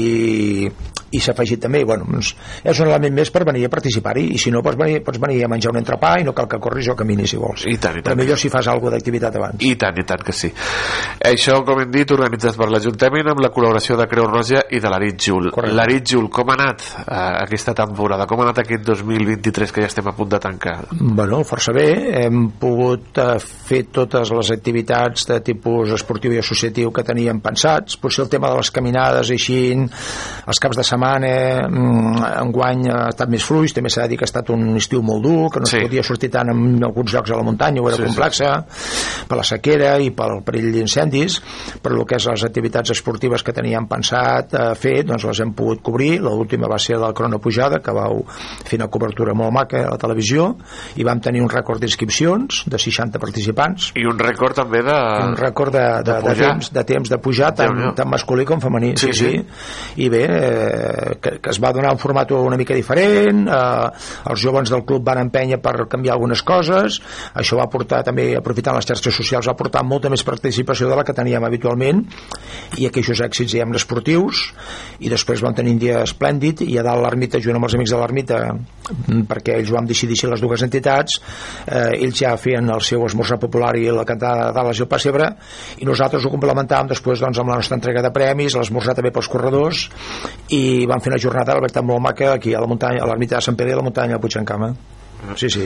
i 1.11 1.21
s'ha 1.23 1.33
afegit 1.35 1.63
també 1.65 1.83
bueno, 1.87 2.07
doncs, 2.09 2.33
és 2.63 2.79
un 2.79 2.89
element 2.89 3.15
més 3.21 3.31
per 3.33 3.45
venir 3.47 3.65
a 3.67 3.73
participar-hi 3.73 4.27
i 4.35 4.41
si 4.41 4.53
no 4.53 4.63
pots 4.65 4.79
venir, 4.79 5.01
pots 5.05 5.21
venir 5.21 5.43
a 5.45 5.51
menjar 5.51 5.73
un 5.73 5.81
entrepà 5.81 6.15
i 6.19 6.27
no 6.27 6.35
cal 6.37 6.49
que 6.51 6.61
corris 6.61 6.91
o 6.91 6.97
caminis 6.99 7.33
si 7.33 7.39
vols 7.41 7.65
I 7.65 7.77
tant, 7.77 7.99
i 7.99 8.03
tant. 8.03 8.09
però 8.09 8.19
millor 8.19 8.39
si 8.39 8.51
fas 8.51 8.67
alguna 8.71 8.95
d'activitat 8.97 9.39
abans 9.39 9.65
I 9.65 9.75
tant, 9.79 9.97
i 9.99 10.05
tant 10.07 10.23
que 10.25 10.35
sí. 10.35 10.51
Això, 11.29 11.59
com 11.67 11.81
hem 11.81 11.91
dit, 11.93 12.11
organitzat 12.15 12.57
per 12.59 12.69
l'Ajuntament 12.71 13.31
amb 13.31 13.41
la 13.43 13.51
col·laboració 13.53 13.97
de 13.99 14.07
Creu 14.09 14.27
Roja 14.29 14.63
i 14.71 14.79
de 14.81 14.91
l'Arit 14.91 15.19
Jul. 15.27 15.49
L'Arit 15.75 16.13
Jul, 16.13 16.29
com 16.33 16.51
ha 16.51 16.55
anat 16.57 16.85
eh, 17.01 17.17
aquesta 17.43 17.75
temporada? 17.77 18.27
Com 18.29 18.41
ha 18.41 18.47
anat 18.47 18.61
aquest 18.63 18.85
2023 18.87 19.73
que 19.75 19.83
ja 19.83 19.89
estem 19.91 20.07
a 20.09 20.15
punt 20.15 20.31
de 20.33 20.39
tancar? 20.41 20.77
Bueno, 20.95 21.41
força 21.47 21.73
bé. 21.75 21.87
Hem 22.23 22.49
pogut 22.61 23.19
eh, 23.21 23.27
fer 23.39 23.83
totes 23.95 24.31
les 24.35 24.51
activitats 24.55 25.27
de 25.29 25.39
tipus 25.45 25.93
esportiu 25.95 26.33
i 26.35 26.41
associatiu 26.41 26.93
que 26.95 27.05
teníem 27.07 27.41
pensats. 27.43 27.99
Potser 27.99 28.25
el 28.25 28.31
tema 28.31 28.51
de 28.51 28.61
les 28.61 28.71
caminades 28.75 29.31
i 29.33 29.37
així, 29.39 29.59
els 30.49 30.63
caps 30.63 30.79
de 30.79 30.87
setmana, 30.99 31.67
mm, 31.67 32.23
enguany 32.43 32.89
ha 32.91 33.07
estat 33.09 33.29
més 33.29 33.43
fluix, 33.43 33.73
també 33.73 33.89
s'ha 33.89 34.03
de 34.03 34.09
dir 34.09 34.17
que 34.17 34.25
ha 34.25 34.29
estat 34.29 34.49
un 34.51 34.75
estiu 34.75 35.01
molt 35.01 35.23
dur, 35.23 35.49
que 35.51 35.59
no 35.59 35.65
sí. 35.65 35.77
es 35.77 35.87
podia 35.87 36.03
sortir 36.03 36.29
tant 36.29 36.49
en 36.49 36.83
alguns 36.83 37.13
llocs 37.13 37.31
a 37.31 37.37
la 37.37 37.43
muntanya, 37.43 37.81
ho 37.81 37.87
era 37.87 37.95
Sí, 37.95 38.03
sí, 38.03 38.09
sí, 38.09 38.15
complexa, 38.15 38.65
per 39.27 39.37
la 39.37 39.43
sequera 39.43 39.97
i 39.99 40.11
pel 40.11 40.41
perill 40.45 40.71
d'incendis, 40.73 41.39
però 41.81 41.99
el 41.99 42.05
que 42.05 42.15
és 42.15 42.27
les 42.27 42.43
activitats 42.43 42.91
esportives 42.91 43.43
que 43.43 43.53
teníem 43.53 43.87
pensat 43.87 44.53
eh, 44.53 44.75
fer, 44.75 45.03
doncs 45.05 45.25
les 45.25 45.39
hem 45.39 45.53
pogut 45.53 45.81
cobrir. 45.81 46.19
L'última 46.21 46.67
va 46.67 46.79
ser 46.79 46.97
la 46.99 47.11
Crono 47.13 47.39
Pujada, 47.39 47.79
que 47.83 47.91
vau 47.95 48.23
fer 48.29 48.79
una 48.79 48.89
cobertura 48.91 49.33
molt 49.33 49.53
maca 49.53 49.83
a 49.85 49.93
la 49.93 49.97
televisió, 49.97 50.55
i 50.95 51.03
vam 51.03 51.19
tenir 51.19 51.41
un 51.43 51.49
rècord 51.49 51.79
d'inscripcions 51.79 52.63
de 52.67 52.77
60 52.79 53.19
participants. 53.19 53.91
I 53.99 54.05
un 54.09 54.19
rècord 54.19 54.55
també 54.55 54.83
de... 54.85 54.97
Un 55.29 55.37
rècord 55.39 55.73
de, 55.73 55.85
de, 56.03 56.19
de, 56.23 56.29
de, 56.29 56.35
temps, 56.39 56.71
de 56.73 56.85
temps 56.93 57.09
de 57.09 57.19
pujar 57.21 57.53
tant, 57.55 57.83
tant 57.95 58.09
masculí 58.09 58.45
com 58.47 58.61
femení. 58.63 58.95
Sí, 58.99 59.13
Sí, 59.13 59.29
sí. 59.33 60.03
I 60.03 60.09
bé, 60.09 60.23
eh, 60.23 60.88
que, 61.21 61.37
que 61.39 61.53
es 61.53 61.59
va 61.61 61.73
donar 61.75 61.93
un 61.95 62.01
format 62.01 62.31
una 62.35 62.57
mica 62.59 62.75
diferent, 62.77 63.45
eh, 63.47 63.89
els 64.31 64.41
joves 64.41 64.71
del 64.71 64.85
club 64.87 65.05
van 65.05 65.23
empènyer 65.25 65.59
per 65.63 65.87
canviar 65.89 66.15
algunes 66.15 66.43
coses, 66.45 66.99
això 67.33 67.59
va 67.59 67.69
portar 67.71 68.03
també, 68.05 68.31
aprofitant 68.37 68.77
les 68.77 68.87
xarxes 68.87 69.15
socials, 69.15 69.49
va 69.49 69.57
portar 69.59 69.83
molta 69.83 70.11
més 70.11 70.23
participació 70.23 70.89
de 70.89 70.99
la 70.99 71.05
que 71.07 71.15
teníem 71.15 71.43
habitualment 71.45 72.03
i 72.77 72.87
aquells 72.87 73.23
èxits 73.25 73.55
diguem 73.55 73.75
esportius 73.79 74.49
i 74.99 75.11
després 75.11 75.41
vam 75.43 75.55
tenir 75.57 75.73
un 75.75 75.81
dia 75.81 76.03
esplèndid 76.03 76.63
i 76.67 76.77
a 76.79 76.85
dalt 76.85 77.03
l'ermita, 77.03 77.41
junt 77.41 77.57
amb 77.57 77.67
els 77.67 77.75
amics 77.77 77.93
de 77.93 77.99
l'ermita 77.99 78.39
mm, 78.53 79.23
perquè 79.29 79.57
ells 79.59 79.71
vam 79.73 79.87
decidir 79.89 80.17
així 80.17 80.29
les 80.31 80.43
dues 80.43 80.63
entitats 80.65 81.19
eh, 81.65 81.99
ells 81.99 82.19
ja 82.19 82.35
feien 82.39 82.69
el 82.69 82.83
seu 82.85 83.03
esmorzar 83.07 83.39
popular 83.41 83.73
i 83.79 83.87
la 83.93 84.05
cantada 84.07 84.51
de 84.55 84.67
i 84.69 84.83
el 84.83 84.89
pessebre 84.91 85.29
i 85.79 85.87
nosaltres 85.87 86.25
ho 86.25 86.31
complementàvem 86.33 86.91
després 86.91 87.21
doncs, 87.23 87.39
amb 87.41 87.51
la 87.51 87.59
nostra 87.59 87.77
entrega 87.79 88.03
de 88.05 88.11
premis, 88.13 88.55
l'esmorzar 88.55 88.95
també 88.97 89.11
pels 89.15 89.29
corredors 89.31 89.85
i 90.55 90.78
vam 90.85 91.01
fer 91.01 91.11
una 91.11 91.19
jornada 91.19 91.55
la 91.55 91.63
veritat 91.65 91.83
molt 91.83 92.01
maca 92.01 92.33
aquí 92.33 92.53
a 92.53 92.61
la 92.61 92.67
muntanya, 92.67 93.03
a 93.03 93.07
l'ermita 93.07 93.35
de 93.37 93.41
Sant 93.41 93.57
Pere 93.57 93.71
i 93.71 93.73
a 93.73 93.81
la 93.81 93.83
muntanya 93.83 94.15
de 94.15 94.21
Puigdencama 94.23 94.73
sí, 95.35 95.49
sí 95.49 95.65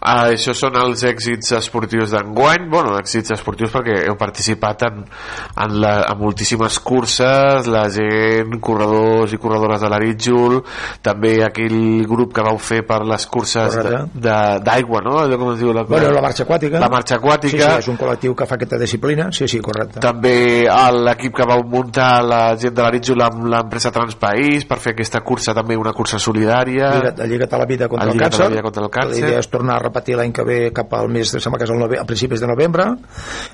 Ah, 0.00 0.28
això 0.30 0.54
són 0.56 0.76
els 0.78 1.02
èxits 1.04 1.50
esportius 1.58 2.12
d'enguany 2.14 2.68
bueno, 2.70 2.94
èxits 3.00 3.32
esportius 3.34 3.72
perquè 3.74 3.96
heu 4.08 4.14
participat 4.16 4.84
en, 4.88 5.00
en, 5.04 5.74
la, 5.82 5.94
en 6.08 6.18
moltíssimes 6.20 6.78
curses 6.80 7.66
la 7.68 7.82
gent, 7.92 8.54
corredors 8.64 9.34
i 9.34 9.40
corredores 9.42 9.82
de 9.82 9.90
l'Aritjul 9.92 10.60
també 11.04 11.34
aquell 11.44 12.06
grup 12.08 12.32
que 12.36 12.44
vau 12.46 12.56
fer 12.62 12.84
per 12.88 13.02
les 13.08 13.26
curses 13.26 13.76
d'aigua 14.14 15.02
no? 15.04 15.18
Allò 15.24 15.38
com 15.40 15.52
es 15.52 15.60
diu 15.60 15.72
la, 15.74 15.84
Bueno, 15.88 16.10
la 16.14 16.22
marxa 16.24 16.44
aquàtica. 16.46 16.80
la 16.80 16.88
marxa 16.92 17.16
aquàtica 17.18 17.58
Sí, 17.58 17.58
sí, 17.58 17.78
és 17.84 17.88
un 17.92 17.98
col·lectiu 18.00 18.34
que 18.38 18.46
fa 18.46 18.56
aquesta 18.58 18.78
disciplina. 18.80 19.28
Sí, 19.32 19.48
sí, 19.48 19.60
correcte. 19.60 20.00
també 20.00 20.64
l'equip 20.64 21.34
que 21.36 21.46
vau 21.48 21.62
muntar 21.68 22.22
la 22.24 22.42
gent 22.56 22.74
de 22.74 22.82
l'Aritjul 22.82 23.22
amb 23.22 23.44
l'empresa 23.50 23.90
Transpaís 23.94 24.64
per 24.68 24.78
fer 24.82 24.92
aquesta 24.94 25.20
cursa 25.26 25.54
també 25.56 25.76
una 25.76 25.92
cursa 25.92 26.18
solidària 26.22 26.90
Lliga't, 26.94 27.22
lliga't 27.28 27.54
a 27.54 27.58
la 27.58 27.66
vida 27.66 27.88
contra 27.88 28.08
El 28.08 28.14
el, 28.14 28.18
la 28.20 28.28
càncer. 28.28 28.48
Vida 28.78 28.86
contra 28.86 28.86
el 28.86 28.90
càncer. 28.90 29.22
La 29.22 29.28
idea 29.28 29.38
és 29.42 29.48
tornar 29.50 29.76
a 29.76 29.82
repetir 29.82 30.16
l'any 30.16 30.32
que 30.32 30.44
ve 30.44 30.58
cap 30.74 30.92
al 30.94 31.08
mes, 31.08 31.32
de, 31.32 31.40
sembla 31.40 31.58
que 31.58 31.66
és 31.66 31.72
el 31.72 31.78
nove, 31.80 31.98
a 31.98 32.04
principis 32.06 32.40
de 32.40 32.48
novembre. 32.48 32.86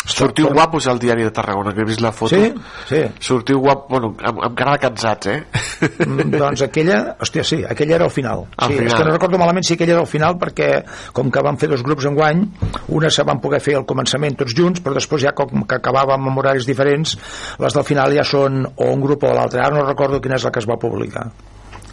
Sortiu 0.04 0.48
guapos 0.52 0.86
al 0.88 0.98
diari 0.98 1.24
de 1.24 1.30
Tarragona, 1.30 1.72
que 1.74 1.82
he 1.82 1.88
vist 1.88 2.02
la 2.02 2.12
foto. 2.12 2.36
Sí, 2.36 2.52
sí. 2.88 3.02
Sortiu 3.20 3.60
guap, 3.60 3.88
bueno, 3.90 4.14
amb, 4.20 4.42
amb 4.48 4.56
cara 4.58 4.76
de 4.76 4.82
cansats, 4.84 5.30
eh? 5.32 5.40
Mm, 6.04 6.30
doncs 6.34 6.64
aquella, 6.66 7.16
hòstia, 7.20 7.44
sí, 7.44 7.62
aquella 7.68 7.96
era 7.96 8.08
el 8.08 8.12
final. 8.14 8.46
Al 8.56 8.70
sí, 8.70 8.78
final. 8.78 8.90
És 8.90 8.98
que 8.98 9.06
no 9.08 9.14
recordo 9.14 9.40
malament 9.40 9.66
si 9.66 9.76
aquella 9.76 9.96
era 9.98 10.04
el 10.04 10.10
final 10.10 10.38
perquè 10.40 10.70
com 11.16 11.30
que 11.32 11.44
vam 11.44 11.58
fer 11.60 11.70
dos 11.72 11.84
grups 11.86 12.08
en 12.10 12.18
guany, 12.18 12.44
una 12.96 13.10
se 13.10 13.24
van 13.26 13.40
poder 13.42 13.60
fer 13.64 13.78
al 13.78 13.88
començament 13.88 14.38
tots 14.40 14.54
junts, 14.56 14.82
però 14.84 14.96
després 14.98 15.24
ja 15.24 15.34
com 15.36 15.66
que 15.68 15.80
acabàvem 15.80 16.30
amb 16.30 16.42
horaris 16.42 16.68
diferents, 16.68 17.16
les 17.60 17.76
del 17.76 17.86
final 17.86 18.14
ja 18.14 18.26
són 18.26 18.64
o 18.64 18.92
un 18.92 19.02
grup 19.04 19.26
o 19.26 19.34
l'altre. 19.34 19.62
Ara 19.64 19.76
no 19.76 19.86
recordo 19.86 20.22
quina 20.22 20.38
és 20.38 20.46
la 20.46 20.54
que 20.54 20.62
es 20.62 20.68
va 20.70 20.80
publicar. 20.80 21.28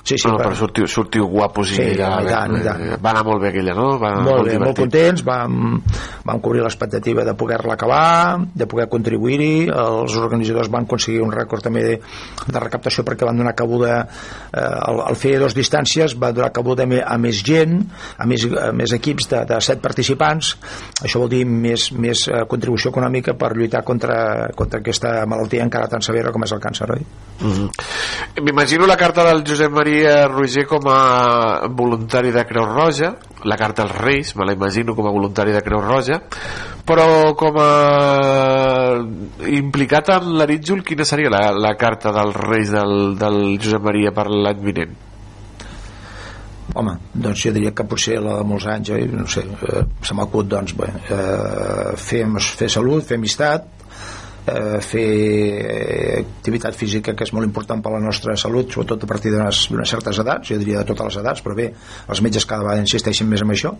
Sí, 0.03 0.15
sí, 0.17 0.27
no, 0.27 0.33
però- 0.37 0.49
però 0.49 0.55
sortiu, 0.55 0.87
sortiu 0.87 1.27
guapos 1.29 1.69
Sí, 1.69 1.81
i 1.81 1.95
ja, 1.95 2.21
i 2.21 2.25
tant, 2.25 2.55
i 2.57 2.63
tant. 2.65 2.81
eh, 2.81 2.97
va 3.03 3.11
anar 3.11 3.23
molt 3.25 3.41
bé 3.43 3.49
aquella, 3.49 3.73
no? 3.77 3.99
Va 4.01 4.09
anar 4.09 4.23
molt 4.23 4.47
bé, 4.47 4.57
molt 4.57 4.77
divertit. 4.77 4.79
contents 4.81 5.23
vam, 5.23 5.81
vam 6.25 6.39
cobrir 6.41 6.61
l'expectativa 6.63 7.23
de 7.23 7.33
poder-la 7.37 7.73
acabar 7.73 8.39
de 8.53 8.65
poder 8.67 8.87
contribuir-hi 8.89 9.69
els 9.69 10.15
organitzadors 10.17 10.69
van 10.73 10.83
aconseguir 10.89 11.21
un 11.21 11.31
rècord 11.31 11.61
també 11.63 11.83
de, 11.83 11.99
de 12.47 12.59
recaptació 12.59 13.03
perquè 13.05 13.25
van 13.29 13.37
donar 13.37 13.53
cabuda 13.55 13.99
eh, 14.01 14.59
al, 14.59 15.01
al 15.05 15.15
fer 15.15 15.37
dos 15.39 15.53
distàncies 15.53 16.17
va 16.17 16.31
donar 16.31 16.51
cabuda 16.51 16.83
a, 17.05 17.17
més 17.21 17.43
gent 17.45 17.77
a 18.17 18.25
més, 18.25 18.45
a 18.57 18.71
més 18.73 18.91
equips 18.97 19.29
de, 19.29 19.43
de 19.45 19.61
set 19.61 19.81
participants 19.81 20.55
això 21.03 21.19
vol 21.21 21.29
dir 21.29 21.45
més, 21.45 21.91
més 21.93 22.25
eh, 22.27 22.41
contribució 22.49 22.89
econòmica 22.89 23.33
per 23.37 23.53
lluitar 23.55 23.83
contra, 23.83 24.49
contra 24.55 24.79
aquesta 24.81 25.25
malaltia 25.29 25.61
encara 25.63 25.87
tan 25.87 26.01
severa 26.01 26.31
com 26.31 26.41
és 26.43 26.51
el 26.57 26.59
càncer 26.59 26.89
oi? 26.97 27.05
Mhm. 27.41 27.69
M'imagino 28.43 28.85
la 28.87 28.97
carta 28.97 29.23
del 29.25 29.43
Josep 29.45 29.71
Maria 29.71 29.90
Roger 30.29 30.65
com 30.69 30.87
a 30.89 31.67
voluntari 31.69 32.31
de 32.31 32.43
Creu 32.47 32.65
Roja, 32.69 33.13
la 33.43 33.57
carta 33.59 33.83
als 33.83 33.95
Reis, 33.97 34.33
me 34.35 34.45
la 34.45 34.55
imagino 34.55 34.95
com 34.95 35.07
a 35.07 35.13
voluntari 35.13 35.51
de 35.51 35.61
Creu 35.65 35.81
Roja, 35.83 36.21
però 36.85 37.05
com 37.37 37.59
a 37.61 37.71
implicat 39.49 40.13
en 40.15 40.33
l'Arítjol, 40.39 40.83
quina 40.87 41.07
seria 41.07 41.31
la, 41.33 41.43
la 41.53 41.75
carta 41.79 42.13
dels 42.15 42.37
Reis 42.41 42.73
del, 42.73 43.15
del 43.19 43.41
Josep 43.61 43.87
Maria 43.89 44.13
per 44.15 44.27
l'any 44.31 44.61
vinent? 44.65 44.99
Home, 46.77 46.95
doncs 47.11 47.43
jo 47.43 47.51
diria 47.51 47.73
que 47.75 47.83
potser 47.83 48.21
la 48.23 48.37
de 48.39 48.47
molts 48.47 48.69
anys, 48.71 48.93
oi? 48.95 49.09
no 49.11 49.27
sé, 49.27 49.43
eh, 49.43 49.83
se 50.07 50.15
m'ha 50.15 50.23
acut, 50.29 50.47
doncs, 50.47 50.77
bé, 50.79 50.87
eh, 51.11 51.91
fer, 51.99 52.23
fer 52.39 52.69
salut, 52.71 53.03
fer 53.03 53.19
amistat, 53.19 53.80
eh, 54.45 54.79
fer 54.81 56.21
activitat 56.21 56.77
física 56.77 57.13
que 57.15 57.25
és 57.27 57.33
molt 57.35 57.47
important 57.47 57.81
per 57.83 57.91
a 57.91 57.97
la 57.97 58.03
nostra 58.03 58.35
salut 58.39 58.73
sobretot 58.73 59.05
a 59.05 59.09
partir 59.09 59.33
d'unes 59.33 59.67
certes 59.89 60.21
edats 60.23 60.51
jo 60.51 60.59
diria 60.61 60.81
de 60.81 60.89
totes 60.89 61.11
les 61.11 61.21
edats, 61.21 61.43
però 61.45 61.55
bé 61.57 61.69
els 61.71 62.21
metges 62.25 62.47
cada 62.49 62.65
vegada 62.65 62.85
insisteixen 62.85 63.29
més 63.29 63.43
en 63.45 63.53
això 63.53 63.73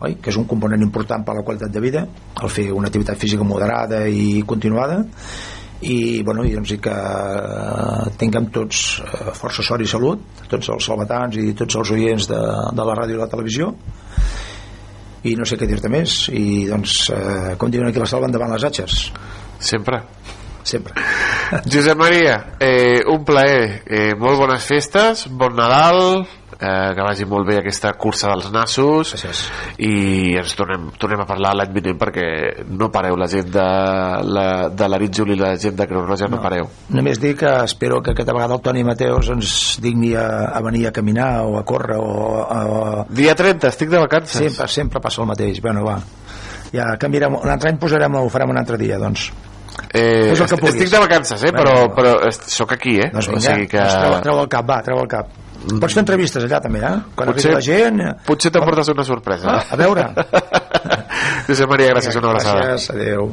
oi? 0.00 0.18
que 0.22 0.30
és 0.30 0.40
un 0.40 0.46
component 0.50 0.82
important 0.84 1.24
per 1.24 1.34
a 1.34 1.40
la 1.40 1.46
qualitat 1.46 1.74
de 1.74 1.84
vida 1.84 2.06
el 2.42 2.50
fer 2.52 2.70
una 2.72 2.90
activitat 2.92 3.18
física 3.18 3.44
moderada 3.44 4.06
i 4.08 4.42
continuada. 4.46 5.04
I, 5.78 6.24
bueno, 6.26 6.42
i, 6.42 6.56
doncs, 6.56 6.72
que 6.82 6.90
eh, 6.90 8.06
tinguem 8.18 8.48
tots 8.50 8.80
eh, 8.98 9.28
força 9.38 9.62
sort 9.62 9.84
i 9.84 9.86
salut 9.86 10.42
tots 10.50 10.72
els 10.74 10.88
salvatans 10.90 11.38
i 11.38 11.52
tots 11.54 11.78
els 11.78 11.92
oients 11.94 12.26
de, 12.26 12.38
de 12.74 12.86
la 12.88 12.96
ràdio 12.98 13.14
i 13.14 13.20
la 13.20 13.28
televisió. 13.30 13.70
I 15.30 15.36
no 15.38 15.46
sé 15.46 15.54
què 15.58 15.68
dir-te 15.70 15.90
més 15.92 16.16
i 16.34 16.66
doncs, 16.66 16.96
eh, 17.14 17.54
com 17.60 17.70
diuen 17.70 17.92
aquí 17.92 18.02
la 18.02 18.10
selva 18.10 18.26
endavant 18.26 18.56
les 18.56 18.66
atxes 18.66 18.98
sempre 19.58 20.02
sempre. 20.68 20.92
Josep 21.72 21.96
Maria, 21.96 22.54
eh, 22.60 23.00
un 23.06 23.24
plaer. 23.24 23.82
Eh, 23.86 24.12
molt 24.18 24.36
bones 24.36 24.64
festes, 24.68 25.24
bon 25.32 25.56
Nadal, 25.56 26.26
eh, 26.58 26.94
que 26.94 27.04
vagi 27.06 27.24
molt 27.28 27.46
bé 27.46 27.58
aquesta 27.60 27.92
cursa 27.94 28.28
dels 28.32 28.50
nassos 28.52 29.14
i 29.78 30.34
ens 30.38 30.54
tornem, 30.58 30.88
tornem 30.98 31.22
a 31.22 31.26
parlar 31.28 31.54
l'any 31.56 31.72
vinent 31.76 31.98
perquè 32.00 32.26
no 32.68 32.90
pareu 32.94 33.16
la 33.18 33.28
gent 33.30 33.50
de, 33.54 33.66
la, 34.26 34.46
de 34.74 34.88
l'Aritzul 34.90 35.34
i 35.34 35.38
la 35.38 35.54
gent 35.60 35.78
de 35.78 35.86
Creu 35.86 36.02
Roja 36.06 36.26
no, 36.26 36.36
no 36.36 36.42
pareu 36.42 36.66
Només 36.94 37.20
dic 37.22 37.38
que 37.44 37.54
espero 37.62 38.02
que 38.02 38.12
aquesta 38.12 38.34
vegada 38.34 38.58
el 38.58 38.64
Toni 38.64 38.82
Mateos 38.84 39.30
ens 39.34 39.52
digni 39.82 40.14
a, 40.18 40.50
a 40.50 40.62
venir 40.66 40.88
a 40.88 40.92
caminar 40.92 41.30
o 41.46 41.58
a 41.60 41.64
córrer 41.68 42.00
o 42.02 42.42
a, 42.42 42.58
a... 42.58 43.04
Dia 43.14 43.36
30, 43.38 43.70
estic 43.70 43.92
de 43.92 44.02
vacances. 44.02 44.40
Sempre, 44.42 44.68
sempre 44.72 45.02
passa 45.04 45.22
el 45.22 45.30
mateix. 45.30 45.62
Bueno, 45.62 45.84
va. 45.86 46.00
Ja 46.72 46.90
canviarem, 47.00 47.34
un 47.40 47.48
altre 47.50 47.70
any 47.72 47.78
posarem, 47.80 48.14
ho 48.20 48.28
farem 48.32 48.50
un 48.50 48.58
altre 48.60 48.76
dia, 48.80 48.98
doncs. 49.00 49.30
eh, 49.94 50.30
Fes 50.34 50.40
el 50.40 50.48
que 50.48 50.56
puguis. 50.58 50.74
estic 50.74 50.90
de 50.92 50.98
vacances 51.04 51.42
eh, 51.44 51.52
però, 51.54 51.74
però 51.94 52.16
sóc 52.32 52.72
aquí 52.74 52.96
eh? 53.00 53.10
Doncs 53.12 53.28
o 53.28 53.36
vinga, 53.36 53.44
sigui 53.54 53.66
que... 53.70 53.78
doncs 53.78 53.94
treu, 54.00 54.16
treu 54.26 54.40
el 54.42 54.48
cap, 54.48 54.66
va, 54.68 54.80
treu 54.82 54.98
el 55.04 55.08
cap. 55.08 55.28
Pots 55.80 55.92
fer 55.94 56.00
entrevistes 56.04 56.44
allà 56.46 56.60
també, 56.62 56.78
eh? 56.86 56.92
Quan 57.16 57.32
Potser- 57.32 57.52
la 57.54 57.60
gent... 57.64 58.00
eh? 58.00 58.12
potser 58.26 58.50
t'emportes 58.54 58.88
una 58.94 59.04
sorpresa 59.04 59.56
Ah, 59.56 59.64
a 59.74 59.76
veure. 59.80 60.06
Josep 61.48 61.68
Maria, 61.70 61.94
gràcies, 61.94 62.16
una 62.20 62.30
abraçada 62.34 62.66
Gràcies, 62.68 62.90
adeu. 62.94 63.30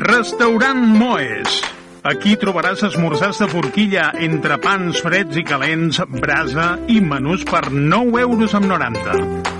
Restaurant 0.00 0.80
Moes. 0.96 1.60
Aquí 2.08 2.32
trobaràs 2.40 2.80
esmorzars 2.88 3.42
de 3.42 3.48
forquilla 3.52 4.06
entre 4.24 4.56
pans 4.64 5.02
freds 5.04 5.36
i 5.36 5.44
calents, 5.44 6.00
brasa 6.22 6.70
i 6.88 7.02
menús 7.04 7.44
per 7.44 7.66
9 7.68 8.24
euros 8.24 8.56
amb 8.56 8.72
90. 8.72 9.59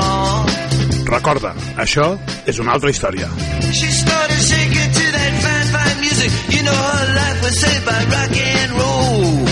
Recorda, 1.11 1.51
això 1.75 2.05
és 2.47 2.59
una 2.63 2.71
altra 2.71 2.89
història. 2.89 3.27
She 3.71 3.91
started 3.91 4.39
shaking 4.39 4.91
to 4.95 5.05
that 5.11 5.33
fine, 5.43 5.67
fine 5.75 5.99
music. 5.99 6.31
You 6.55 6.63
know 6.63 6.71
her 6.71 7.07
life 7.17 7.43
was 7.43 7.59
saved 7.59 7.85
by 7.85 7.99
rock 8.15 8.37
and 8.39 8.71
roll. 8.79 9.51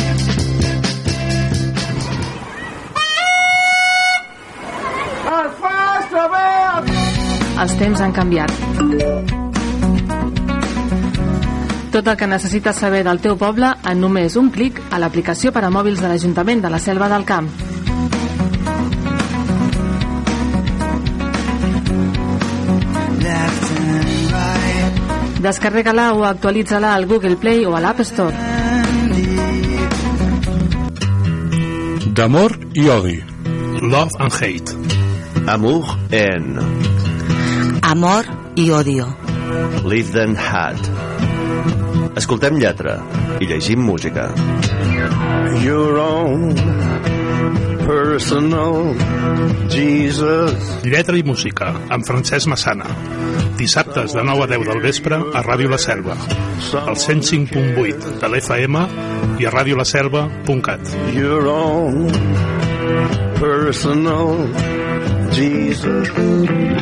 Els 7.60 7.74
temps 7.76 8.00
han 8.00 8.14
canviat. 8.16 8.52
Tot 11.92 12.08
el 12.08 12.16
que 12.16 12.28
necessites 12.32 12.80
saber 12.80 13.04
del 13.04 13.20
teu 13.20 13.36
poble 13.36 13.74
en 13.84 14.00
només 14.00 14.38
un 14.40 14.48
clic 14.56 14.80
a 14.96 15.00
l'aplicació 15.04 15.52
per 15.52 15.66
a 15.68 15.74
mòbils 15.74 16.00
de 16.00 16.08
l'Ajuntament 16.08 16.64
de 16.64 16.72
la 16.72 16.80
Selva 16.80 17.12
del 17.12 17.28
Camp. 17.28 17.52
Descarrega-la 25.40 26.14
o 26.14 26.26
actualitza-la 26.26 26.94
al 26.94 27.06
Google 27.08 27.38
Play 27.38 27.66
o 27.66 27.76
a 27.76 27.80
l'App 27.80 28.02
Store. 28.02 28.36
D'amor 32.14 32.58
i 32.76 32.90
odi. 32.90 33.18
Love 33.82 34.12
and 34.20 34.34
hate. 34.34 34.76
Amour 35.48 35.86
en 36.12 36.60
Amor 37.82 38.26
i 38.56 38.70
odio. 38.72 39.08
Live 39.86 40.12
Then 40.12 40.36
Had. 40.36 40.78
Escoltem 42.20 42.60
lletra 42.60 43.00
i 43.40 43.48
llegim 43.48 43.82
música. 43.82 44.28
Your 45.64 45.98
own 45.98 46.54
personal 47.88 48.94
Jesus. 49.70 50.70
Lletra 50.84 51.18
i 51.18 51.24
música, 51.24 51.74
amb 51.90 52.06
Francesc 52.06 52.52
Massana. 52.52 53.19
Dissabtes 53.60 54.14
de 54.16 54.24
9 54.24 54.44
a 54.46 54.48
10 54.48 54.68
del 54.70 54.80
vespre 54.80 55.18
a 55.20 55.42
Ràdio 55.44 55.68
La 55.74 55.78
Selva. 55.78 56.16
Al 56.80 56.96
105.8 56.96 58.14
de 58.22 58.30
l'FM 58.30 58.84
i 59.44 59.50
a 59.50 59.52
radiolaselva.cat. 59.52 60.96
Your 61.12 61.52
own 61.52 62.08
personal 63.42 64.48
Jesus. 65.36 66.79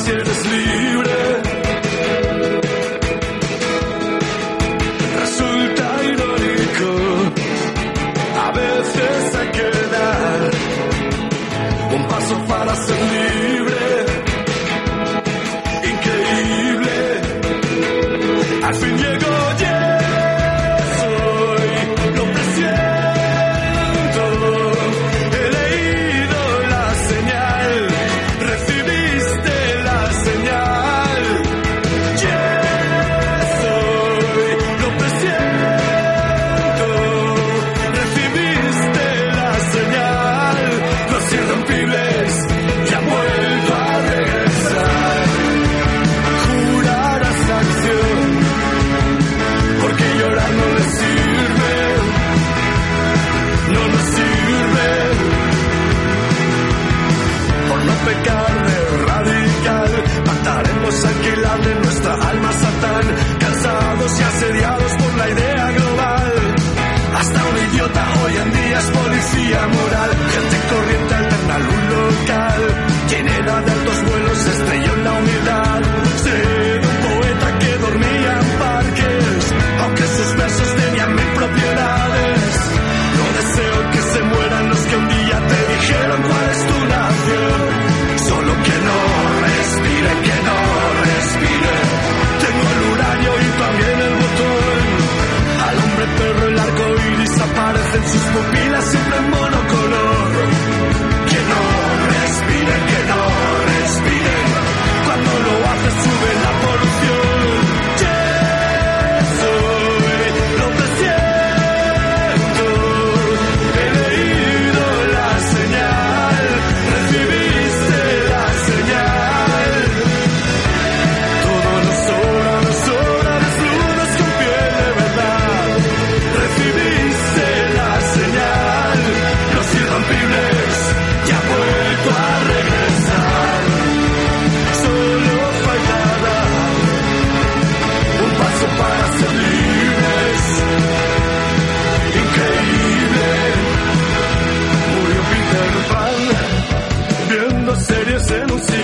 passiert 0.00 0.26
das 0.26 0.44
Liebe. 0.44 1.19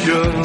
future. 0.07 0.36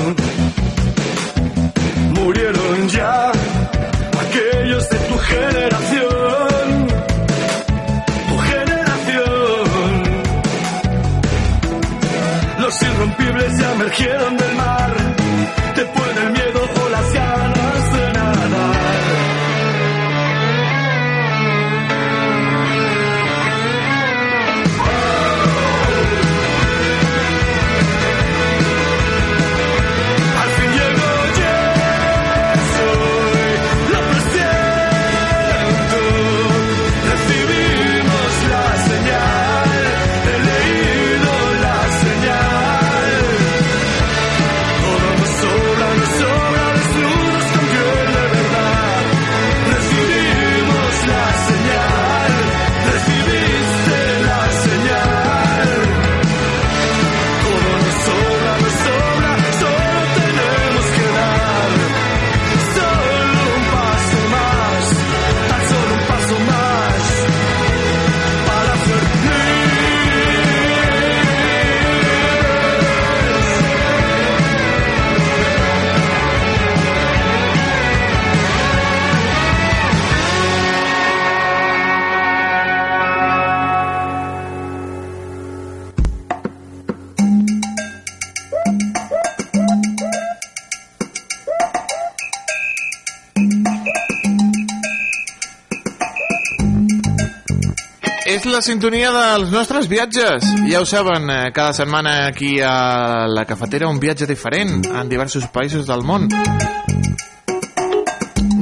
la 98.51 98.61
sintonia 98.61 99.11
dels 99.15 99.51
nostres 99.51 99.87
viatges. 99.87 100.43
Ja 100.67 100.81
ho 100.81 100.85
saben, 100.85 101.29
eh, 101.29 101.51
cada 101.53 101.73
setmana 101.73 102.27
aquí 102.27 102.59
a 102.59 103.27
la 103.27 103.45
cafetera 103.45 103.87
un 103.87 103.99
viatge 103.99 104.27
diferent 104.27 104.85
en 104.85 105.09
diversos 105.09 105.47
països 105.47 105.87
del 105.87 106.03
món. 106.03 106.27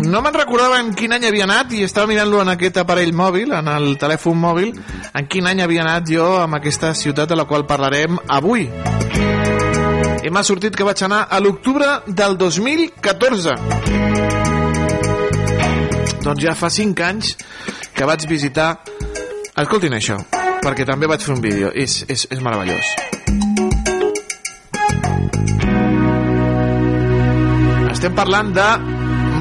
No 0.09 0.21
me'n 0.21 0.33
recordava 0.33 0.79
en 0.79 0.93
quin 0.93 1.13
any 1.13 1.25
havia 1.25 1.43
anat 1.45 1.73
i 1.73 1.83
estava 1.83 2.07
mirant-lo 2.07 2.41
en 2.41 2.49
aquest 2.53 2.77
aparell 2.77 3.13
mòbil, 3.13 3.51
en 3.53 3.67
el 3.67 3.97
telèfon 3.97 4.37
mòbil, 4.37 4.73
en 5.13 5.27
quin 5.27 5.47
any 5.47 5.61
havia 5.61 5.81
anat 5.81 6.07
jo 6.09 6.37
amb 6.37 6.55
aquesta 6.55 6.93
ciutat 6.93 7.29
de 7.29 7.35
la 7.35 7.45
qual 7.45 7.65
parlarem 7.65 8.19
avui. 8.27 8.69
I 10.23 10.29
m'ha 10.29 10.43
sortit 10.43 10.75
que 10.75 10.83
vaig 10.85 11.01
anar 11.03 11.27
a 11.29 11.39
l'octubre 11.39 12.03
del 12.05 12.37
2014. 12.37 13.57
Doncs 16.21 16.41
ja 16.43 16.53
fa 16.53 16.69
5 16.69 17.03
anys 17.03 17.35
que 17.93 18.05
vaig 18.05 18.27
visitar 18.29 18.77
Escoltin 19.59 19.91
això, 19.91 20.15
perquè 20.63 20.85
també 20.87 21.07
vaig 21.11 21.23
fer 21.25 21.33
un 21.33 21.41
vídeo. 21.43 21.71
És, 21.75 21.97
és, 22.07 22.23
és 22.31 22.39
meravellós. 22.39 22.93
Estem 27.91 28.15
parlant 28.15 28.53
de 28.55 28.69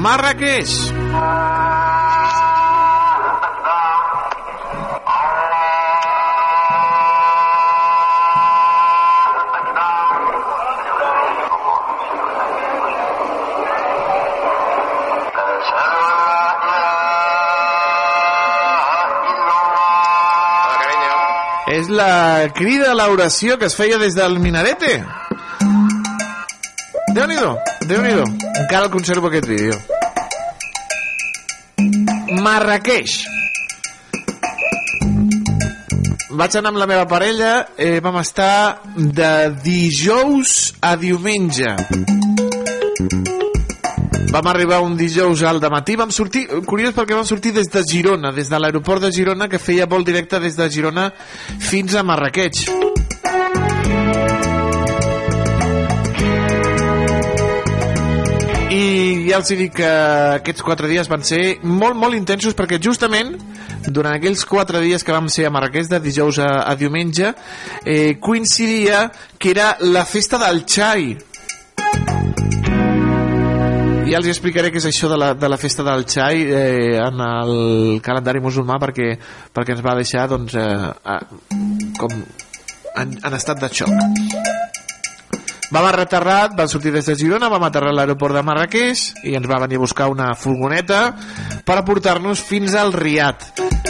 Marrakeix. 0.03 0.75
És 21.69 21.89
la 21.93 22.49
crida 22.57 22.91
a 22.91 22.95
l'oració 22.97 23.59
que 23.61 23.67
es 23.69 23.75
feia 23.77 23.99
des 24.01 24.15
del 24.17 24.39
minarete. 24.41 24.95
Déu-n'hi-do, 27.13 27.51
déu 27.89 28.01
nhi 28.01 28.13
déu 28.17 28.25
Encara 28.25 28.87
el 28.87 28.91
conservo 28.93 29.29
aquest 29.29 29.45
vídeo. 29.49 29.77
Marrakeix. 32.41 33.19
Vaig 36.39 36.57
anar 36.57 36.73
amb 36.73 36.81
la 36.81 36.87
meva 36.89 37.05
parella, 37.09 37.53
eh, 37.77 37.99
vam 38.01 38.17
estar 38.21 38.81
de 38.95 39.31
dijous 39.65 40.73
a 40.81 40.95
diumenge. 40.95 41.75
Vam 44.29 44.45
arribar 44.45 44.77
un 44.85 44.95
dijous 44.95 45.41
al 45.41 45.57
matí, 45.73 45.95
vam 45.97 46.11
sortir, 46.13 46.43
curiós 46.69 46.93
perquè 46.93 47.15
vam 47.17 47.25
sortir 47.25 47.49
des 47.51 47.65
de 47.65 47.81
Girona, 47.81 48.29
des 48.31 48.49
de 48.49 48.59
l'aeroport 48.59 49.01
de 49.01 49.09
Girona, 49.11 49.47
que 49.49 49.57
feia 49.57 49.87
vol 49.89 50.05
directe 50.05 50.39
des 50.39 50.55
de 50.55 50.69
Girona 50.69 51.07
fins 51.57 51.95
a 51.95 52.03
Marrakeix. 52.03 52.67
I 58.69 59.25
ja 59.31 59.39
els 59.39 59.49
dic 59.49 59.73
que 59.79 59.89
aquests 60.35 60.61
quatre 60.61 60.87
dies 60.91 61.09
van 61.09 61.25
ser 61.25 61.57
molt, 61.63 61.97
molt 61.97 62.13
intensos 62.13 62.53
perquè 62.53 62.77
justament 62.77 63.33
durant 63.89 64.13
aquells 64.13 64.45
quatre 64.45 64.83
dies 64.83 65.01
que 65.03 65.15
vam 65.15 65.25
ser 65.33 65.47
a 65.47 65.51
Marrakeix 65.53 65.89
de 65.89 65.97
dijous 66.05 66.37
a, 66.37 66.51
a 66.69 66.77
diumenge 66.77 67.33
eh, 67.81 68.19
coincidia 68.21 69.07
que 69.39 69.55
era 69.55 69.71
la 69.81 70.05
festa 70.05 70.37
del 70.37 70.67
xai 70.69 71.15
ja 74.09 74.17
els 74.17 74.29
explicaré 74.31 74.71
què 74.73 74.79
és 74.81 74.87
això 74.89 75.09
de 75.11 75.17
la, 75.19 75.33
de 75.37 75.49
la 75.51 75.57
festa 75.61 75.85
del 75.85 76.05
xai 76.09 76.41
eh, 76.45 76.97
en 77.03 77.21
el 77.25 77.53
calendari 78.05 78.41
musulmà 78.41 78.79
perquè, 78.81 79.11
perquè 79.53 79.75
ens 79.75 79.85
va 79.85 79.97
deixar 79.99 80.27
doncs, 80.31 80.55
eh, 80.57 80.91
eh, 81.13 81.89
com 81.99 82.15
en, 82.17 83.17
en 83.21 83.37
estat 83.37 83.61
de 83.61 83.69
xoc 83.81 84.78
Vam 85.69 85.85
aterrar, 85.85 86.55
vam 86.57 86.67
sortir 86.67 86.91
des 86.91 87.05
de 87.05 87.13
Girona, 87.13 87.47
vam 87.49 87.63
aterrar 87.67 87.91
a 87.91 87.97
l'aeroport 87.99 88.33
de 88.33 88.41
Marrakeix 88.41 89.03
i 89.29 89.35
ens 89.37 89.45
va 89.45 89.59
venir 89.61 89.77
a 89.77 89.83
buscar 89.83 90.07
una 90.09 90.31
furgoneta 90.33 91.13
per 91.65 91.83
portar-nos 91.85 92.41
fins 92.41 92.73
al 92.73 92.89
Riad. 92.93 93.45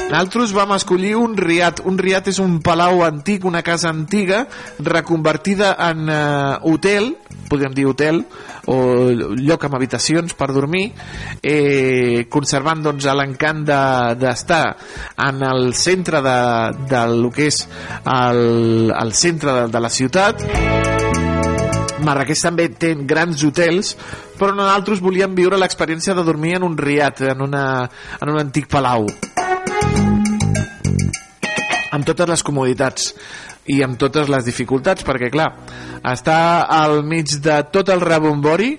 Nosaltres 0.09 0.51
vam 0.51 0.73
escollir 0.75 1.13
un 1.15 1.37
Riad. 1.37 1.79
Un 1.87 1.95
Riad 2.01 2.27
és 2.27 2.41
un 2.43 2.57
palau 2.65 3.05
antic, 3.05 3.45
una 3.47 3.61
casa 3.63 3.93
antiga, 3.93 4.41
reconvertida 4.83 5.71
en 5.87 6.09
uh, 6.11 6.59
hotel, 6.67 7.13
podríem 7.47 7.77
dir 7.77 7.87
hotel, 7.87 8.25
o 8.67 8.77
lloc 9.39 9.63
amb 9.63 9.79
habitacions 9.79 10.35
per 10.35 10.49
dormir, 10.51 10.89
eh, 11.41 12.27
conservant 12.29 12.83
doncs, 12.85 13.07
l'encant 13.07 13.63
d'estar 14.19 14.63
de, 14.67 14.89
en 15.29 15.45
el 15.47 15.71
centre 15.73 16.21
de, 16.25 16.39
de 16.91 17.05
lo 17.15 17.31
que 17.31 17.47
és 17.49 17.63
el, 18.03 18.91
el 18.91 19.15
centre 19.15 19.61
de, 19.61 19.67
de 19.71 19.83
la 19.87 19.93
ciutat, 19.93 20.43
Marrakeix 22.05 22.43
també 22.45 22.69
té 22.71 22.93
grans 23.07 23.43
hotels, 23.43 23.95
però 24.39 24.53
nosaltres 24.55 25.01
volíem 25.03 25.35
viure 25.37 25.59
l'experiència 25.59 26.15
de 26.17 26.23
dormir 26.27 26.55
en 26.57 26.65
un 26.67 26.77
riat, 26.77 27.21
en, 27.33 27.43
una, 27.43 27.65
en 28.19 28.33
un 28.33 28.39
antic 28.41 28.69
palau. 28.71 29.07
Amb 31.89 32.05
totes 32.05 32.29
les 32.29 32.43
comoditats 32.45 33.13
i 33.69 33.79
amb 33.85 33.99
totes 34.01 34.29
les 34.31 34.45
dificultats, 34.47 35.05
perquè 35.05 35.29
clar, 35.33 35.49
està 36.09 36.65
al 36.73 37.03
mig 37.05 37.35
de 37.43 37.57
tot 37.73 37.91
el 37.93 38.01
rebombori, 38.01 38.71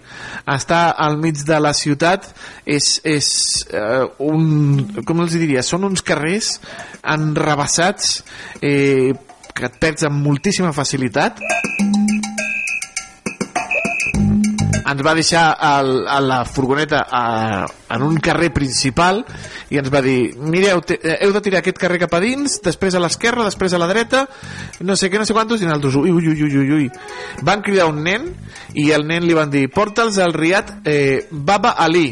està 0.50 0.88
al 0.98 1.18
mig 1.20 1.44
de 1.46 1.58
la 1.62 1.72
ciutat, 1.76 2.26
és, 2.64 2.96
és 3.06 3.30
uh, 3.70 4.08
un, 4.26 5.02
com 5.06 5.22
els 5.22 5.36
diria, 5.38 5.62
són 5.66 5.86
uns 5.90 6.02
carrers 6.06 6.56
enrabassats 7.06 8.16
eh, 8.62 9.12
que 9.54 9.68
et 9.68 9.78
perds 9.80 10.06
amb 10.08 10.24
moltíssima 10.24 10.72
facilitat 10.76 11.40
ens 14.90 15.02
va 15.06 15.14
deixar 15.16 15.44
el, 15.66 15.90
a 16.08 16.18
la 16.24 16.40
furgoneta 16.48 17.04
a, 17.06 17.22
en 17.94 18.04
un 18.06 18.18
carrer 18.22 18.50
principal 18.54 19.22
i 19.70 19.78
ens 19.80 19.90
va 19.92 20.02
dir, 20.04 20.34
mireu, 20.40 20.82
te, 20.86 20.98
eh, 21.02 21.18
heu 21.24 21.34
de 21.34 21.42
tirar 21.44 21.60
aquest 21.60 21.78
carrer 21.80 22.00
cap 22.04 22.16
a 22.16 22.22
dins, 22.22 22.58
després 22.64 22.96
a 22.96 23.02
l'esquerra, 23.02 23.46
després 23.46 23.74
a 23.74 23.80
la 23.80 23.88
dreta, 23.90 24.24
no 24.86 24.96
sé 24.96 25.10
què, 25.10 25.20
no 25.20 25.28
sé 25.28 25.36
quantos, 25.36 25.62
i 25.62 25.68
nosaltres, 25.68 25.98
ui, 26.00 26.12
ui, 26.14 26.32
ui, 26.34 26.50
ui, 26.62 26.72
ui. 26.78 26.88
Van 27.46 27.62
cridar 27.66 27.90
un 27.90 28.02
nen 28.06 28.30
i 28.74 28.90
el 28.96 29.06
nen 29.08 29.26
li 29.26 29.36
van 29.36 29.52
dir, 29.52 29.68
porta'ls 29.72 30.18
al 30.22 30.34
Riad 30.36 30.80
eh, 30.84 31.26
Baba 31.30 31.76
Ali, 31.78 32.08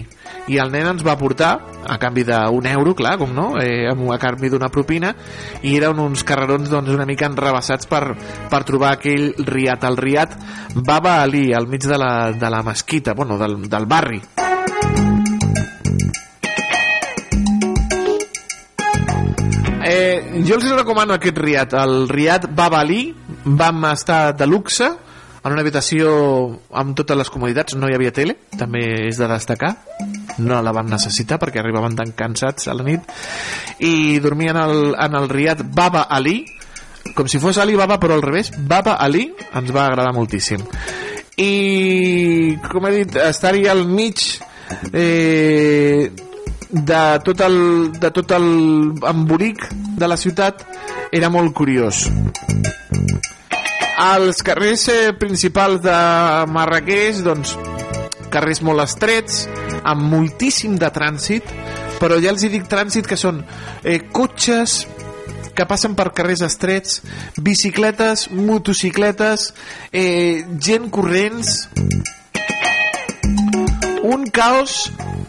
i 0.49 0.59
el 0.59 0.73
nen 0.73 0.89
ens 0.95 1.05
va 1.05 1.19
portar 1.21 1.51
a 1.89 1.99
canvi 2.01 2.25
d'un 2.29 2.67
euro, 2.71 2.95
clar, 2.97 3.17
com 3.21 3.33
no 3.37 3.51
eh, 3.61 3.89
a 3.89 4.19
canvi 4.21 4.51
d'una 4.53 4.71
propina 4.73 5.15
i 5.63 5.77
eren 5.77 6.01
uns 6.01 6.25
carrerons 6.25 6.71
doncs, 6.73 6.91
una 6.95 7.07
mica 7.09 7.29
enrabassats 7.29 7.89
per, 7.89 8.03
per 8.49 8.63
trobar 8.65 8.95
aquell 8.97 9.33
riat. 9.45 9.85
El 9.85 9.97
riat 10.01 10.37
Baba 10.75 11.21
Ali 11.23 11.53
al 11.53 11.69
mig 11.69 11.85
de 11.85 11.99
la, 12.01 12.33
de 12.33 12.51
la 12.51 12.63
mesquita, 12.63 13.15
bueno, 13.15 13.39
del, 13.39 13.61
del 13.69 13.87
barri. 13.87 14.23
Eh, 19.89 20.43
jo 20.45 20.59
els 20.59 20.69
recomano 20.75 21.17
aquest 21.17 21.39
riat, 21.41 21.77
el 21.81 22.09
riat 22.09 22.49
Baba 22.53 22.83
Ali, 22.85 23.15
vam 23.45 23.87
estar 23.93 24.37
de 24.37 24.47
luxe, 24.47 24.91
en 25.49 25.55
una 25.55 25.63
habitació 25.65 26.11
amb 26.77 26.97
totes 26.99 27.17
les 27.17 27.31
comoditats, 27.33 27.77
no 27.79 27.89
hi 27.89 27.97
havia 27.97 28.13
tele, 28.13 28.37
també 28.59 28.85
és 29.09 29.17
de 29.17 29.29
destacar, 29.31 29.77
no 30.39 30.61
la 30.63 30.75
van 30.75 30.91
necessitar 30.91 31.39
perquè 31.41 31.63
arribaven 31.63 31.97
tan 31.99 32.15
cansats 32.17 32.69
a 32.69 32.77
la 32.77 32.87
nit, 32.87 33.05
i 33.85 34.19
dormien 34.25 34.57
al, 34.57 34.95
en 34.95 35.19
el 35.19 35.29
riat 35.31 35.65
Baba 35.75 36.07
Ali, 36.09 36.41
com 37.15 37.29
si 37.31 37.41
fos 37.43 37.59
Ali 37.59 37.77
Baba 37.79 37.99
però 38.01 38.17
al 38.17 38.25
revés, 38.25 38.53
Baba 38.59 38.99
Ali, 39.01 39.29
ens 39.55 39.75
va 39.75 39.87
agradar 39.87 40.15
moltíssim. 40.17 40.65
I, 41.39 42.57
com 42.67 42.89
he 42.89 42.97
dit, 42.97 43.21
estar-hi 43.29 43.69
al 43.71 43.85
mig 43.87 44.25
eh, 44.93 46.11
de 46.71 47.03
tot 47.25 47.41
el, 47.41 47.93
de 47.93 48.11
tot 48.11 48.35
el 48.37 48.49
embolic 49.09 49.69
de 49.73 50.09
la 50.09 50.17
ciutat. 50.17 50.65
Era 51.13 51.31
molt 51.33 51.55
curiós. 51.57 52.07
Als 53.99 54.43
carrers 54.47 54.89
eh, 54.93 55.15
principals 55.19 55.83
de 55.83 55.99
Marrakeix 56.53 57.23
doncs 57.27 57.57
carrers 58.33 58.63
molt 58.67 58.85
estrets 58.85 59.47
amb 59.83 60.09
moltíssim 60.13 60.77
de 60.81 60.91
trànsit 60.95 61.53
però 61.99 62.21
ja 62.23 62.31
els 62.31 62.45
hi 62.45 62.53
dic 62.53 62.69
trànsit 62.71 63.09
que 63.11 63.19
són 63.19 63.43
eh, 63.83 64.01
cotxes 64.15 64.85
que 65.59 65.67
passen 65.67 65.97
per 65.99 66.13
carrers 66.15 66.45
estrets, 66.47 67.01
bicicletes, 67.43 68.29
motocicletes, 68.31 69.49
eh, 69.91 70.45
gent 70.63 70.87
corrents, 70.95 71.65
un 74.07 74.29
caos 74.31 74.85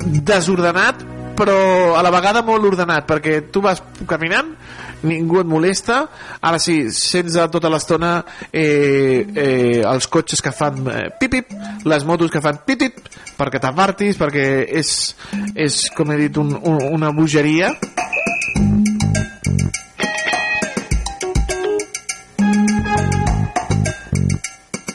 desordenat 0.06 1.02
però 1.40 1.96
a 1.96 2.04
la 2.04 2.12
vegada 2.12 2.44
molt 2.46 2.68
ordenat 2.68 3.08
perquè 3.08 3.40
tu 3.52 3.64
vas 3.64 3.82
caminant 4.08 4.52
ningú 5.04 5.40
et 5.42 5.48
molesta. 5.48 6.02
Ara 6.42 6.60
sí, 6.62 6.82
sents 6.96 7.38
tota 7.52 7.72
l'estona 7.72 8.20
eh, 8.52 9.24
eh, 9.24 9.82
els 9.84 10.10
cotxes 10.12 10.44
que 10.44 10.54
fan 10.56 10.84
eh, 10.88 11.08
pip-pip, 11.20 11.54
les 11.86 12.06
motos 12.06 12.32
que 12.32 12.42
fan 12.44 12.62
pip-pip 12.66 13.00
perquè 13.40 13.62
t'apartis 13.64 14.18
perquè 14.20 14.46
és, 14.80 14.92
és 15.56 15.80
com 15.96 16.12
he 16.12 16.20
dit 16.26 16.38
un, 16.42 16.54
un, 16.58 16.82
una 17.00 17.14
bogeria. 17.16 17.72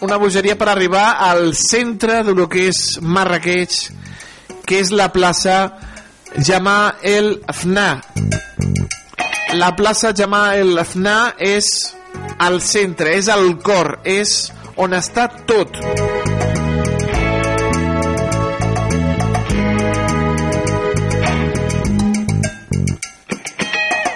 Una 0.05 0.19
bogeria 0.21 0.59
per 0.61 0.69
arribar 0.69 1.15
al 1.25 1.55
centre 1.57 2.21
de 2.27 2.35
lo 2.37 2.45
que 2.53 2.69
és 2.69 2.99
Marrakeix 3.01 3.87
que 4.69 4.81
és 4.81 4.93
la 4.93 5.09
plaça 5.13 5.57
Jamà 6.45 6.97
el 7.01 7.39
Fna 7.53 7.89
la 9.55 9.71
plaça 9.77 10.11
Jamà 10.17 10.57
el 10.59 10.79
Fna 10.83 11.35
és 11.39 11.69
al 12.43 12.61
centre, 12.65 13.13
és 13.15 13.29
al 13.31 13.55
cor 13.63 14.01
és 14.05 14.51
on 14.81 14.95
està 14.97 15.29
tot. 15.47 15.79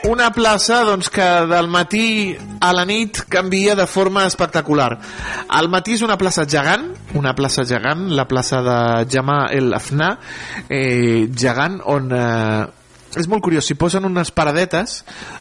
Una 0.08 0.30
plaça 0.34 0.80
doncs, 0.88 1.10
que 1.12 1.26
del 1.50 1.68
matí 1.70 2.34
a 2.64 2.72
la 2.74 2.86
nit 2.88 3.20
canvia 3.30 3.76
de 3.78 3.86
forma 3.86 4.24
espectacular. 4.26 4.96
Al 5.48 5.68
matí 5.70 5.94
és 5.98 6.02
una 6.02 6.16
plaça 6.18 6.46
gegant, 6.48 6.88
una 7.14 7.36
plaça 7.38 7.62
gegant, 7.68 8.08
la 8.16 8.26
plaça 8.26 8.62
de 8.64 8.80
Jama 9.12 9.44
el 9.52 9.70
Afna, 9.76 10.14
eh, 10.66 11.28
gegant, 11.30 11.78
on 11.84 12.10
eh, 12.10 12.66
és 13.16 13.28
molt 13.30 13.42
curiós, 13.44 13.64
s'hi 13.64 13.76
posen 13.78 14.04
unes 14.04 14.30
paradetes 14.36 14.98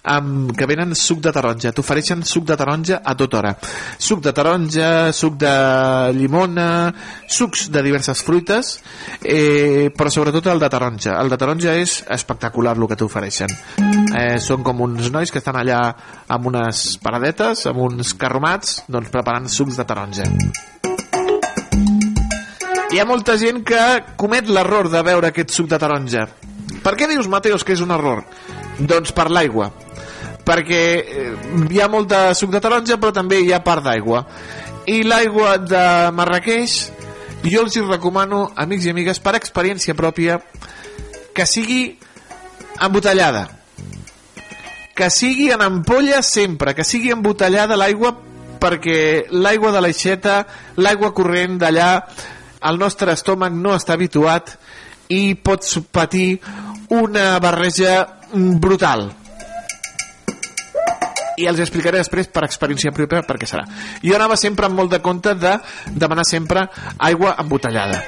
amb, 0.07 0.53
que 0.56 0.68
venen 0.69 0.95
suc 0.95 1.19
de 1.23 1.34
taronja 1.35 1.73
t'ofereixen 1.76 2.23
suc 2.23 2.45
de 2.48 2.56
taronja 2.60 3.02
a 3.03 3.15
tota 3.19 3.41
hora. 3.41 3.53
Suc 3.99 4.22
de 4.23 4.31
taronja, 4.35 5.11
suc 5.14 5.35
de 5.41 5.52
llimona 6.15 6.94
sucs 7.27 7.68
de 7.73 7.84
diverses 7.84 8.23
fruites 8.23 8.77
eh, 9.22 9.91
però 9.95 10.11
sobretot 10.14 10.48
el 10.53 10.64
de 10.64 10.72
taronja. 10.72 11.18
El 11.19 11.34
de 11.34 11.39
taronja 11.41 11.76
és 11.76 11.99
espectacular 12.18 12.77
el 12.77 12.88
que 12.88 12.99
t'ofereixen. 12.99 13.52
Eh, 14.18 14.39
són 14.39 14.64
com 14.64 14.85
uns 14.88 15.11
nois 15.11 15.31
que 15.31 15.41
estan 15.44 15.60
allà 15.60 15.81
amb 16.31 16.52
unes 16.53 16.98
paradetes 17.03 17.68
amb 17.68 17.84
uns 17.89 18.15
carromats 18.15 18.81
doncs 18.88 19.11
preparant 19.11 19.52
sucs 19.52 19.77
de 19.77 19.88
taronja. 19.88 20.27
Hi 22.88 23.02
ha 23.02 23.06
molta 23.06 23.35
gent 23.35 23.65
que 23.68 23.81
comet 24.15 24.48
l'error 24.48 24.88
de 24.89 25.02
veure 25.03 25.27
aquest 25.27 25.52
suc 25.52 25.68
de 25.68 25.80
taronja 25.81 26.30
per 26.88 26.95
què 26.95 27.09
dius, 27.11 27.27
Mateos, 27.27 27.65
que 27.68 27.76
és 27.76 27.81
un 27.84 27.91
error? 27.91 28.22
Doncs 28.80 29.11
per 29.11 29.26
l'aigua. 29.27 29.65
Perquè 30.47 30.80
eh, 31.03 31.31
hi 31.68 31.81
ha 31.84 31.89
molt 31.91 32.07
de 32.07 32.22
suc 32.39 32.53
de 32.53 32.61
taronja, 32.64 32.95
però 32.95 33.11
també 33.11 33.41
hi 33.43 33.51
ha 33.51 33.59
part 33.65 33.84
d'aigua. 33.84 34.22
I 34.88 35.01
l'aigua 35.03 35.57
de 35.59 35.84
Marrakeix, 36.15 36.77
jo 37.43 37.65
els 37.65 37.76
hi 37.76 37.84
recomano, 37.84 38.45
amics 38.55 38.88
i 38.88 38.93
amigues, 38.95 39.19
per 39.19 39.35
experiència 39.35 39.97
pròpia, 39.99 40.39
que 41.35 41.43
sigui 41.43 41.81
embotellada. 42.88 43.43
Que 44.95 45.11
sigui 45.11 45.51
en 45.51 45.68
ampolla 45.68 46.23
sempre, 46.23 46.72
que 46.72 46.88
sigui 46.88 47.11
embotellada 47.11 47.76
l'aigua 47.76 48.15
perquè 48.64 49.27
l'aigua 49.35 49.76
de 49.76 49.84
l'aixeta, 49.84 50.39
l'aigua 50.80 51.11
corrent 51.14 51.59
d'allà, 51.61 51.91
el 52.72 52.80
nostre 52.80 53.11
estómac 53.14 53.53
no 53.53 53.76
està 53.76 53.99
habituat 53.99 54.55
i 55.14 55.35
pots 55.35 55.77
patir 55.93 56.39
una 56.89 57.39
barreja 57.43 58.07
brutal 58.34 59.09
i 61.38 61.45
els 61.45 61.59
explicaré 61.61 62.01
després 62.01 62.31
per 62.34 62.45
experiència 62.47 62.93
pròpia 62.95 63.22
per 63.27 63.38
què 63.38 63.49
serà. 63.49 63.68
Jo 64.01 64.15
anava 64.18 64.39
sempre 64.41 64.65
amb 64.65 64.80
molt 64.80 64.95
de 64.95 65.03
compte 65.05 65.35
de 65.38 65.53
demanar 65.93 66.26
sempre 66.26 66.65
aigua 66.97 67.35
embotellada. 67.38 68.01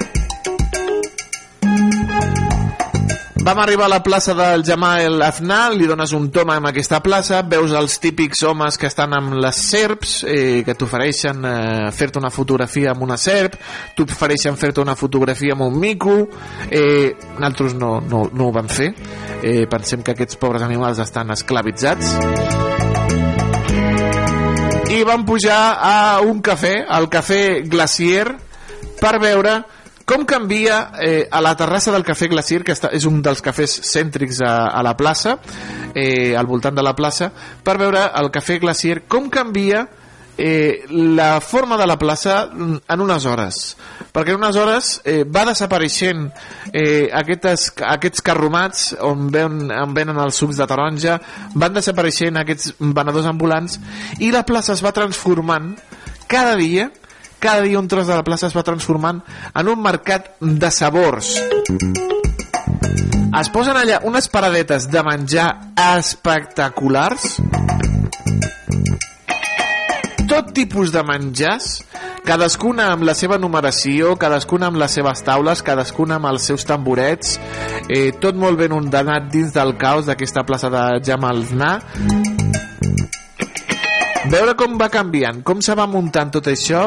Vam 3.42 3.58
arribar 3.58 3.86
a 3.86 3.88
la 3.88 4.02
plaça 4.02 4.34
del 4.34 4.62
Jamal 4.62 5.22
Afnal, 5.22 5.78
li 5.78 5.86
dones 5.88 6.12
un 6.12 6.26
tom 6.28 6.50
en 6.52 6.66
aquesta 6.68 6.98
plaça, 7.00 7.38
veus 7.48 7.72
els 7.72 7.94
típics 8.02 8.42
homes 8.44 8.76
que 8.76 8.84
estan 8.90 9.14
amb 9.16 9.32
les 9.40 9.60
serps, 9.70 10.18
eh, 10.28 10.60
que 10.66 10.74
t'ofereixen 10.76 11.40
eh, 11.48 11.86
fer-te 11.96 12.20
una 12.20 12.28
fotografia 12.28 12.92
amb 12.92 13.06
una 13.06 13.16
serp, 13.16 13.56
t'ofereixen 13.96 14.60
fer-te 14.60 14.84
una 14.84 14.92
fotografia 14.92 15.56
amb 15.56 15.64
un 15.70 15.80
mico, 15.80 16.18
eh, 16.68 17.16
nosaltres 17.38 17.78
no, 17.80 17.94
no, 18.04 18.26
no 18.28 18.50
ho 18.50 18.52
vam 18.52 18.68
fer, 18.68 18.92
eh, 19.40 19.64
pensem 19.72 20.04
que 20.04 20.12
aquests 20.12 20.36
pobres 20.36 20.66
animals 20.68 21.00
estan 21.00 21.32
esclavitzats, 21.32 22.12
i 24.92 25.02
vam 25.08 25.24
pujar 25.24 25.62
a 25.80 25.96
un 26.20 26.44
cafè, 26.44 26.82
al 26.84 27.08
cafè 27.08 27.62
Glacier, 27.64 28.34
per 29.00 29.16
veure 29.16 29.62
com 30.10 30.24
canvia 30.26 30.90
eh, 30.98 31.28
a 31.30 31.38
la 31.40 31.54
terrassa 31.54 31.92
del 31.94 32.02
Cafè 32.02 32.26
Glacier, 32.26 32.64
que 32.66 32.74
està, 32.74 32.88
és 32.90 33.04
un 33.06 33.20
dels 33.22 33.38
cafès 33.46 33.76
cèntrics 33.86 34.40
a, 34.42 34.54
a 34.74 34.82
la 34.82 34.96
plaça, 34.98 35.36
eh, 35.94 36.34
al 36.34 36.48
voltant 36.50 36.74
de 36.74 36.82
la 36.82 36.96
plaça, 36.98 37.28
per 37.62 37.76
veure 37.78 38.08
el 38.18 38.32
Cafè 38.34 38.58
Glacier, 38.58 39.04
com 39.06 39.28
canvia 39.30 39.84
eh, 40.34 40.82
la 40.90 41.40
forma 41.40 41.78
de 41.78 41.86
la 41.86 41.94
plaça 42.00 42.40
en 42.50 43.04
unes 43.06 43.26
hores? 43.30 43.60
Perquè 44.10 44.34
en 44.34 44.40
unes 44.40 44.58
hores 44.58 44.90
eh, 45.04 45.22
va 45.22 45.44
desapareixent 45.46 46.26
eh, 46.72 47.06
aquestes, 47.14 47.68
aquests 47.92 48.26
carromats 48.26 48.88
on, 49.06 49.28
ven, 49.30 49.68
on 49.70 49.94
venen 49.94 50.18
els 50.18 50.42
sucs 50.42 50.58
de 50.58 50.66
taronja 50.66 51.20
van 51.54 51.78
desapareixent 51.78 52.42
aquests 52.42 52.74
venedors 52.80 53.30
ambulants 53.30 53.78
i 54.18 54.34
la 54.34 54.42
plaça 54.48 54.74
es 54.74 54.82
va 54.82 54.96
transformant 54.96 55.76
cada 56.26 56.56
dia 56.58 56.90
cada 57.40 57.62
dia 57.62 57.80
un 57.80 57.88
tros 57.88 58.06
de 58.06 58.14
la 58.14 58.22
plaça 58.22 58.46
es 58.46 58.54
va 58.56 58.62
transformant 58.62 59.22
en 59.54 59.68
un 59.72 59.80
mercat 59.82 60.34
de 60.40 60.70
sabors. 60.70 61.32
Es 63.40 63.48
posen 63.54 63.78
allà 63.80 64.00
unes 64.06 64.28
paradetes 64.28 64.88
de 64.92 65.02
menjar 65.06 65.48
espectaculars. 65.80 67.38
Tot 70.30 70.52
tipus 70.54 70.92
de 70.94 71.02
menjars, 71.06 71.70
cadascuna 72.26 72.90
amb 72.92 73.06
la 73.08 73.16
seva 73.18 73.38
numeració, 73.40 74.14
cadascuna 74.20 74.68
amb 74.70 74.78
les 74.82 74.98
seves 74.98 75.24
taules, 75.26 75.64
cadascuna 75.66 76.20
amb 76.20 76.28
els 76.30 76.46
seus 76.52 76.66
tamborets, 76.68 77.38
eh, 77.88 78.10
tot 78.20 78.38
molt 78.38 78.60
ben 78.60 78.76
ordenat 78.76 79.30
dins 79.32 79.54
del 79.56 79.74
caos 79.80 80.06
d'aquesta 80.10 80.44
plaça 80.46 80.70
de 80.70 80.84
Jamalna 81.06 81.78
veure 84.30 84.52
com 84.54 84.76
va 84.78 84.90
canviant, 84.92 85.40
com 85.42 85.62
se 85.64 85.74
va 85.74 85.88
muntant 85.90 86.30
tot 86.30 86.46
això, 86.50 86.82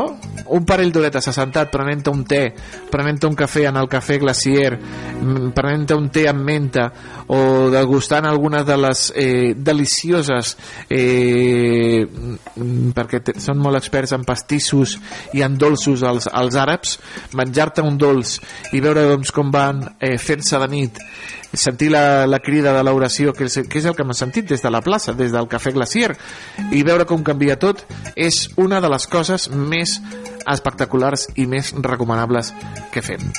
un 0.51 0.65
parell 0.67 0.91
d'horetes 0.91 1.27
assentat 1.31 1.71
prenent 1.71 2.03
un 2.11 2.23
té, 2.27 2.43
prenent 2.91 3.21
un 3.29 3.35
cafè 3.37 3.67
en 3.69 3.77
el 3.79 3.89
cafè 3.91 4.17
glacier, 4.21 4.75
mm, 4.77 5.51
prenent 5.55 5.87
un 5.95 6.09
té 6.13 6.27
amb 6.29 6.43
menta 6.43 6.89
o 7.27 7.69
degustant 7.71 8.25
algunes 8.27 8.65
de 8.65 8.77
les 8.77 9.05
eh, 9.15 9.53
delicioses 9.55 10.55
eh, 10.89 12.03
mm, 12.05 12.91
perquè 12.95 13.21
te, 13.23 13.37
són 13.39 13.61
molt 13.63 13.79
experts 13.79 14.13
en 14.17 14.25
pastissos 14.27 14.97
i 15.33 15.43
en 15.45 15.57
dolços 15.57 16.03
els, 16.03 16.27
els 16.27 16.59
àrabs, 16.59 16.97
menjar-te 17.39 17.85
un 17.85 17.97
dolç 17.97 18.39
i 18.73 18.83
veure 18.83 19.07
doncs, 19.13 19.31
com 19.31 19.51
van 19.53 19.83
eh, 19.99 20.17
fent-se 20.17 20.59
de 20.59 20.69
nit. 20.71 20.99
Sentir 21.53 21.91
la, 21.93 22.25
la 22.25 22.39
crida 22.41 22.71
de 22.73 22.81
l'oració 22.81 23.31
que, 23.37 23.45
és, 23.45 23.59
que 23.69 23.77
és 23.77 23.85
el 23.85 23.93
que 23.93 24.05
m'ha 24.07 24.15
sentit 24.17 24.47
des 24.49 24.63
de 24.63 24.71
la 24.73 24.81
plaça, 24.81 25.13
des 25.13 25.31
del 25.31 25.45
Cafè 25.47 25.73
Glacier 25.75 26.15
i 26.73 26.81
veure 26.81 27.05
com 27.05 27.21
canvia 27.25 27.59
tot 27.61 27.83
és 28.15 28.47
una 28.57 28.81
de 28.81 28.89
les 28.89 29.05
coses 29.05 29.51
més 29.53 29.99
espectaculars 30.47 31.29
i 31.35 31.47
més 31.49 31.73
recomanables 31.79 32.53
que 32.91 33.01
fem. 33.05 33.31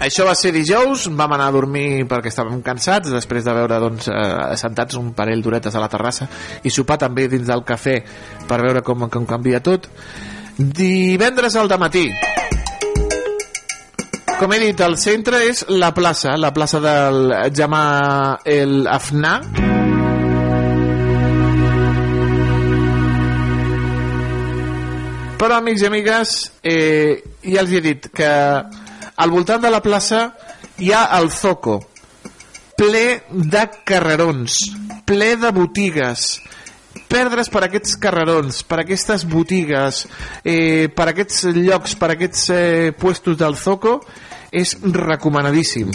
Això 0.00 0.24
va 0.24 0.32
ser 0.34 0.50
dijous, 0.50 1.04
vam 1.12 1.36
anar 1.36 1.50
a 1.50 1.54
dormir 1.54 2.06
perquè 2.08 2.32
estàvem 2.32 2.62
cansats, 2.66 3.12
després 3.12 3.44
de 3.44 3.52
veure 3.54 3.76
doncs, 3.82 4.08
eh, 4.08 4.56
sentats 4.58 4.96
un 4.98 5.12
parell 5.14 5.44
d'horetes 5.44 5.76
a 5.76 5.82
la 5.84 5.90
terrassa 5.92 6.26
i 6.64 6.72
sopar 6.72 6.96
també 6.98 7.28
dins 7.28 7.46
del 7.46 7.62
cafè 7.68 8.00
per 8.48 8.62
veure 8.64 8.82
com, 8.82 9.06
com 9.12 9.28
canvia 9.28 9.60
tot. 9.60 9.86
Divendres 10.56 11.54
al 11.56 11.70
matí 11.78 12.08
com 14.40 14.54
he 14.56 14.58
dit, 14.62 14.78
el 14.80 14.94
centre 14.96 15.36
és 15.44 15.66
la 15.68 15.90
plaça, 15.92 16.32
la 16.40 16.48
plaça 16.56 16.78
del 16.80 17.32
Jamà 17.52 17.80
el 18.48 18.86
Afna. 18.88 19.34
Però, 25.40 25.58
amics 25.58 25.84
i 25.84 25.88
amigues, 25.90 26.32
eh, 26.64 27.20
ja 27.44 27.60
els 27.66 27.74
he 27.76 27.82
dit 27.84 28.08
que 28.16 28.30
al 28.30 29.34
voltant 29.36 29.60
de 29.60 29.74
la 29.76 29.82
plaça 29.84 30.22
hi 30.80 30.88
ha 30.96 31.02
el 31.18 31.28
Zoco, 31.36 31.76
ple 32.80 33.04
de 33.28 33.66
carrerons, 33.84 34.56
ple 35.04 35.34
de 35.36 35.52
botigues, 35.52 36.30
perdre's 37.10 37.50
per 37.52 37.64
aquests 37.66 37.98
carrerons, 38.00 38.62
per 38.66 38.80
aquestes 38.84 39.26
botigues, 39.28 40.04
eh, 40.44 40.88
per 40.94 41.10
aquests 41.10 41.50
llocs, 41.58 41.96
per 41.98 42.14
aquests 42.14 42.48
eh, 42.54 42.92
puestos 42.96 43.38
del 43.40 43.58
Zoco, 43.58 43.98
és 44.50 44.76
recomanadíssim. 44.82 45.90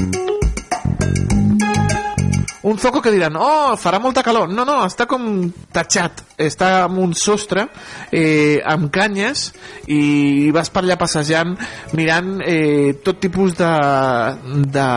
Un 2.65 2.79
zoco 2.81 2.97
que 2.97 3.11
diran, 3.13 3.35
oh, 3.37 3.75
farà 3.77 3.99
molta 4.01 4.23
calor. 4.25 4.49
No, 4.49 4.63
no, 4.65 4.79
està 4.89 5.05
com 5.05 5.21
tatxat. 5.69 6.23
Està 6.41 6.69
amb 6.87 6.97
un 7.03 7.11
sostre, 7.13 7.67
eh, 8.09 8.57
amb 8.65 8.89
canyes, 8.89 9.51
i 9.93 10.49
vas 10.55 10.71
per 10.73 10.81
allà 10.81 10.97
passejant, 10.97 11.53
mirant 11.93 12.39
eh, 12.41 12.97
tot 13.05 13.21
tipus 13.21 13.53
de, 13.59 13.69
de 14.73 14.87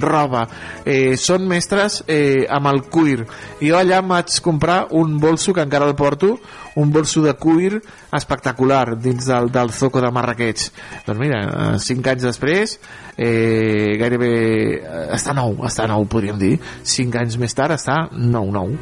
roba. 0.00 0.46
Eh, 0.88 1.12
són 1.20 1.44
mestres 1.52 2.00
eh, 2.08 2.48
amb 2.48 2.72
el 2.72 2.80
cuir. 2.88 3.26
I 3.60 3.68
jo 3.68 3.76
allà 3.76 4.00
vaig 4.00 4.40
comprar 4.40 4.86
un 4.96 5.18
bolso 5.20 5.52
que 5.52 5.68
encara 5.68 5.92
el 5.92 5.98
porto, 6.00 6.38
un 6.80 6.96
bolso 6.96 7.20
de 7.20 7.36
cuir 7.36 7.82
espectacular 8.16 8.96
dins 8.96 9.28
del, 9.28 9.52
del 9.52 9.76
zoco 9.76 10.00
de 10.00 10.10
Marrakech. 10.10 10.70
Doncs 11.04 11.20
mira, 11.20 11.44
eh, 11.44 11.78
cinc 11.82 12.08
anys 12.08 12.24
després 12.30 12.78
eh, 13.16 13.96
gairebé 14.00 14.32
eh, 14.80 15.06
està 15.16 15.34
nou, 15.36 15.56
està 15.68 15.86
nou 15.90 16.06
podríem 16.10 16.38
dir. 16.40 16.56
5 16.82 17.20
anys 17.22 17.38
més 17.40 17.54
tard 17.54 17.76
està 17.76 18.06
nou 18.12 18.50
nou. 18.54 18.74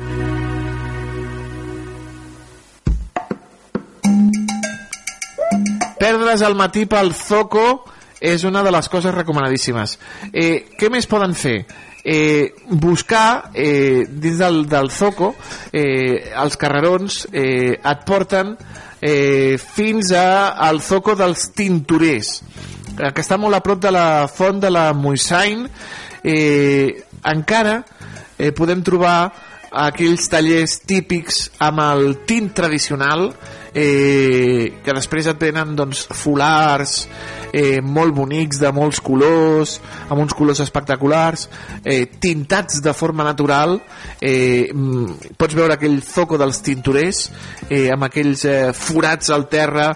Perdre's 6.00 6.42
al 6.42 6.56
matí 6.56 6.86
pel 6.88 7.12
Zoco 7.12 7.84
és 8.20 8.42
una 8.44 8.62
de 8.64 8.72
les 8.72 8.88
coses 8.88 9.14
recomanadíssimes. 9.14 9.98
Eh, 10.32 10.72
què 10.76 10.90
més 10.92 11.08
poden 11.08 11.36
fer? 11.36 11.60
eh, 12.04 12.54
buscar 12.68 13.50
eh, 13.54 14.06
dins 14.08 14.38
del, 14.38 14.66
del 14.68 14.90
Zoco 14.90 15.34
eh, 15.72 16.32
els 16.32 16.56
carrerons 16.56 17.26
eh, 17.32 17.76
et 17.76 18.04
porten 18.06 18.54
eh, 19.00 19.58
fins 19.60 20.12
a, 20.16 20.56
al 20.56 20.80
Zoco 20.84 21.16
dels 21.18 21.50
Tintorers 21.56 22.40
que 23.08 23.24
està 23.24 23.38
molt 23.40 23.56
a 23.56 23.62
prop 23.64 23.80
de 23.80 23.92
la 23.94 24.26
font 24.28 24.60
de 24.60 24.70
la 24.72 24.90
Moissain 24.92 25.64
eh, 26.22 27.04
encara 27.32 27.80
eh, 28.36 28.52
podem 28.56 28.82
trobar 28.84 29.30
aquells 29.70 30.26
tallers 30.30 30.80
típics 30.82 31.44
amb 31.62 31.78
el 31.84 32.16
tint 32.26 32.50
tradicional 32.56 33.28
eh, 33.70 34.80
que 34.82 34.94
després 34.96 35.28
et 35.30 35.38
venen 35.38 35.76
doncs, 35.78 36.08
folars 36.10 37.04
eh, 37.54 37.78
molt 37.82 38.14
bonics 38.16 38.58
de 38.62 38.72
molts 38.74 38.98
colors 39.04 39.76
amb 40.08 40.24
uns 40.24 40.34
colors 40.34 40.62
espectaculars 40.64 41.46
eh, 41.84 42.06
tintats 42.18 42.82
de 42.82 42.94
forma 42.94 43.26
natural 43.26 43.78
eh, 44.18 44.70
mm, 44.74 45.36
pots 45.38 45.54
veure 45.54 45.78
aquell 45.78 46.00
zoco 46.02 46.38
dels 46.40 46.62
tintorers 46.66 47.28
eh, 47.68 47.88
amb 47.94 48.10
aquells 48.10 48.44
eh, 48.50 48.72
forats 48.74 49.30
al 49.30 49.46
terra 49.52 49.92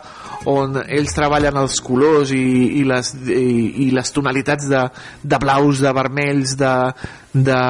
on 0.50 0.78
ells 0.84 1.14
treballen 1.16 1.56
els 1.60 1.78
colors 1.84 2.32
i, 2.34 2.44
i, 2.80 2.84
les, 2.88 3.12
i, 3.28 3.86
i 3.86 3.90
les 3.94 4.12
tonalitats 4.14 4.68
de, 4.70 4.82
de 5.22 5.40
blaus, 5.42 5.80
de 5.84 5.92
vermells, 5.96 6.56
de, 6.60 6.74
de 7.34 7.60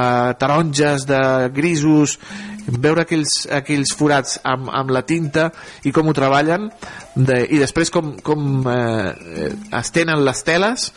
taronges, 0.40 1.06
de 1.09 1.20
grisos, 1.55 2.18
veure 2.66 3.05
aquells, 3.05 3.44
aquells 3.52 3.92
forats 3.96 4.38
amb, 4.44 4.70
amb 4.72 4.94
la 4.94 5.05
tinta 5.06 5.51
i 5.84 5.92
com 5.92 6.09
ho 6.09 6.16
treballen 6.16 6.70
de, 7.14 7.42
i 7.44 7.60
després 7.60 7.92
com, 7.92 8.14
com 8.24 8.64
eh, 8.70 9.52
es 9.80 9.92
tenen 9.94 10.24
les 10.24 10.42
teles 10.46 10.90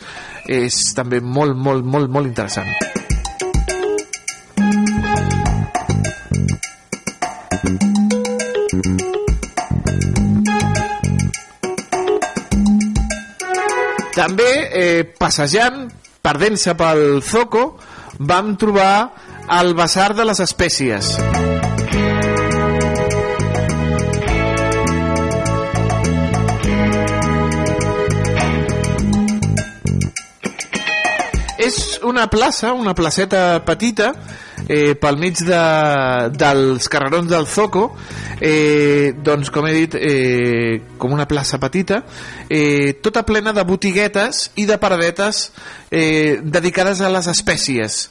és 0.48 0.80
també 0.96 1.20
molt, 1.20 1.56
molt, 1.56 1.84
molt, 1.84 2.10
molt 2.10 2.32
interessant. 2.32 3.07
També, 14.18 14.50
eh, 14.72 15.04
passejant, 15.18 15.84
perdent-se 16.26 16.74
pel 16.74 17.22
Zoco, 17.22 17.68
vam 18.18 18.56
trobar 18.58 19.12
el 19.60 19.76
Basar 19.78 20.10
de 20.18 20.26
les 20.26 20.42
Espècies. 20.42 21.14
És 31.58 31.98
una 32.06 32.28
plaça, 32.30 32.72
una 32.72 32.94
placeta 32.94 33.64
petita, 33.66 34.12
eh, 34.68 34.94
pel 34.94 35.18
mig 35.18 35.42
de, 35.42 35.62
dels 36.38 36.86
carrerons 36.88 37.30
del 37.30 37.46
Zoco. 37.50 37.88
Eh, 38.40 39.14
doncs 39.18 39.50
com 39.50 39.66
he 39.66 39.72
dit 39.74 39.96
eh, 39.98 40.78
com 40.98 41.10
una 41.10 41.26
plaça 41.26 41.58
petita 41.58 42.04
eh, 42.46 42.94
tota 43.02 43.24
plena 43.26 43.50
de 43.50 43.64
botiguetes 43.66 44.52
i 44.62 44.66
de 44.68 44.78
paradetes 44.78 45.48
eh, 45.90 46.38
dedicades 46.38 47.02
a 47.02 47.10
les 47.10 47.26
espècies 47.34 48.04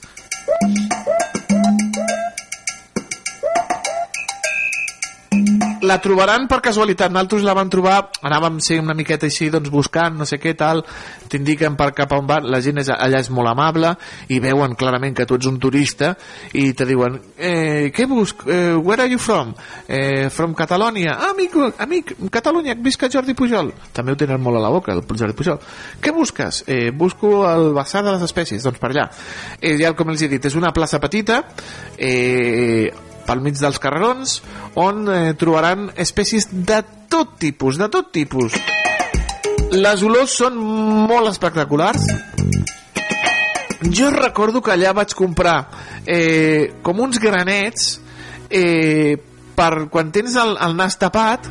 la 5.87 5.97
trobaran 6.03 6.47
per 6.51 6.59
casualitat. 6.65 7.11
Nosaltres 7.13 7.45
la 7.47 7.55
vam 7.57 7.69
trobar, 7.71 7.97
anàvem 8.27 8.59
ser 8.63 8.79
una 8.83 8.95
miqueta 8.97 9.27
així 9.27 9.49
doncs 9.53 9.71
buscant, 9.73 10.17
no 10.19 10.27
sé 10.27 10.39
què 10.41 10.53
tal. 10.57 10.83
T'indiquen 11.27 11.75
per 11.79 11.89
cap 11.95 12.13
on 12.15 12.27
van, 12.27 12.47
la 12.51 12.59
gent 12.63 12.81
és, 12.83 12.91
allà 12.93 13.21
és 13.23 13.29
molt 13.33 13.51
amable 13.51 13.93
i 14.31 14.39
veuen 14.43 14.75
clarament 14.79 15.15
que 15.15 15.25
tu 15.27 15.35
ets 15.39 15.49
un 15.49 15.59
turista 15.59 16.13
i 16.55 16.69
te 16.77 16.87
diuen 16.87 17.17
eh, 17.35 17.89
què 17.95 18.07
busc? 18.07 18.45
Eh, 18.47 18.75
where 18.75 19.03
are 19.03 19.11
you 19.11 19.19
from? 19.19 19.53
Eh, 19.87 20.29
from 20.33 20.55
Catalonia. 20.55 21.17
Ah, 21.17 21.31
amic, 21.33 21.57
amic, 21.83 22.13
Catalunya, 22.31 22.75
visca 22.83 23.09
Jordi 23.11 23.35
Pujol. 23.37 23.73
També 23.95 24.13
ho 24.13 24.19
tenen 24.19 24.41
molt 24.43 24.59
a 24.59 24.63
la 24.63 24.71
boca 24.73 24.93
el 24.95 25.03
Jordi 25.07 25.35
Pujol. 25.37 25.59
Què 26.03 26.13
busques? 26.15 26.63
Eh, 26.67 26.91
busco 26.91 27.41
el 27.49 27.71
basar 27.75 28.03
de 28.05 28.15
les 28.15 28.23
espècies. 28.27 28.63
Doncs 28.63 28.79
per 28.79 28.91
allà. 28.93 29.09
Eh, 29.59 29.75
ja 29.81 29.93
com 29.97 30.11
els 30.13 30.23
he 30.23 30.31
dit, 30.31 30.45
és 30.45 30.55
una 30.55 30.73
plaça 30.75 31.01
petita 31.03 31.43
eh, 31.97 32.91
pel 33.27 33.43
mig 33.43 33.59
dels 33.59 33.79
carrerons 33.83 34.39
on 34.79 35.05
eh, 35.11 35.33
trobaran 35.39 35.91
espècies 35.99 36.49
de 36.51 36.81
tot 37.11 37.37
tipus, 37.41 37.77
de 37.79 37.89
tot 37.91 38.11
tipus. 38.15 38.55
Les 39.75 40.03
olors 40.07 40.33
són 40.39 40.57
molt 40.57 41.29
espectaculars. 41.33 42.07
Jo 43.93 44.09
recordo 44.15 44.63
que 44.63 44.73
allà 44.73 44.93
vaig 44.95 45.13
comprar 45.15 45.57
eh, 46.07 46.79
com 46.81 47.03
uns 47.03 47.19
granets 47.21 47.97
eh, 48.49 49.19
per 49.57 49.87
quan 49.91 50.11
tens 50.15 50.37
el, 50.39 50.55
el 50.63 50.77
nas 50.77 50.97
tapat 50.97 51.49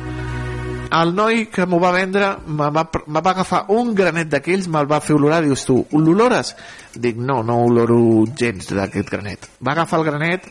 el 0.87 1.13
noi 1.15 1.47
que 1.51 1.65
m'ho 1.67 1.79
va 1.83 1.91
vendre 1.91 2.29
me 2.47 2.69
va, 2.71 2.85
agafar 3.19 3.65
un 3.75 3.93
granet 3.95 4.29
d'aquells 4.31 4.69
me'l 4.71 4.87
va 4.87 5.01
fer 5.03 5.17
olorar, 5.17 5.41
dius 5.43 5.65
tu, 5.67 5.81
l'olores? 5.91 6.53
dic 6.95 7.17
no, 7.19 7.41
no 7.43 7.59
oloro 7.65 8.25
gens 8.39 8.71
d'aquest 8.71 9.11
granet 9.11 9.49
va 9.59 9.73
agafar 9.75 9.99
el 9.99 10.07
granet 10.07 10.47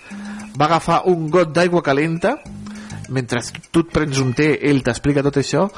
va 0.58 0.68
agafar 0.68 1.02
un 1.12 1.28
got 1.30 1.52
d'aigua 1.54 1.82
calenta 1.82 2.36
mentre 3.08 3.40
tu 3.70 3.84
et 3.84 3.92
prens 3.92 4.18
un 4.18 4.32
té 4.34 4.48
ell 4.66 4.82
t'explica 4.82 5.22
tot 5.22 5.38
això 5.38 5.68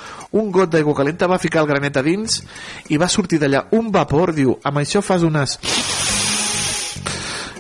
un 0.41 0.51
got 0.55 0.73
d'aigua 0.73 0.97
calenta 0.97 1.29
va 1.29 1.41
ficar 1.43 1.63
el 1.63 1.69
granet 1.69 1.99
a 2.01 2.05
dins 2.07 2.41
i 2.89 2.97
va 2.97 3.09
sortir 3.09 3.41
d'allà 3.43 3.67
un 3.77 3.93
vapor 3.93 4.33
diu, 4.35 4.57
amb 4.65 4.81
això 4.81 5.05
fas 5.05 5.27
unes 5.27 5.59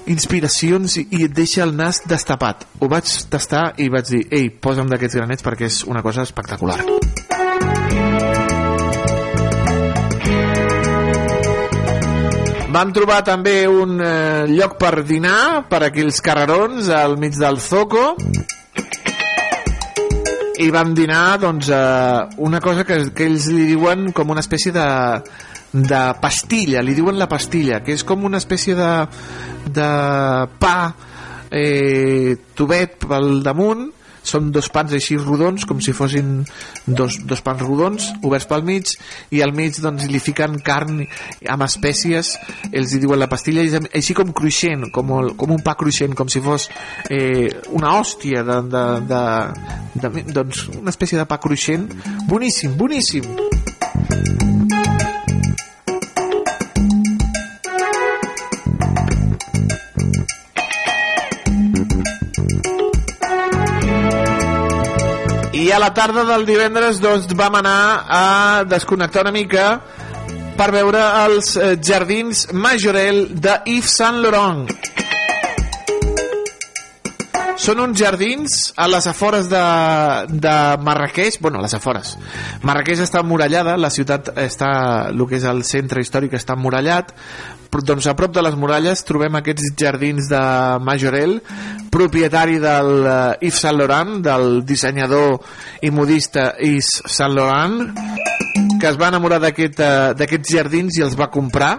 inspiracions 0.08 0.96
i, 1.02 1.06
et 1.26 1.34
deixa 1.36 1.62
el 1.66 1.74
nas 1.76 2.00
destapat. 2.08 2.64
Ho 2.80 2.88
vaig 2.88 3.12
tastar 3.28 3.74
i 3.76 3.90
vaig 3.92 4.08
dir 4.08 4.24
ei, 4.32 4.48
posa'm 4.48 4.88
d'aquests 4.88 5.20
granets 5.20 5.44
perquè 5.44 5.68
és 5.68 5.82
una 5.84 6.02
cosa 6.06 6.24
espectacular 6.24 6.80
Vam 12.68 12.90
trobar 12.92 13.22
també 13.24 13.62
un 13.64 13.96
eh, 14.04 14.44
lloc 14.52 14.74
per 14.76 15.00
dinar 15.08 15.64
per 15.70 15.78
aquells 15.86 16.18
carrerons 16.20 16.90
al 16.92 17.16
mig 17.16 17.38
del 17.40 17.56
Zoco. 17.64 18.10
I 20.60 20.68
vam 20.74 20.92
dinar 20.92 21.38
doncs, 21.40 21.70
eh, 21.72 22.36
una 22.44 22.60
cosa 22.60 22.84
que, 22.84 22.98
que 23.16 23.24
ells 23.24 23.48
li 23.54 23.64
diuen 23.70 24.10
com 24.12 24.34
una 24.34 24.44
espècie 24.44 24.74
de, 24.76 24.84
de 25.72 26.02
pastilla, 26.20 26.84
li 26.84 26.92
diuen 26.98 27.16
la 27.16 27.30
pastilla, 27.30 27.80
que 27.80 27.96
és 27.96 28.04
com 28.04 28.28
una 28.28 28.36
espècie 28.36 28.76
de, 28.76 28.92
de 29.72 29.90
pa 30.60 30.76
eh, 31.48 32.36
tubet 32.52 33.08
pel 33.08 33.40
damunt 33.48 33.88
són 34.28 34.52
dos 34.54 34.70
pans 34.72 34.94
així 34.96 35.18
rodons 35.20 35.66
com 35.68 35.82
si 35.84 35.94
fossin 35.96 36.42
dos, 36.86 37.18
dos 37.28 37.42
pans 37.44 37.64
rodons 37.64 38.10
oberts 38.22 38.48
pel 38.50 38.66
mig 38.68 38.94
i 39.34 39.42
al 39.44 39.54
mig 39.56 39.80
doncs 39.82 40.08
li 40.12 40.20
fiquen 40.22 40.58
carn 40.64 41.02
amb 41.48 41.66
espècies 41.66 42.34
ells 42.70 42.94
hi 42.94 43.02
diuen 43.02 43.20
la 43.20 43.30
pastilla 43.30 43.64
és 43.64 43.76
així 43.88 44.16
com 44.16 44.32
cruixent 44.36 44.88
com, 44.94 45.12
el, 45.18 45.34
com 45.40 45.56
un 45.56 45.64
pa 45.64 45.76
cruixent 45.78 46.16
com 46.18 46.30
si 46.32 46.44
fos 46.44 46.68
eh, 47.10 47.48
una 47.72 47.98
hòstia 47.98 48.44
de, 48.44 48.62
de, 48.68 48.84
de, 49.08 49.22
de, 49.94 50.24
doncs 50.32 50.68
una 50.78 50.94
espècie 50.94 51.18
de 51.18 51.26
pa 51.28 51.40
cruixent. 51.42 51.88
Boníssim, 52.28 52.76
boníssim 52.78 53.26
i 65.68 65.72
a 65.72 65.78
la 65.78 65.90
tarda 65.92 66.22
del 66.24 66.46
divendres 66.48 66.96
doncs, 67.02 67.26
vam 67.36 67.58
anar 67.58 68.04
a 68.08 68.22
desconnectar 68.64 69.20
una 69.26 69.32
mica 69.34 69.64
per 70.56 70.70
veure 70.72 71.02
els 71.26 71.50
eh, 71.60 71.74
jardins 71.84 72.46
Majorel 72.56 73.26
de 73.36 73.58
Yves 73.74 73.96
Saint 73.98 74.22
Laurent. 74.24 74.62
Són 77.60 77.82
uns 77.84 78.00
jardins 78.00 78.56
a 78.80 78.86
les 78.88 79.10
afores 79.10 79.50
de, 79.52 79.64
de 80.40 80.56
Marrakeix, 80.88 81.36
bueno, 81.42 81.60
a 81.60 81.66
les 81.66 81.76
afores. 81.76 82.14
Marrakeix 82.64 83.04
està 83.04 83.20
emmurallada, 83.20 83.76
la 83.76 83.92
ciutat 83.92 84.32
està, 84.40 84.70
el 85.12 85.26
que 85.28 85.36
és 85.36 85.44
el 85.52 85.66
centre 85.68 86.00
històric 86.00 86.38
està 86.38 86.56
emmurallat, 86.56 87.12
doncs 87.88 88.06
a 88.08 88.14
prop 88.16 88.32
de 88.34 88.42
les 88.44 88.56
muralles 88.58 89.04
trobem 89.06 89.38
aquests 89.38 89.72
jardins 89.78 90.28
de 90.30 90.40
Majorel, 90.84 91.38
propietari 91.92 92.58
del 92.62 92.90
uh, 93.04 93.14
Yves 93.40 93.62
Saint 93.62 93.78
Laurent, 93.78 94.18
del 94.24 94.62
dissenyador 94.68 95.38
i 95.82 95.90
modista 95.94 96.52
Yves 96.60 96.90
Saint 97.06 97.34
Laurent, 97.36 97.78
que 98.80 98.88
es 98.90 98.98
va 99.00 99.08
enamorar 99.08 99.40
eh, 99.48 99.70
d'aquests 100.18 100.52
jardins 100.52 100.98
i 100.98 101.04
els 101.06 101.16
va 101.18 101.30
comprar. 101.32 101.76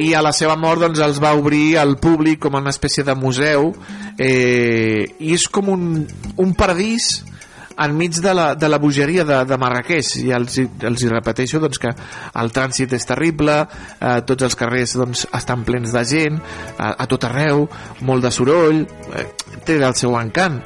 I 0.00 0.12
a 0.16 0.22
la 0.24 0.32
seva 0.32 0.56
mort 0.56 0.80
doncs, 0.80 1.00
els 1.04 1.18
va 1.20 1.34
obrir 1.36 1.78
al 1.78 1.96
públic 2.00 2.40
com 2.44 2.56
una 2.56 2.72
espècie 2.72 3.04
de 3.04 3.14
museu 3.14 3.74
eh, 4.16 5.04
i 5.20 5.34
és 5.36 5.48
com 5.48 5.68
un, 5.72 6.06
un 6.40 6.54
paradís 6.56 7.20
enmig 7.84 8.20
de 8.20 8.34
la, 8.34 8.54
de 8.54 8.68
la 8.68 8.78
bogeria 8.78 9.24
de, 9.24 9.38
de 9.48 9.58
Marrakeix 9.60 10.12
i 10.20 10.30
els, 10.36 10.58
els 10.60 11.04
hi 11.04 11.10
repeteixo 11.10 11.60
doncs, 11.62 11.80
que 11.80 11.92
el 12.42 12.52
trànsit 12.54 12.92
és 12.96 13.06
terrible 13.08 13.56
eh, 13.62 14.20
tots 14.28 14.46
els 14.48 14.56
carrers 14.58 14.96
doncs, 15.00 15.26
estan 15.36 15.64
plens 15.68 15.94
de 15.94 16.04
gent 16.08 16.38
a, 16.76 16.92
a 16.92 17.08
tot 17.10 17.24
arreu 17.28 17.66
molt 18.06 18.26
de 18.26 18.32
soroll 18.34 18.82
eh, 18.84 19.26
té 19.66 19.78
el 19.80 19.96
seu 19.98 20.16
encant. 20.18 20.60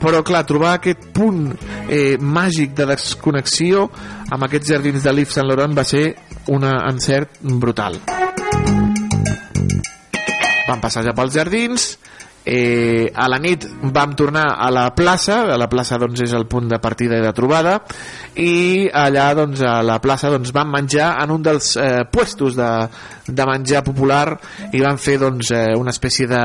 Però 0.00 0.22
clar, 0.26 0.44
trobar 0.48 0.76
aquest 0.78 1.10
punt 1.16 1.50
eh, 1.88 2.16
màgic 2.20 2.74
de 2.78 2.88
desconnexió 2.92 3.88
amb 4.30 4.46
aquests 4.46 4.74
jardins 4.74 5.04
de 5.04 5.14
l'Yves 5.14 5.36
Saint 5.36 5.48
Laurent 5.50 5.76
va 5.76 5.84
ser 5.84 6.04
un 6.54 6.64
encert 6.66 7.42
brutal. 7.42 7.98
Vam 10.70 10.82
passejar 10.82 11.16
pels 11.18 11.34
jardins 11.34 11.90
eh, 12.44 13.12
a 13.14 13.28
la 13.28 13.38
nit 13.38 13.66
vam 13.92 14.14
tornar 14.16 14.56
a 14.56 14.70
la 14.72 14.86
plaça 14.96 15.42
a 15.52 15.58
la 15.60 15.68
plaça 15.68 15.98
doncs 16.00 16.22
és 16.24 16.32
el 16.36 16.46
punt 16.48 16.70
de 16.70 16.78
partida 16.80 17.18
i 17.18 17.24
de 17.24 17.32
trobada 17.36 17.76
i 18.40 18.88
allà 18.88 19.26
doncs 19.36 19.60
a 19.66 19.80
la 19.84 19.98
plaça 20.00 20.30
doncs 20.32 20.52
vam 20.56 20.70
menjar 20.72 21.12
en 21.22 21.34
un 21.36 21.44
dels 21.44 21.74
eh, 21.76 22.04
puestos 22.10 22.56
de, 22.56 22.70
de 23.28 23.46
menjar 23.48 23.84
popular 23.84 24.38
i 24.72 24.80
vam 24.80 24.98
fer 24.98 25.18
doncs 25.20 25.52
eh, 25.52 25.66
una 25.76 25.92
espècie 25.92 26.28
de 26.30 26.44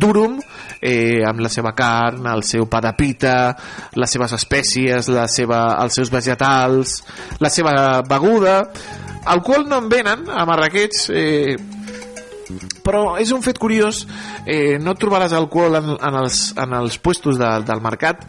durum 0.00 0.38
eh, 0.80 1.20
amb 1.26 1.42
la 1.44 1.52
seva 1.52 1.74
carn, 1.76 2.26
el 2.26 2.44
seu 2.46 2.68
pa 2.70 2.80
de 2.84 2.94
pita 2.96 3.36
les 3.98 4.16
seves 4.16 4.32
espècies 4.38 5.12
la 5.12 5.28
seva, 5.28 5.64
els 5.82 6.00
seus 6.00 6.12
vegetals 6.14 7.02
la 7.42 7.52
seva 7.52 7.74
beguda 8.08 8.62
alcohol 9.28 9.68
no 9.68 9.82
en 9.82 9.90
venen 9.92 10.30
a 10.32 10.46
Marrakeix 10.48 11.08
eh, 11.12 11.56
però 12.84 13.16
és 13.20 13.32
un 13.34 13.42
fet 13.44 13.58
curiós 13.60 14.02
eh, 14.46 14.78
no 14.80 14.94
trobaràs 14.98 15.34
alcohol 15.36 15.78
en, 15.78 15.90
en, 15.96 16.18
els, 16.22 16.40
en 16.58 16.74
els 16.80 16.98
puestos 17.02 17.38
de, 17.40 17.50
del 17.68 17.82
mercat 17.84 18.24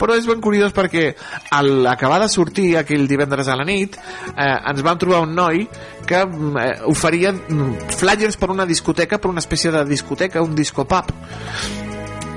però 0.00 0.16
és 0.18 0.28
ben 0.28 0.42
curiós 0.42 0.74
perquè 0.76 1.10
al 1.56 1.86
acabar 1.90 2.20
de 2.22 2.30
sortir 2.32 2.72
aquell 2.80 3.06
divendres 3.10 3.48
a 3.48 3.58
la 3.58 3.66
nit 3.68 3.98
eh, 4.34 4.56
ens 4.72 4.82
vam 4.86 4.98
trobar 5.00 5.22
un 5.26 5.34
noi 5.36 5.66
que 6.06 6.24
mm, 6.24 6.56
eh, 6.58 6.72
oferia 6.90 7.32
mm, 7.32 7.94
flyers 8.00 8.40
per 8.40 8.50
una 8.50 8.66
discoteca 8.66 9.18
per 9.18 9.30
una 9.30 9.44
espècie 9.44 9.70
de 9.74 9.84
discoteca, 9.88 10.42
un 10.42 10.54
discopub 10.54 11.14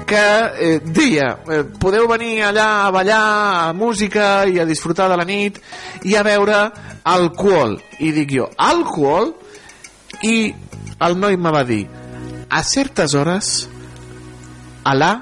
que 0.06 0.26
eh, 0.60 0.80
deia 0.84 1.30
eh, 1.50 1.64
podeu 1.80 2.08
venir 2.12 2.44
allà 2.50 2.68
a 2.84 2.92
ballar 2.94 3.24
a 3.70 3.74
música 3.74 4.44
i 4.46 4.60
a 4.60 4.68
disfrutar 4.70 5.10
de 5.10 5.18
la 5.18 5.26
nit 5.26 5.58
i 6.06 6.18
a 6.20 6.26
veure 6.28 6.60
alcohol 7.04 7.80
i 8.00 8.12
dic 8.14 8.36
jo, 8.38 8.50
alcohol? 8.58 9.34
i 10.24 10.54
el 11.02 11.20
noi 11.20 11.38
me 11.38 11.52
va 11.54 11.64
dir 11.68 11.86
a 12.50 12.62
certes 12.64 13.16
hores 13.18 13.54
Alà 14.84 15.14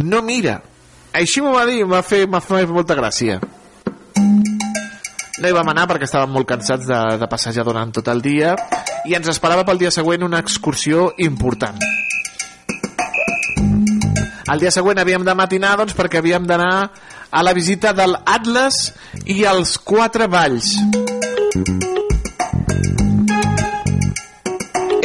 no 0.00 0.22
mira. 0.24 0.60
Així 1.12 1.42
m'ho 1.44 1.52
va 1.52 1.66
dir, 1.68 1.84
fet, 2.02 2.28
m'ha 2.28 2.40
fet 2.40 2.70
molta 2.72 2.96
gràcia. 2.96 3.38
No 5.42 5.48
hi 5.48 5.56
vam 5.56 5.68
anar 5.72 5.84
perquè 5.90 6.06
estàvem 6.08 6.32
molt 6.32 6.48
cansats 6.48 6.86
de, 6.88 7.00
de 7.20 7.28
passejar 7.28 7.64
durant 7.66 7.92
tot 7.92 8.08
el 8.08 8.22
dia 8.24 8.54
i 9.04 9.16
ens 9.18 9.28
esperava 9.28 9.66
pel 9.68 9.80
dia 9.82 9.90
següent 9.92 10.24
una 10.24 10.40
excursió 10.40 11.10
important. 11.18 11.80
El 14.52 14.60
dia 14.62 14.72
següent 14.74 15.00
havíem 15.00 15.24
de 15.26 15.34
matinar 15.36 15.76
doncs, 15.80 15.96
perquè 15.98 16.22
havíem 16.22 16.46
d'anar 16.48 16.74
a 17.32 17.42
la 17.44 17.54
visita 17.56 17.92
del 17.96 18.16
Atlas 18.24 18.92
i 19.24 19.42
els 19.48 19.76
quatre 19.80 20.28
valls 20.28 20.76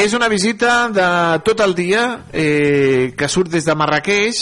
és 0.07 0.13
una 0.15 0.29
visita 0.31 0.87
de 0.93 1.05
tot 1.45 1.59
el 1.65 1.73
dia 1.75 2.03
eh, 2.31 3.13
que 3.17 3.27
surt 3.29 3.49
des 3.51 3.65
de 3.67 3.73
Marrakeix 3.75 4.39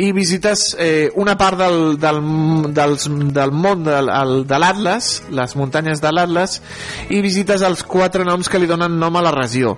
i 0.00 0.10
visites 0.16 0.74
eh, 0.78 1.10
una 1.20 1.34
part 1.40 1.58
del, 1.60 1.96
del, 2.00 2.20
dels, 2.76 3.06
del 3.34 3.50
món 3.52 3.82
el, 3.90 4.44
de 4.48 4.58
l'Atlas, 4.60 5.08
les 5.34 5.54
muntanyes 5.58 6.00
de 6.00 6.12
l'Atlas, 6.14 6.58
i 7.12 7.20
visites 7.24 7.64
els 7.66 7.82
quatre 7.84 8.24
noms 8.24 8.48
que 8.48 8.60
li 8.62 8.68
donen 8.70 8.96
nom 9.00 9.16
a 9.18 9.24
la 9.26 9.32
regió. 9.34 9.74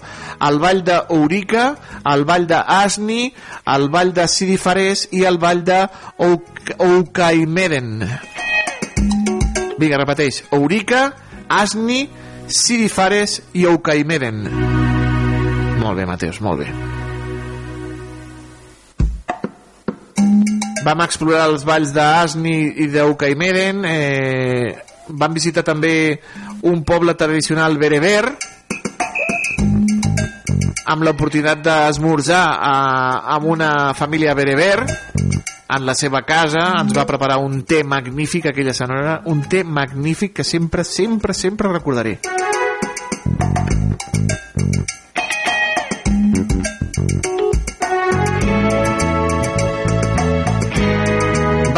El 0.46 0.60
vall 0.62 0.82
de 0.86 0.98
Ourica, 1.16 1.64
el 2.12 2.26
vall 2.28 2.46
de 2.50 2.60
Asni, 2.60 3.32
el 3.74 3.88
vall 3.94 4.12
de 4.14 4.28
Sidi 4.28 4.58
Fares 4.60 5.08
i 5.10 5.24
el 5.26 5.38
vall 5.42 5.64
de 5.66 5.80
Ouk- 6.18 6.76
Oukaimeden. 6.78 7.96
Vinga, 9.78 9.98
repeteix. 10.04 10.44
Ourica, 10.54 11.08
Asni, 11.48 12.04
Sidi 12.46 12.88
Fares 12.92 13.40
i 13.58 13.66
Oukaimeden. 13.66 14.71
Molt 15.92 16.00
bé, 16.00 16.06
Mateus, 16.08 16.38
molt 16.40 16.62
bé. 16.62 16.70
Vam 20.86 21.02
explorar 21.04 21.50
els 21.50 21.66
valls 21.68 21.92
d'Asni 21.92 22.54
i 22.80 22.86
d'Ucaimeden, 22.88 23.84
eh, 23.84 24.72
vam 25.20 25.36
visitar 25.36 25.60
també 25.62 26.16
un 26.62 26.80
poble 26.82 27.12
tradicional 27.12 27.76
bereber, 27.76 28.24
amb 30.86 31.04
l'oportunitat 31.04 31.60
d'esmorzar 31.60 32.42
eh, 32.56 33.34
amb 33.36 33.52
una 33.52 33.92
família 33.92 34.32
bereber, 34.32 34.86
en 35.68 35.84
la 35.84 35.94
seva 35.94 36.24
casa, 36.24 36.70
ens 36.80 36.96
va 36.96 37.04
preparar 37.04 37.36
un 37.44 37.66
té 37.68 37.84
magnífic 37.84 38.48
aquella 38.48 38.72
senyora, 38.72 39.20
un 39.26 39.44
té 39.44 39.60
magnífic 39.62 40.38
que 40.40 40.44
sempre, 40.56 40.88
sempre, 40.88 41.36
sempre 41.36 41.68
recordaré. 41.68 42.16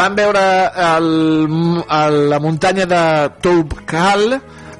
Vam 0.05 0.13
veure 0.13 0.41
el, 0.85 1.05
el, 1.89 2.15
la 2.29 2.37
muntanya 2.37 2.85
de 2.85 2.97
Toubkal, 3.41 4.35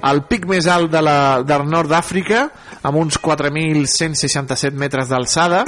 el 0.06 0.20
pic 0.30 0.44
més 0.46 0.68
alt 0.70 0.92
de 0.94 1.00
la, 1.02 1.42
del 1.42 1.64
nord 1.66 1.90
d'Àfrica, 1.90 2.44
amb 2.86 3.00
uns 3.02 3.18
4.167 3.24 4.78
metres 4.78 5.10
d'alçada. 5.10 5.64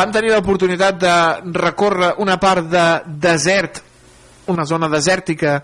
Vam 0.00 0.16
tenir 0.16 0.32
l'oportunitat 0.32 1.04
de 1.04 1.16
recórrer 1.60 2.14
una 2.24 2.38
part 2.40 2.72
de 2.72 2.86
desert, 3.28 3.82
una 4.52 4.66
zona 4.66 4.88
desèrtica, 4.92 5.56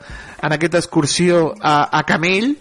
en 0.42 0.54
aquesta 0.54 0.78
excursió 0.78 1.54
a, 1.60 1.88
a 1.92 2.02
Camell, 2.08 2.54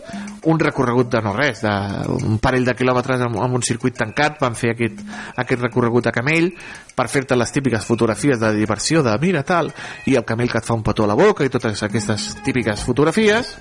un 0.50 0.60
recorregut 0.60 1.10
de 1.12 1.22
no 1.24 1.34
res, 1.36 1.62
d'un 1.64 2.40
parell 2.44 2.68
de 2.68 2.76
quilòmetres 2.78 3.24
amb, 3.26 3.40
amb 3.44 3.60
un 3.60 3.66
circuit 3.66 3.98
tancat, 3.98 4.40
vam 4.42 4.56
fer 4.56 4.74
aquest, 4.74 5.02
aquest 5.40 5.64
recorregut 5.64 6.08
a 6.08 6.16
Camell 6.16 6.52
per 6.96 7.08
fer-te 7.12 7.38
les 7.40 7.52
típiques 7.56 7.86
fotografies 7.86 8.40
de 8.40 8.54
diversió, 8.56 9.04
de 9.04 9.16
mira 9.22 9.44
tal, 9.44 9.72
i 10.06 10.16
el 10.20 10.28
camell 10.28 10.52
que 10.52 10.62
et 10.62 10.68
fa 10.68 10.78
un 10.78 10.84
petó 10.84 11.06
a 11.06 11.12
la 11.12 11.18
boca 11.20 11.46
i 11.46 11.52
totes 11.52 11.84
aquestes 11.84 12.32
típiques 12.46 12.84
fotografies. 12.88 13.56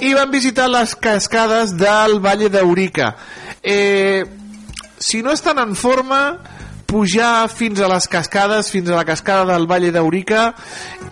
I 0.00 0.14
vam 0.16 0.30
visitar 0.32 0.68
les 0.70 0.94
cascades 0.96 1.76
del 1.76 2.18
Valle 2.24 2.48
d'Eurica. 2.52 3.14
Eh, 3.62 4.24
si 4.98 5.22
no 5.22 5.32
estan 5.32 5.58
en 5.58 5.74
forma, 5.76 6.38
pujar 6.90 7.46
fins 7.48 7.78
a 7.80 7.88
les 7.88 8.08
cascades, 8.10 8.70
fins 8.74 8.90
a 8.90 8.98
la 8.98 9.06
cascada 9.06 9.46
del 9.52 9.68
Valle 9.70 9.92
d'Eurica, 9.94 10.50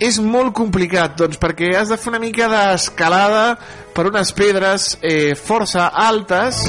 és 0.02 0.18
molt 0.18 0.50
complicat, 0.58 1.14
doncs, 1.20 1.38
perquè 1.38 1.70
has 1.78 1.92
de 1.92 1.98
fer 2.00 2.10
una 2.10 2.22
mica 2.22 2.48
d'escalada 2.50 3.52
per 3.94 4.08
unes 4.10 4.34
pedres 4.34 4.96
eh, 5.02 5.36
força 5.38 5.88
altes 5.94 6.64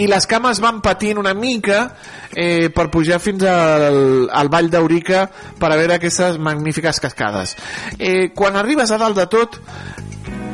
i 0.00 0.08
les 0.10 0.26
cames 0.26 0.58
van 0.64 0.80
patint 0.84 1.20
una 1.20 1.34
mica 1.38 1.84
eh, 2.32 2.70
per 2.74 2.88
pujar 2.92 3.20
fins 3.22 3.44
al, 3.46 4.26
al 4.32 4.50
Vall 4.52 4.72
d'Eurica 4.72 5.26
per 5.60 5.70
a 5.70 5.78
veure 5.78 5.98
aquestes 5.98 6.40
magnífiques 6.42 6.98
cascades. 7.04 7.54
Eh, 7.98 8.32
quan 8.34 8.56
arribes 8.58 8.90
a 8.90 8.98
dalt 9.00 9.20
de 9.20 9.28
tot, 9.30 9.60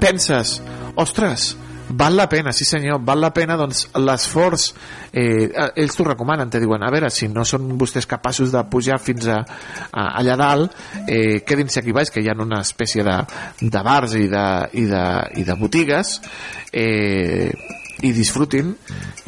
penses, 0.03 0.59
ostres, 0.99 1.55
val 1.91 2.17
la 2.17 2.29
pena, 2.29 2.53
sí 2.53 2.65
senyor, 2.65 3.01
val 3.05 3.21
la 3.21 3.33
pena 3.35 3.57
doncs 3.59 3.87
l'esforç, 3.99 4.69
eh, 5.13 5.51
ells 5.75 5.97
t'ho 5.97 6.07
recomanen, 6.07 6.51
te 6.51 6.61
diuen, 6.63 6.83
a 6.83 6.91
veure, 6.93 7.11
si 7.11 7.29
no 7.29 7.45
són 7.45 7.69
vostès 7.81 8.09
capaços 8.11 8.53
de 8.55 8.63
pujar 8.71 9.01
fins 9.03 9.29
a, 9.31 9.41
a 9.91 10.07
allà 10.21 10.37
dalt, 10.41 10.79
eh, 11.07 11.43
quedin-se 11.47 11.83
aquí 11.83 11.95
baix, 11.97 12.13
que 12.13 12.23
hi 12.23 12.31
ha 12.31 12.39
una 12.39 12.63
espècie 12.65 13.05
de, 13.07 13.19
de 13.61 13.85
bars 13.85 14.17
i 14.19 14.29
de, 14.31 14.47
i 14.81 14.87
de, 14.91 15.05
i 15.43 15.47
de 15.47 15.59
botigues, 15.61 16.19
eh, 16.73 17.51
i 18.01 18.15
disfrutin 18.17 18.73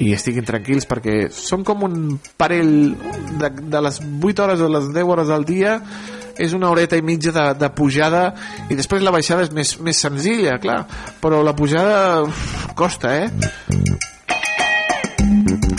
i 0.00 0.12
estiguin 0.16 0.46
tranquils 0.48 0.86
perquè 0.88 1.26
són 1.34 1.64
com 1.66 1.84
un 1.84 1.96
parell 2.40 2.94
de, 3.40 3.50
de 3.68 3.82
les 3.84 4.00
8 4.00 4.46
hores 4.46 4.64
o 4.64 4.70
les 4.72 4.88
10 4.94 5.12
hores 5.12 5.32
al 5.34 5.44
dia 5.48 5.74
és 6.38 6.54
una 6.56 6.70
horeta 6.70 6.96
i 6.96 7.04
mitja 7.04 7.32
de, 7.34 7.44
de 7.58 7.68
pujada 7.76 8.22
i 8.70 8.78
després 8.78 9.04
la 9.04 9.12
baixada 9.14 9.46
és 9.46 9.52
més, 9.54 9.74
més 9.80 10.00
senzilla, 10.04 10.58
clar, 10.62 10.82
però 11.22 11.42
la 11.44 11.54
pujada 11.56 12.22
uf, 12.26 12.72
costa, 12.78 13.14
eh? 13.16 13.28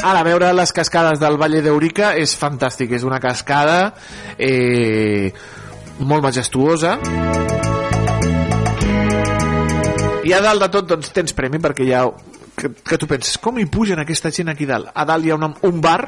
Ara, 0.04 0.24
veure 0.26 0.52
les 0.56 0.74
cascades 0.76 1.20
del 1.22 1.38
Valle 1.40 1.62
d'Eurica 1.64 2.14
és 2.20 2.36
fantàstic, 2.36 2.92
és 2.98 3.06
una 3.08 3.22
cascada 3.24 3.94
eh, 4.38 5.32
molt 6.04 6.26
majestuosa 6.26 6.98
i 10.24 10.32
a 10.32 10.40
dalt 10.44 10.64
de 10.64 10.70
tot 10.72 10.88
doncs, 10.88 11.12
tens 11.16 11.36
premi 11.36 11.60
perquè 11.64 11.88
hi 11.88 11.94
ha 11.96 12.06
que, 12.56 12.70
que 12.86 13.00
tu 13.00 13.08
penses, 13.10 13.38
com 13.42 13.58
hi 13.60 13.66
pugen 13.68 14.00
aquesta 14.00 14.32
gent 14.32 14.52
aquí 14.54 14.68
dalt? 14.70 14.92
A 14.94 15.06
dalt 15.10 15.26
hi 15.26 15.34
ha 15.34 15.40
un, 15.40 15.50
un 15.68 15.82
bar 15.84 16.02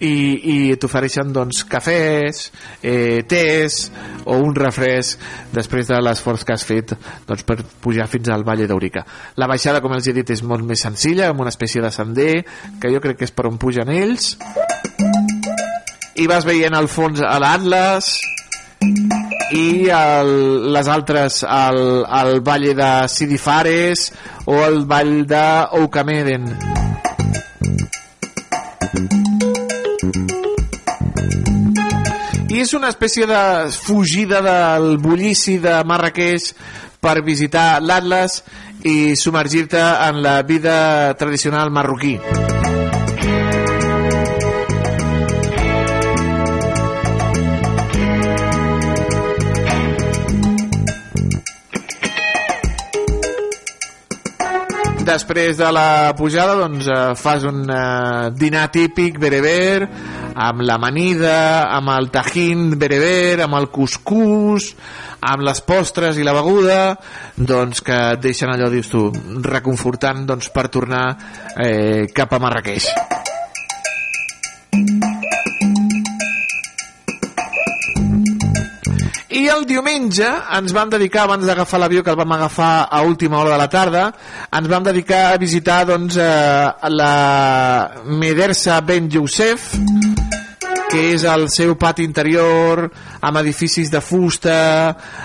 i, 0.00 0.10
i 0.10 0.56
t'ofereixen 0.80 1.30
doncs, 1.34 1.62
cafès, 1.70 2.48
eh, 2.82 3.22
tés 3.28 3.78
o 4.24 4.38
un 4.42 4.54
refresc 4.56 5.22
després 5.54 5.88
de 5.90 6.00
l'esforç 6.02 6.44
que 6.44 6.56
has 6.56 6.66
fet 6.66 6.94
doncs, 7.28 7.44
per 7.46 7.60
pujar 7.84 8.08
fins 8.10 8.30
al 8.32 8.46
Valle 8.46 8.66
d'Eurica. 8.70 9.04
La 9.36 9.48
baixada, 9.50 9.82
com 9.84 9.94
els 9.94 10.08
he 10.08 10.16
dit, 10.16 10.34
és 10.34 10.42
molt 10.42 10.66
més 10.66 10.82
senzilla, 10.82 11.30
amb 11.30 11.44
una 11.44 11.54
espècie 11.54 11.82
de 11.84 11.92
sender, 11.94 12.32
que 12.80 12.92
jo 12.92 13.02
crec 13.04 13.20
que 13.20 13.28
és 13.28 13.34
per 13.34 13.48
on 13.50 13.58
pugen 13.60 13.92
ells. 13.92 14.34
I 16.14 16.28
vas 16.30 16.46
veient 16.46 16.74
al 16.74 16.88
fons 16.88 17.22
a 17.22 17.38
l'Atlas, 17.42 18.14
i 19.54 19.88
el, 19.92 20.72
les 20.74 20.88
altres 20.88 21.42
el, 21.46 21.80
el 22.04 22.40
Valle 22.44 22.74
de 22.74 22.92
Sidifares 23.08 24.10
o 24.44 24.60
el 24.66 24.84
Vall 24.90 25.26
de 25.30 25.46
Oukameden 25.80 26.50
i 32.54 32.60
és 32.62 32.70
una 32.76 32.86
espècie 32.92 33.26
de 33.26 33.38
fugida 33.74 34.38
del 34.44 34.92
bullici 35.02 35.56
de 35.58 35.74
Marrakeix 35.90 36.52
per 37.02 37.16
visitar 37.26 37.80
l'Atlas 37.82 38.42
i 38.86 39.16
submergir-te 39.18 39.82
en 39.82 40.22
la 40.22 40.40
vida 40.46 40.76
tradicional 41.18 41.74
marroquí 41.74 42.18
després 55.04 55.58
de 55.58 55.70
la 55.74 56.14
pujada 56.16 56.56
doncs, 56.58 56.88
eh, 56.88 57.14
fas 57.20 57.44
un 57.48 57.64
eh, 57.70 58.30
dinar 58.34 58.68
típic 58.72 59.18
bereber 59.20 59.86
amb 60.34 60.64
l'amanida, 60.66 61.70
amb 61.76 61.92
el 61.94 62.10
tajín 62.14 62.72
bereber, 62.78 63.44
amb 63.44 63.60
el 63.60 63.68
cuscús 63.74 64.72
amb 65.24 65.44
les 65.46 65.60
postres 65.64 66.18
i 66.20 66.26
la 66.26 66.34
beguda 66.36 66.78
doncs 67.36 67.80
que 67.84 68.00
et 68.14 68.24
deixen 68.24 68.52
allò 68.52 68.68
dius 68.72 68.92
tu, 68.92 69.06
reconfortant 69.44 70.26
doncs, 70.28 70.52
per 70.54 70.68
tornar 70.68 71.04
eh, 71.56 72.10
cap 72.12 72.34
a 72.36 72.42
Marrakeix 72.42 72.90
El 79.50 79.66
diumenge 79.68 80.26
ens 80.56 80.72
vam 80.74 80.90
dedicar, 80.92 81.24
abans 81.24 81.44
d'agafar 81.46 81.78
l'avió 81.82 82.02
que 82.04 82.10
el 82.12 82.16
vam 82.16 82.32
agafar 82.36 82.88
a 82.90 83.02
última 83.02 83.38
hora 83.38 83.52
de 83.54 83.58
la 83.60 83.68
tarda, 83.68 84.04
ens 84.50 84.68
vam 84.70 84.84
dedicar 84.86 85.32
a 85.32 85.38
visitar 85.38 85.84
doncs, 85.88 86.16
eh, 86.16 86.90
la 86.90 88.02
Medersa 88.06 88.80
Ben 88.80 89.10
Youssef, 89.10 89.74
que 90.90 91.02
és 91.14 91.24
el 91.28 91.48
seu 91.50 91.74
pati 91.80 92.04
interior 92.06 92.86
amb 93.20 93.40
edificis 93.40 93.90
de 93.90 94.00
fusta 94.04 94.58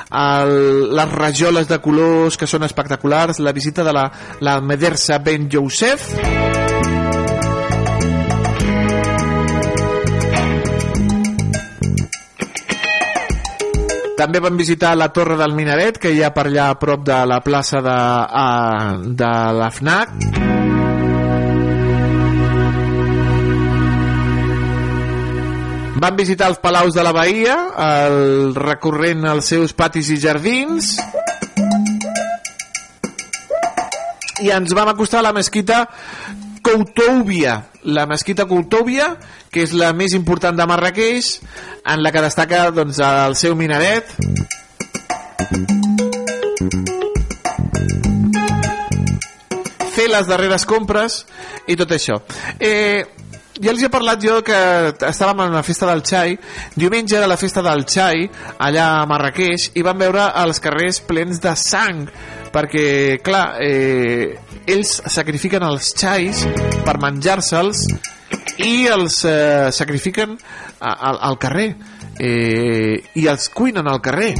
el, 0.09 0.55
les 0.97 1.11
rajoles 1.13 1.69
de 1.69 1.77
colors 1.83 2.39
que 2.39 2.49
són 2.49 2.65
espectaculars 2.65 3.41
la 3.43 3.53
visita 3.53 3.85
de 3.85 3.93
la, 3.93 4.07
la 4.41 4.59
Medersa 4.61 5.19
Ben 5.21 5.49
Youssef 5.51 6.58
També 14.19 14.41
vam 14.43 14.57
visitar 14.59 14.97
la 14.99 15.13
Torre 15.15 15.37
del 15.39 15.53
Minaret, 15.55 15.95
que 15.95 16.09
hi 16.11 16.17
ha 16.19 16.33
per 16.35 16.49
allà 16.49 16.65
a 16.73 16.75
prop 16.75 17.05
de 17.07 17.19
la 17.23 17.37
plaça 17.39 17.79
de, 17.79 17.95
a, 17.95 18.47
de 18.99 19.29
la 19.55 19.69
FNAC. 19.71 20.09
Vam 26.03 26.19
visitar 26.19 26.49
els 26.51 26.59
Palaus 26.59 26.99
de 26.99 27.07
la 27.07 27.15
Bahia, 27.15 27.55
el, 27.85 28.51
recorrent 28.59 29.23
els 29.37 29.53
seus 29.55 29.71
patis 29.71 30.11
i 30.11 30.19
jardins. 30.19 30.97
I 34.43 34.51
ens 34.55 34.75
vam 34.75 34.91
acostar 34.91 35.23
a 35.23 35.29
la 35.29 35.35
mesquita 35.35 35.85
Coutoubia, 36.63 37.69
la 37.83 38.05
mesquita 38.05 38.45
Coutoubia, 38.45 39.11
que 39.51 39.63
és 39.65 39.73
la 39.73 39.91
més 39.93 40.13
important 40.17 40.57
de 40.57 40.67
Marrakeix, 40.69 41.37
en 41.85 42.03
la 42.03 42.11
que 42.11 42.23
destaca 42.25 42.67
doncs, 42.75 42.99
el 43.03 43.37
seu 43.39 43.55
minaret. 43.59 44.13
Fer 49.95 50.09
les 50.09 50.27
darreres 50.29 50.67
compres 50.69 51.23
i 51.67 51.75
tot 51.79 51.91
això. 51.95 52.21
Eh, 52.59 53.03
ja 53.59 53.73
els 53.73 53.81
he 53.83 53.89
parlat 53.91 54.21
jo 54.23 54.39
que 54.45 54.57
estàvem 55.09 55.43
en 55.43 55.55
la 55.57 55.63
festa 55.67 55.87
del 55.89 56.01
xai 56.07 56.37
diumenge 56.79 57.17
era 57.17 57.27
la 57.27 57.37
festa 57.39 57.63
del 57.65 57.83
xai 57.83 58.23
allà 58.63 58.85
a 59.01 59.07
Marrakeix 59.09 59.71
i 59.75 59.83
vam 59.83 59.99
veure 59.99 60.29
els 60.43 60.61
carrers 60.63 61.01
plens 61.07 61.41
de 61.43 61.55
sang 61.59 62.05
perquè 62.53 63.19
clar 63.23 63.57
eh, 63.63 64.37
ells 64.69 65.01
sacrifiquen 65.11 65.63
els 65.67 65.93
xais 65.97 66.45
per 66.85 66.97
menjar-se'ls 67.01 67.85
i 68.65 68.87
els 68.91 69.23
eh, 69.25 69.69
sacrifiquen 69.75 70.35
a, 70.35 70.91
a, 70.91 71.13
al 71.29 71.37
carrer 71.41 71.75
eh, 72.19 72.99
i 73.15 73.27
els 73.31 73.49
cuinen 73.55 73.87
al 73.87 74.01
carrer. 74.03 74.33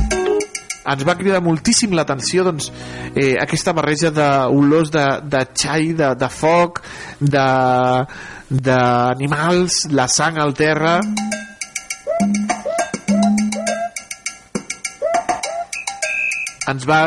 Ens 0.90 1.04
va 1.06 1.16
cridar 1.20 1.42
moltíssim 1.46 1.92
l'atenció 1.94 2.44
doncs, 2.48 2.72
eh, 3.14 3.36
aquesta 3.40 3.74
barreja 3.78 4.10
d'olors 4.16 4.90
de, 4.94 5.06
de 5.30 5.46
xai, 5.54 5.94
de, 5.98 6.16
de 6.18 6.30
foc 6.34 6.82
d'animals, 8.50 9.86
la 9.94 10.08
sang 10.10 10.38
al 10.42 10.54
terra. 10.58 11.00
Ens 16.70 16.86
va 16.86 17.02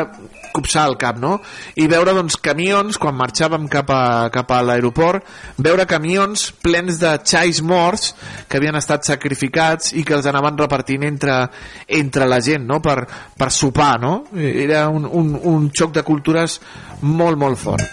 copsar 0.53 0.85
el 0.89 0.97
cap, 1.01 1.19
no? 1.21 1.39
I 1.75 1.87
veure, 1.91 2.13
doncs, 2.15 2.37
camions, 2.43 2.99
quan 3.01 3.17
marxàvem 3.17 3.67
cap 3.71 3.89
a, 3.93 4.03
cap 4.33 4.53
a 4.53 4.61
l'aeroport, 4.65 5.25
veure 5.57 5.87
camions 5.89 6.49
plens 6.63 7.01
de 7.01 7.15
xais 7.25 7.63
morts 7.65 8.13
que 8.47 8.59
havien 8.59 8.77
estat 8.79 9.05
sacrificats 9.09 9.93
i 9.97 10.05
que 10.07 10.15
els 10.17 10.29
anaven 10.29 10.57
repartint 10.61 11.07
entre, 11.09 11.39
entre 11.87 12.29
la 12.29 12.39
gent, 12.43 12.67
no?, 12.69 12.79
per, 12.83 13.03
per 13.37 13.51
sopar, 13.51 13.97
no? 14.01 14.15
Era 14.37 14.87
un, 14.93 15.09
un, 15.09 15.35
un 15.41 15.69
xoc 15.73 15.93
de 15.97 16.05
cultures 16.07 16.59
molt, 17.01 17.39
molt 17.39 17.59
fort. 17.59 17.83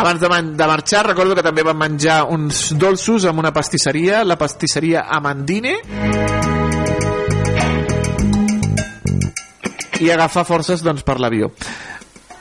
Abans 0.00 0.20
de, 0.20 0.28
de 0.56 0.66
marxar, 0.66 1.04
recordo 1.06 1.34
que 1.36 1.44
també 1.44 1.60
vam 1.66 1.76
menjar 1.76 2.22
uns 2.32 2.70
dolços 2.72 3.26
amb 3.28 3.42
una 3.42 3.52
pastisseria, 3.52 4.22
la 4.24 4.38
pastisseria 4.40 5.04
Amandine, 5.12 5.74
i 10.00 10.10
agafar 10.10 10.46
forces 10.48 10.84
doncs, 10.84 11.04
per 11.06 11.18
l'avió. 11.20 11.50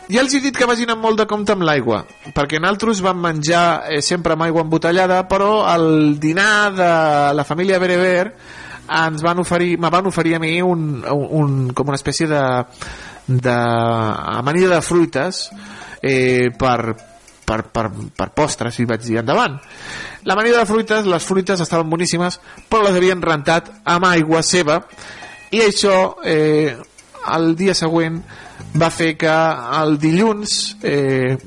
Ja 0.10 0.24
els 0.24 0.34
he 0.34 0.42
dit 0.42 0.56
que 0.58 0.66
vagin 0.66 0.90
amb 0.90 1.04
molt 1.06 1.20
de 1.22 1.28
compte 1.30 1.54
amb 1.54 1.62
l'aigua, 1.68 2.02
perquè 2.34 2.58
nosaltres 2.58 3.04
vam 3.06 3.20
menjar 3.22 3.92
eh, 3.94 4.00
sempre 4.02 4.34
amb 4.34 4.48
aigua 4.48 4.64
embotellada, 4.66 5.22
però 5.30 5.68
al 5.70 6.18
dinar 6.20 6.72
de 6.74 6.90
la 7.38 7.46
família 7.46 7.78
Bereber 7.78 8.32
ens 8.90 9.22
van 9.22 9.38
oferir, 9.44 9.78
me 9.78 9.92
van 9.94 10.10
oferir 10.10 10.34
a 10.36 10.40
mi 10.42 10.56
un, 10.66 11.04
un, 11.06 11.28
un, 11.44 11.60
com 11.78 11.94
una 11.94 12.00
espècie 12.00 12.26
de, 12.26 12.42
de 13.30 13.54
amanida 13.54 14.74
de 14.74 14.82
fruites 14.82 15.52
eh, 16.02 16.50
per, 16.58 16.96
per, 17.46 17.62
per, 17.70 17.86
per 18.18 18.30
postres 18.34 18.80
i 18.82 18.88
vaig 18.90 19.06
dir 19.06 19.22
endavant 19.22 19.60
l'amanida 20.26 20.64
de 20.64 20.70
fruites, 20.70 21.06
les 21.06 21.26
fruites 21.26 21.62
estaven 21.62 21.90
boníssimes 21.90 22.40
però 22.70 22.88
les 22.88 22.98
havien 22.98 23.22
rentat 23.22 23.70
amb 23.86 24.10
aigua 24.10 24.42
seva 24.42 24.82
i 25.54 25.62
això 25.66 26.16
eh, 26.26 26.74
el 27.36 27.56
dia 27.60 27.76
següent 27.78 28.22
va 28.80 28.90
fer 28.94 29.16
que 29.20 29.36
el 29.80 29.98
dilluns 30.02 30.56
eh, 30.84 31.38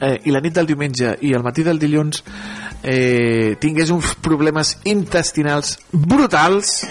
eh, 0.00 0.18
i 0.24 0.34
la 0.34 0.42
nit 0.44 0.54
del 0.54 0.68
diumenge 0.70 1.16
i 1.22 1.34
el 1.34 1.44
matí 1.46 1.64
del 1.66 1.80
dilluns 1.82 2.22
eh, 2.82 3.56
tingués 3.60 3.90
uns 3.94 4.14
problemes 4.24 4.76
intestinals 4.84 5.78
brutals 5.92 6.82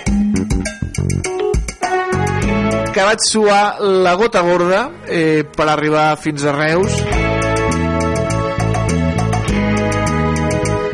que 2.93 3.05
vaig 3.09 3.21
suar 3.25 3.81
la 3.81 4.13
gota 4.19 4.41
gorda 4.45 4.87
eh, 5.07 5.43
per 5.43 5.69
arribar 5.69 6.11
fins 6.21 6.45
a 6.45 6.53
Reus 6.57 7.22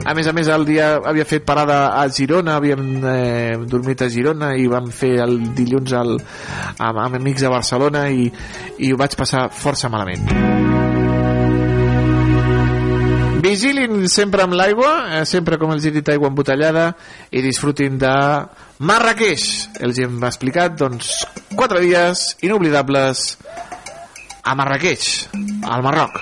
a 0.09 0.13
més 0.17 0.27
a 0.27 0.33
més 0.33 0.47
el 0.49 0.63
dia 0.65 0.87
havia 1.05 1.25
fet 1.29 1.43
parada 1.45 1.79
a 1.99 2.07
Girona 2.09 2.55
havíem 2.57 2.85
eh, 3.05 3.57
dormit 3.69 4.01
a 4.01 4.09
Girona 4.09 4.55
i 4.57 4.65
vam 4.71 4.89
fer 4.89 5.19
el 5.21 5.37
dilluns 5.53 5.93
el, 5.99 6.15
amb, 6.77 7.01
amb 7.05 7.19
amics 7.19 7.45
a 7.45 7.51
Barcelona 7.53 8.07
i, 8.09 8.25
i 8.81 8.89
ho 8.89 8.97
vaig 8.97 9.13
passar 9.19 9.47
força 9.53 9.91
malament. 9.93 10.25
Vigilin 13.39 14.01
sempre 14.11 14.43
amb 14.43 14.57
l'aigua 14.57 14.89
eh, 15.19 15.21
sempre 15.29 15.61
com 15.61 15.75
els 15.75 15.85
he 15.85 15.93
dit 15.95 16.09
aigua 16.09 16.33
embotellada 16.33 16.89
i 17.29 17.45
disfrutin 17.45 18.01
de 18.01 18.15
Marrakeix 18.89 19.45
els 19.85 20.01
hem 20.01 20.17
explicat 20.25 20.75
doncs 20.79 21.13
4 21.53 21.85
dies 21.85 22.25
inoblidables 22.49 23.37
a 24.43 24.57
Marrakeix 24.57 25.13
al 25.69 25.85
Marroc 25.85 26.19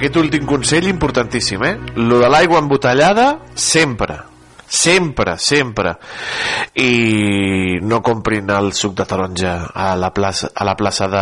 Aquest 0.00 0.16
últim 0.16 0.46
consell 0.48 0.86
importantíssim, 0.88 1.60
eh? 1.68 1.74
Lo 2.00 2.22
de 2.22 2.28
l'aigua 2.32 2.56
embotellada, 2.62 3.42
sempre. 3.52 4.14
Sempre, 4.64 5.34
sempre. 5.36 5.92
I 6.80 7.76
no 7.84 7.98
comprin 8.00 8.48
el 8.48 8.72
suc 8.72 8.96
de 8.96 9.04
taronja 9.04 9.52
a 9.68 9.90
la 10.00 10.08
plaça, 10.16 10.48
a 10.56 10.64
la 10.64 10.72
plaça 10.78 11.04
de 11.12 11.20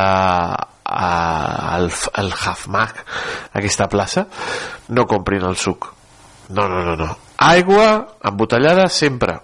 al, 0.94 1.90
al 2.22 2.32
Hafmag, 2.32 3.02
aquesta 3.58 3.90
plaça. 3.90 4.28
No 4.94 5.08
comprin 5.10 5.42
el 5.42 5.58
suc. 5.58 5.90
No, 6.54 6.68
no, 6.70 6.84
no, 6.86 6.94
no. 6.94 7.16
Aigua 7.50 8.18
embotellada 8.22 8.86
sempre. 8.86 9.40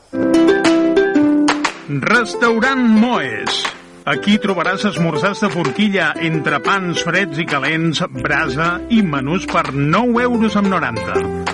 Restaurant 1.91 2.87
Moes. 2.87 3.65
Aquí 4.05 4.35
trobaràs 4.37 4.83
esmorzars 4.85 5.41
de 5.41 5.49
forquilla 5.49 6.11
entre 6.27 6.59
pans 6.67 7.01
freds 7.07 7.41
i 7.41 7.49
calents, 7.49 8.03
brasa 8.21 8.75
i 8.93 9.01
menús 9.01 9.49
per 9.49 9.71
9 9.73 10.27
euros 10.29 10.61
amb 10.61 10.69
90. 10.77 11.54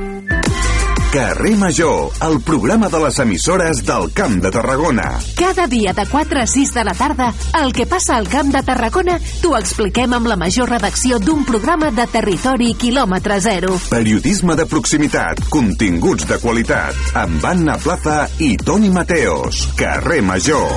Carrer 1.11 1.57
Major, 1.57 2.09
el 2.21 2.39
programa 2.39 2.87
de 2.87 2.99
les 3.03 3.19
emissores 3.19 3.83
del 3.83 4.13
Camp 4.13 4.37
de 4.41 4.49
Tarragona. 4.49 5.19
Cada 5.35 5.67
dia 5.67 5.91
de 5.91 6.05
4 6.07 6.39
a 6.39 6.47
6 6.47 6.73
de 6.73 6.83
la 6.85 6.93
tarda, 6.93 7.33
el 7.61 7.73
que 7.73 7.85
passa 7.85 8.15
al 8.15 8.29
Camp 8.31 8.53
de 8.53 8.61
Tarragona 8.63 9.17
t'ho 9.41 9.51
expliquem 9.57 10.15
amb 10.15 10.29
la 10.31 10.37
major 10.39 10.71
redacció 10.71 11.19
d'un 11.19 11.43
programa 11.43 11.89
de 11.91 12.05
territori 12.07 12.71
quilòmetre 12.79 13.41
zero. 13.43 13.75
Periodisme 13.89 14.55
de 14.55 14.65
proximitat, 14.71 15.43
continguts 15.51 16.29
de 16.31 16.39
qualitat, 16.39 16.95
amb 17.19 17.43
Anna 17.43 17.75
Plaza 17.75 18.29
i 18.39 18.55
Toni 18.55 18.89
Mateos. 18.95 19.65
Carrer 19.75 20.21
Major. 20.23 20.71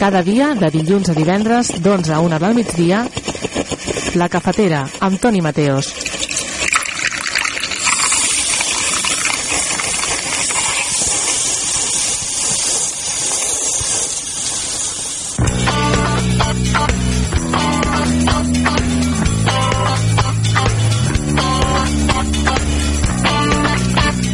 Cada 0.00 0.20
dia, 0.24 0.54
de 0.56 0.68
dilluns 0.72 1.08
a 1.08 1.14
divendres, 1.16 1.74
d'11 1.82 2.12
a 2.12 2.24
1 2.24 2.40
del 2.40 2.56
migdia, 2.56 3.04
La 4.16 4.28
Cafetera, 4.28 4.86
amb 5.00 5.20
Toni 5.20 5.42
Mateos. 5.44 5.92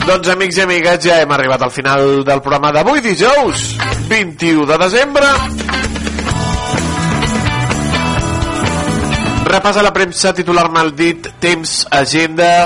Doncs 0.07 0.29
amics 0.29 0.59
i 0.59 0.63
amigues, 0.67 0.99
ja 1.07 1.23
hem 1.23 1.31
arribat 1.33 1.63
al 1.65 1.71
final 1.73 2.21
del 2.27 2.43
programa 2.45 2.71
d'avui, 2.77 3.01
dijous 3.01 3.73
21 4.11 4.67
de 4.69 4.79
desembre. 4.85 5.82
Repàs 9.53 9.77
a 9.77 9.83
la 9.85 9.91
premsa 9.93 10.31
titular 10.33 10.71
maldit, 10.73 11.27
temps, 11.37 11.83
agenda, 11.93 12.65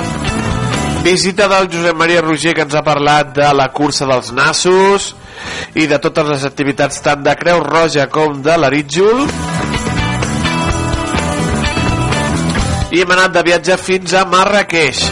visita 1.02 1.48
del 1.50 1.66
Josep 1.72 1.98
Maria 1.98 2.22
Roger 2.22 2.52
que 2.54 2.62
ens 2.62 2.76
ha 2.78 2.84
parlat 2.86 3.32
de 3.34 3.48
la 3.58 3.66
cursa 3.74 4.06
dels 4.06 4.30
nassos 4.30 5.08
i 5.74 5.88
de 5.90 5.98
totes 5.98 6.30
les 6.30 6.46
activitats 6.46 7.02
tant 7.02 7.26
de 7.26 7.34
Creu 7.42 7.64
Roja 7.66 8.06
com 8.06 8.38
de 8.38 8.54
l'Arítjol. 8.62 9.26
I 12.94 13.02
hem 13.02 13.16
anat 13.18 13.34
de 13.34 13.48
viatge 13.50 13.82
fins 13.82 14.14
a 14.14 14.22
Marrakeix. 14.30 15.08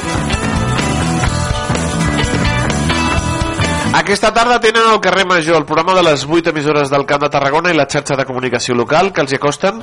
Aquesta 3.95 4.33
tarda 4.35 4.57
tenen 4.59 4.89
al 4.91 4.99
carrer 5.01 5.23
Major 5.25 5.55
el 5.61 5.65
programa 5.69 5.95
de 5.95 6.03
les 6.03 6.25
8 6.27 6.51
emissores 6.51 6.91
del 6.91 7.05
Camp 7.07 7.23
de 7.23 7.29
Tarragona 7.31 7.71
i 7.71 7.77
la 7.79 7.87
xarxa 7.87 8.17
de 8.19 8.25
comunicació 8.27 8.75
local 8.75 9.13
que 9.15 9.23
els 9.23 9.31
hi 9.31 9.37
acosten 9.39 9.79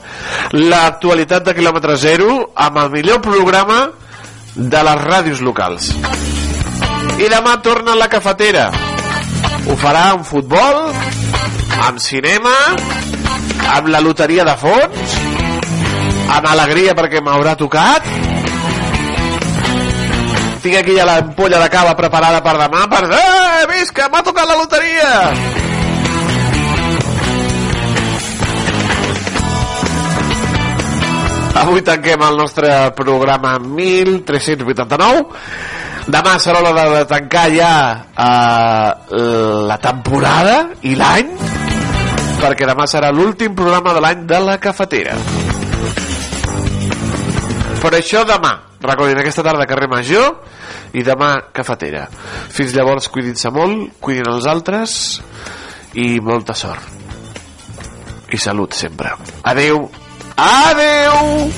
l'actualitat 0.51 1.45
de 1.47 1.53
quilòmetre 1.55 1.95
zero 1.95 2.33
amb 2.65 2.81
el 2.81 2.89
millor 2.91 3.21
programa 3.23 3.77
de 4.55 4.81
les 4.83 4.99
ràdios 5.05 5.39
locals. 5.39 5.93
I 7.23 7.29
demà 7.31 7.55
torna 7.63 7.95
la 7.95 8.09
cafetera. 8.11 8.67
Ho 9.71 9.77
farà 9.79 10.03
amb 10.17 10.27
futbol, 10.27 10.81
amb 11.87 12.03
cinema, 12.03 12.51
amb 13.77 13.87
la 13.95 14.03
loteria 14.03 14.43
de 14.43 14.57
fons, 14.59 15.15
amb 16.35 16.51
alegria 16.51 16.99
perquè 16.99 17.23
m'haurà 17.23 17.55
tocat, 17.55 18.11
tinc 20.61 20.77
aquí 20.77 20.93
ja 20.95 21.05
l'ampolla 21.09 21.59
de 21.63 21.69
cava 21.73 21.95
preparada 21.97 22.41
per 22.45 22.55
demà 22.59 22.85
per... 22.89 23.03
Eh, 23.09 23.65
visca, 23.71 24.07
m'ha 24.13 24.21
tocat 24.21 24.45
la 24.47 24.57
loteria! 24.59 25.11
Avui 31.61 31.81
tanquem 31.85 32.21
el 32.25 32.37
nostre 32.39 32.69
programa 32.97 33.57
1389. 33.59 35.25
Demà 36.11 36.37
serà 36.41 36.61
l'hora 36.63 36.87
de 36.89 37.03
tancar 37.09 37.45
ja 37.53 37.73
eh, 38.09 39.19
la 39.69 39.77
temporada 39.81 40.55
i 40.87 40.95
l'any, 40.97 41.29
perquè 42.41 42.65
demà 42.65 42.87
serà 42.89 43.11
l'últim 43.13 43.53
programa 43.53 43.93
de 43.93 44.01
l'any 44.01 44.25
de 44.29 44.41
la 44.47 44.57
cafetera. 44.57 45.13
Per 47.81 47.93
això 47.97 48.25
demà, 48.25 48.55
recordin 48.81 49.19
aquesta 49.21 49.43
tarda 49.45 49.67
carrer 49.69 49.89
Major 49.91 50.41
i 50.97 51.03
demà 51.05 51.33
cafetera. 51.53 52.07
Fins 52.51 52.75
llavors 52.75 53.09
cuidin-se 53.13 53.51
molt, 53.53 53.97
cuidin 54.03 54.29
els 54.31 54.47
altres 54.49 54.95
i 55.97 56.19
molta 56.23 56.55
sort. 56.57 56.99
I 58.31 58.39
salut 58.39 58.73
sempre. 58.77 59.11
Adeu. 59.43 59.89
Adeu! 60.39 61.51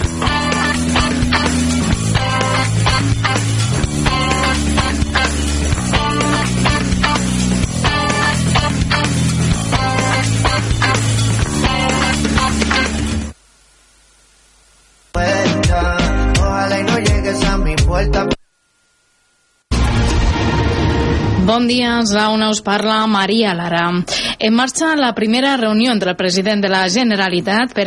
Bon 21.43 21.67
dia, 21.67 21.97
a 21.99 22.29
una 22.31 22.47
us 22.49 22.61
parla 22.63 23.01
Maria 23.05 23.51
Lara. 23.53 23.89
En 24.39 24.53
marxa 24.55 24.93
la 24.95 25.09
primera 25.13 25.57
reunió 25.57 25.91
entre 25.91 26.11
el 26.11 26.15
president 26.15 26.61
de 26.63 26.69
la 26.71 26.85
Generalitat 26.87 27.73
per 27.75 27.81